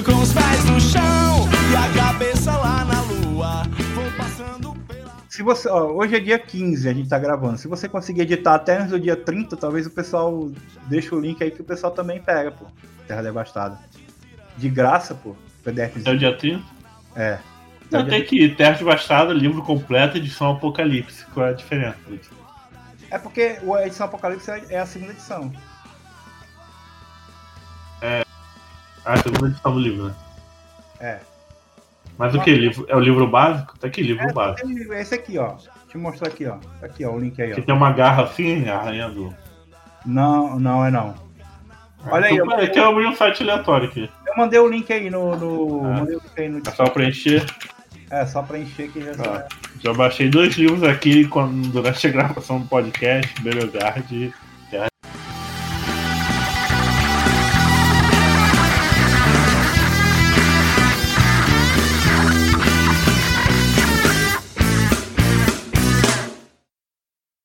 Com 0.06 0.22
os 0.22 0.34
pés 0.34 0.66
no 0.66 0.80
chão 0.82 1.48
e 1.72 1.76
a 1.76 2.04
cabeça 2.04 2.52
lá 2.58 2.84
na 2.86 3.02
lua, 3.02 3.64
vou 3.96 4.12
passando 4.18 4.74
pela. 4.86 5.12
Se 5.30 5.42
você, 5.42 5.70
ó, 5.70 5.92
hoje 5.92 6.16
é 6.16 6.20
dia 6.20 6.40
15, 6.40 6.90
a 6.90 6.94
gente 6.94 7.10
tá 7.10 7.18
gravando. 7.18 7.58
Se 7.58 7.68
você 7.68 7.88
conseguir 7.88 8.22
editar 8.22 8.56
até 8.56 8.78
antes 8.78 8.90
do 8.90 9.00
dia 9.00 9.16
30, 9.16 9.56
talvez 9.56 9.86
o 9.86 9.92
pessoal 9.92 10.52
deixa 10.88 11.16
o 11.16 11.20
link 11.20 11.42
aí 11.42 11.52
que 11.52 11.62
o 11.62 11.64
pessoal 11.64 11.92
também 11.94 12.22
pega, 12.22 12.52
pô. 12.52 12.66
Terra 13.08 13.22
Devastada. 13.22 13.80
De 14.58 14.70
graça, 14.70 15.16
pô. 15.16 15.36
PDF. 15.64 16.06
É 16.06 16.12
o 16.12 16.18
dia 16.18 16.36
30? 16.38 16.64
É. 17.16 17.40
Não, 17.92 18.06
tem 18.08 18.24
que 18.24 18.36
ir. 18.44 18.56
Terra 18.56 18.78
Devastada, 18.78 19.34
livro 19.34 19.62
completo, 19.62 20.18
edição 20.18 20.52
Apocalipse. 20.54 21.26
Qual 21.28 21.46
é 21.46 21.50
a 21.50 21.54
diferença? 21.54 21.98
É 23.12 23.18
porque 23.20 23.60
a 23.76 23.86
edição 23.86 24.08
Apocalipse 24.08 24.50
é- 24.50 24.66
é 24.70 24.80
a 24.80 24.86
segunda 24.86 25.12
edição. 25.12 25.52
Ah, 28.02 29.14
a 29.14 29.18
segunda 29.18 29.48
edição 29.48 29.74
do 29.74 29.80
livro, 29.80 30.06
né? 30.08 30.16
É. 31.00 31.20
Mas 32.18 32.34
o 32.36 32.42
que? 32.42 32.54
Livro, 32.54 32.86
é 32.88 32.96
o 32.96 33.00
livro 33.00 33.28
básico? 33.28 33.78
Tá 33.78 33.88
aqui, 33.88 34.02
livro 34.02 34.24
É, 34.24 34.32
básico. 34.34 34.68
tem 34.68 34.94
esse 35.00 35.16
aqui, 35.16 35.38
ó. 35.38 35.54
Deixa 35.54 35.70
eu 35.96 36.02
mostrar 36.02 36.28
aqui, 36.30 36.46
ó. 36.48 36.58
Tá 36.80 36.86
Aqui, 36.86 37.06
ó, 37.06 37.12
o 37.12 37.20
link 37.20 37.42
aí, 37.42 37.52
ó. 37.52 37.56
Que 37.56 37.62
tem 37.62 37.76
uma 37.76 37.92
garra 37.92 38.24
assim, 38.24 38.68
arranhando. 38.70 39.36
Não, 40.06 40.60
não 40.60 40.86
é 40.86 40.92
não. 40.92 41.16
Olha 42.06 42.28
aí, 42.28 42.34
então, 42.34 42.46
eu- 42.46 42.52
peraí, 42.52 42.70
que 42.70 42.80
eu 42.80 42.90
abri 42.90 43.06
um 43.08 43.16
site 43.16 43.44
aleatório 43.44 43.88
aqui. 43.88 44.10
Eu 44.34 44.38
mandei 44.38 44.60
o 44.60 44.68
link 44.68 44.92
aí 44.92 45.10
no. 45.10 45.36
no 45.36 45.86
Ah. 45.86 46.00
Mandei 46.00 46.16
o 46.16 46.22
link 46.22 46.40
aí 46.40 46.50
no 46.50 46.58
É 46.60 46.72
só 46.72 46.86
preencher. 46.86 47.46
É, 48.10 48.26
só 48.26 48.42
preencher 48.44 48.90
que 48.90 49.02
já 49.02 49.12
Ah, 49.20 49.48
já 49.80 49.94
baixei 49.94 50.30
dois 50.30 50.56
livros 50.56 50.84
aqui 50.84 51.28
quando, 51.28 51.70
durante 51.70 52.06
a 52.06 52.12
gravação 52.12 52.60
do 52.60 52.68
podcast, 52.68 53.42
Belogard 53.42 54.34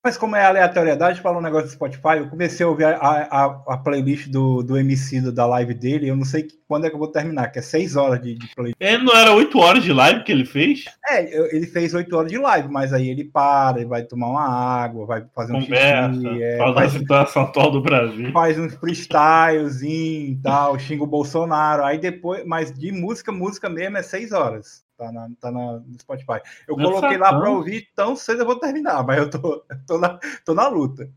Mas 0.08 0.16
como 0.16 0.34
é 0.34 0.42
aleatoriedade, 0.42 1.20
falar 1.20 1.36
um 1.36 1.42
negócio 1.42 1.66
do 1.66 1.72
Spotify, 1.72 2.16
eu 2.16 2.30
comecei 2.30 2.64
a 2.64 2.68
ouvir 2.70 2.84
a, 2.84 2.96
a, 2.96 3.44
a 3.74 3.76
playlist 3.76 4.28
do, 4.30 4.62
do 4.62 4.78
MC 4.78 5.20
da 5.30 5.44
live 5.44 5.74
dele, 5.74 6.08
eu 6.08 6.16
não 6.16 6.24
sei 6.24 6.48
quando 6.66 6.86
é 6.86 6.88
que 6.88 6.94
eu 6.94 6.98
vou 6.98 7.08
terminar, 7.12 7.48
que 7.48 7.58
é 7.58 7.62
seis 7.62 7.94
horas 7.94 8.18
de, 8.22 8.34
de 8.34 8.54
playlist. 8.54 8.76
Ele 8.80 9.04
não 9.04 9.14
era 9.14 9.34
oito 9.34 9.58
horas 9.58 9.84
de 9.84 9.92
live 9.92 10.24
que 10.24 10.32
ele 10.32 10.46
fez? 10.46 10.86
É, 11.06 11.54
ele 11.54 11.66
fez 11.66 11.92
oito 11.92 12.16
horas 12.16 12.32
de 12.32 12.38
live, 12.38 12.68
mas 12.70 12.94
aí 12.94 13.10
ele 13.10 13.22
para, 13.22 13.80
ele 13.80 13.88
vai 13.88 14.02
tomar 14.02 14.28
uma 14.28 14.48
água, 14.48 15.04
vai 15.04 15.26
fazer 15.34 15.52
um 15.52 15.60
Conversa, 15.60 16.14
xixi, 16.14 16.42
é, 16.42 16.56
faz 16.56 16.76
a 16.78 16.98
situação 16.98 17.42
atual 17.42 17.70
do 17.70 17.82
Brasil. 17.82 18.32
Faz 18.32 18.58
uns 18.58 18.74
freestylezinho 18.76 20.30
e 20.32 20.40
tal, 20.42 20.78
xinga 20.78 21.04
o 21.04 21.06
Bolsonaro, 21.06 21.84
aí 21.84 21.98
depois, 21.98 22.46
mas 22.46 22.72
de 22.72 22.90
música, 22.92 23.30
música 23.30 23.68
mesmo 23.68 23.98
é 23.98 24.02
seis 24.02 24.32
horas. 24.32 24.87
Tá, 24.98 25.12
na, 25.12 25.30
tá 25.40 25.52
na, 25.52 25.78
no 25.78 26.00
Spotify. 26.00 26.40
Eu 26.66 26.76
Meu 26.76 26.90
coloquei 26.90 27.16
lá 27.16 27.28
para 27.28 27.48
ouvir, 27.48 27.88
tão 27.94 28.16
cedo 28.16 28.42
eu 28.42 28.46
vou 28.46 28.58
terminar, 28.58 29.06
mas 29.06 29.18
eu 29.18 29.30
tô, 29.30 29.64
tô, 29.86 29.96
na, 29.96 30.18
tô 30.44 30.54
na 30.54 30.66
luta. 30.66 31.08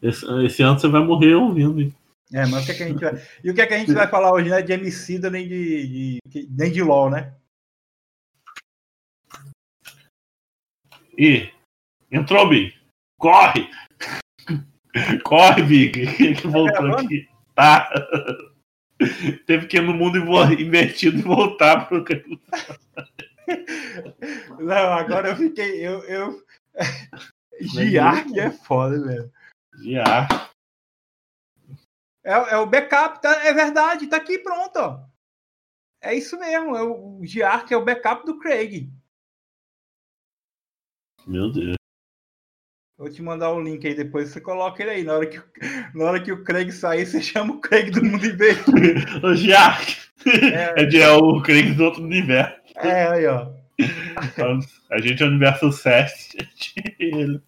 Esse, 0.00 0.24
esse, 0.44 0.62
ano 0.62 0.78
você 0.78 0.86
vai 0.86 1.02
morrer 1.02 1.34
ouvindo. 1.34 1.92
É, 2.32 2.46
mas 2.46 2.62
o 2.62 2.66
que, 2.66 2.70
é 2.70 2.74
que 2.76 2.82
a 2.84 2.86
gente 2.86 3.00
vai. 3.00 3.22
E 3.42 3.50
o 3.50 3.54
que 3.54 3.60
é 3.60 3.66
que 3.66 3.74
a 3.74 3.78
gente 3.78 3.92
vai 3.92 4.06
falar 4.06 4.32
hoje, 4.32 4.48
né? 4.48 4.62
De 4.62 4.72
Emicida 4.72 5.28
nem 5.28 5.48
de, 5.48 6.20
de, 6.24 6.48
nem 6.52 6.70
de 6.70 6.80
LOL, 6.84 7.10
né? 7.10 7.34
E 11.18 11.50
entrou, 12.12 12.48
Big. 12.48 12.72
Corre! 13.18 13.68
Corre, 15.24 15.62
Big! 15.64 16.06
Que 16.40 16.46
voltou 16.46 16.92
tá 16.92 17.00
aqui. 17.00 17.28
Tá. 17.56 17.90
Teve 19.46 19.66
que 19.66 19.78
ir 19.78 19.82
no 19.82 19.94
mundo 19.94 20.18
invertido 20.60 21.18
e 21.18 21.22
voltar 21.22 21.88
pro. 21.88 22.04
Não, 24.58 24.92
agora 24.92 25.30
eu 25.30 25.36
fiquei. 25.36 25.86
Eu, 25.86 26.04
eu... 26.04 26.44
Giark 27.60 28.38
é 28.38 28.50
foda, 28.50 29.02
velho. 29.02 29.32
Giark. 29.82 30.50
É, 32.22 32.32
é 32.32 32.56
o 32.58 32.66
backup, 32.66 33.20
tá, 33.20 33.44
é 33.44 33.52
verdade, 33.52 34.06
tá 34.06 34.18
aqui 34.18 34.38
pronto. 34.38 34.76
Ó. 34.76 35.04
É 36.02 36.14
isso 36.14 36.38
mesmo, 36.38 36.76
é 36.76 36.82
o 36.82 37.20
Giark 37.24 37.72
é 37.72 37.76
o 37.76 37.84
backup 37.84 38.24
do 38.24 38.38
Craig. 38.38 38.90
Meu 41.26 41.50
Deus. 41.50 41.79
Vou 43.00 43.08
te 43.08 43.22
mandar 43.22 43.50
o 43.52 43.62
link 43.62 43.86
aí 43.86 43.94
depois, 43.94 44.28
você 44.28 44.42
coloca 44.42 44.82
ele 44.82 44.90
aí. 44.90 45.02
Na 45.02 45.14
hora 45.14 45.26
que, 45.26 45.40
na 45.94 46.04
hora 46.04 46.20
que 46.20 46.30
o 46.30 46.44
Craig 46.44 46.70
sair, 46.70 47.06
você 47.06 47.18
chama 47.22 47.54
o 47.54 47.58
Craig 47.58 47.90
do 47.90 48.04
mundo 48.04 48.26
invertido. 48.26 49.26
o 49.26 49.32
Jack! 49.40 49.96
É, 50.26 50.82
é, 50.82 50.96
é 50.98 51.08
o 51.08 51.40
Craig 51.40 51.72
do 51.72 51.84
outro 51.84 52.02
universo. 52.02 52.60
É, 52.76 53.08
aí, 53.08 53.26
ó. 53.26 53.48
A 54.90 55.00
gente 55.00 55.22
é 55.22 55.24
o 55.24 55.30
universo 55.30 55.72
7. 55.72 56.36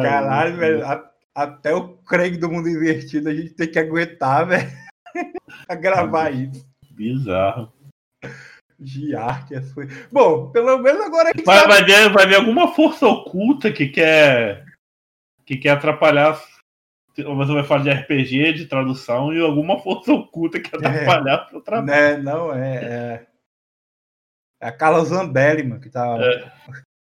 Caralho, 0.00 0.56
velho. 0.56 0.86
A, 0.86 1.10
até 1.34 1.74
o 1.74 1.88
Craig 1.98 2.38
do 2.38 2.50
mundo 2.50 2.70
invertido 2.70 3.28
a 3.28 3.34
gente 3.34 3.50
tem 3.50 3.70
que 3.70 3.78
aguentar, 3.78 4.46
velho. 4.48 4.72
a 5.68 5.74
gravar 5.74 6.30
isso. 6.30 6.66
Bizarro. 6.90 7.70
Giarquias 8.80 9.72
foi. 9.72 9.88
Bom, 10.12 10.50
pelo 10.50 10.78
menos 10.78 11.00
agora 11.02 11.30
a 11.30 11.32
gente 11.32 11.44
vai, 11.44 11.58
sabe... 11.58 11.72
vai, 11.72 11.84
ver, 11.84 12.12
vai 12.12 12.26
ver 12.26 12.36
alguma 12.36 12.74
força 12.74 13.06
oculta 13.06 13.72
que 13.72 13.88
quer 13.88 14.64
que 15.44 15.56
quer 15.56 15.70
atrapalhar. 15.70 16.40
Você 17.16 17.52
vai 17.52 17.64
falar 17.64 17.82
de 17.82 17.90
RPG, 17.90 18.52
de 18.52 18.66
tradução, 18.66 19.32
e 19.32 19.40
alguma 19.40 19.78
força 19.78 20.12
oculta 20.12 20.60
que 20.60 20.70
quer 20.70 20.84
é. 20.84 20.88
atrapalhar 20.88 21.48
é, 21.50 21.56
o 21.56 21.60
trabalho. 21.62 21.86
Né, 21.86 22.16
não, 22.18 22.52
é, 22.52 22.76
é. 22.76 23.26
É 24.60 24.68
a 24.68 24.72
Carla 24.72 25.04
Zambelli, 25.04 25.62
mano, 25.62 25.80
que 25.80 25.90
tá. 25.90 26.18
É. 26.20 26.52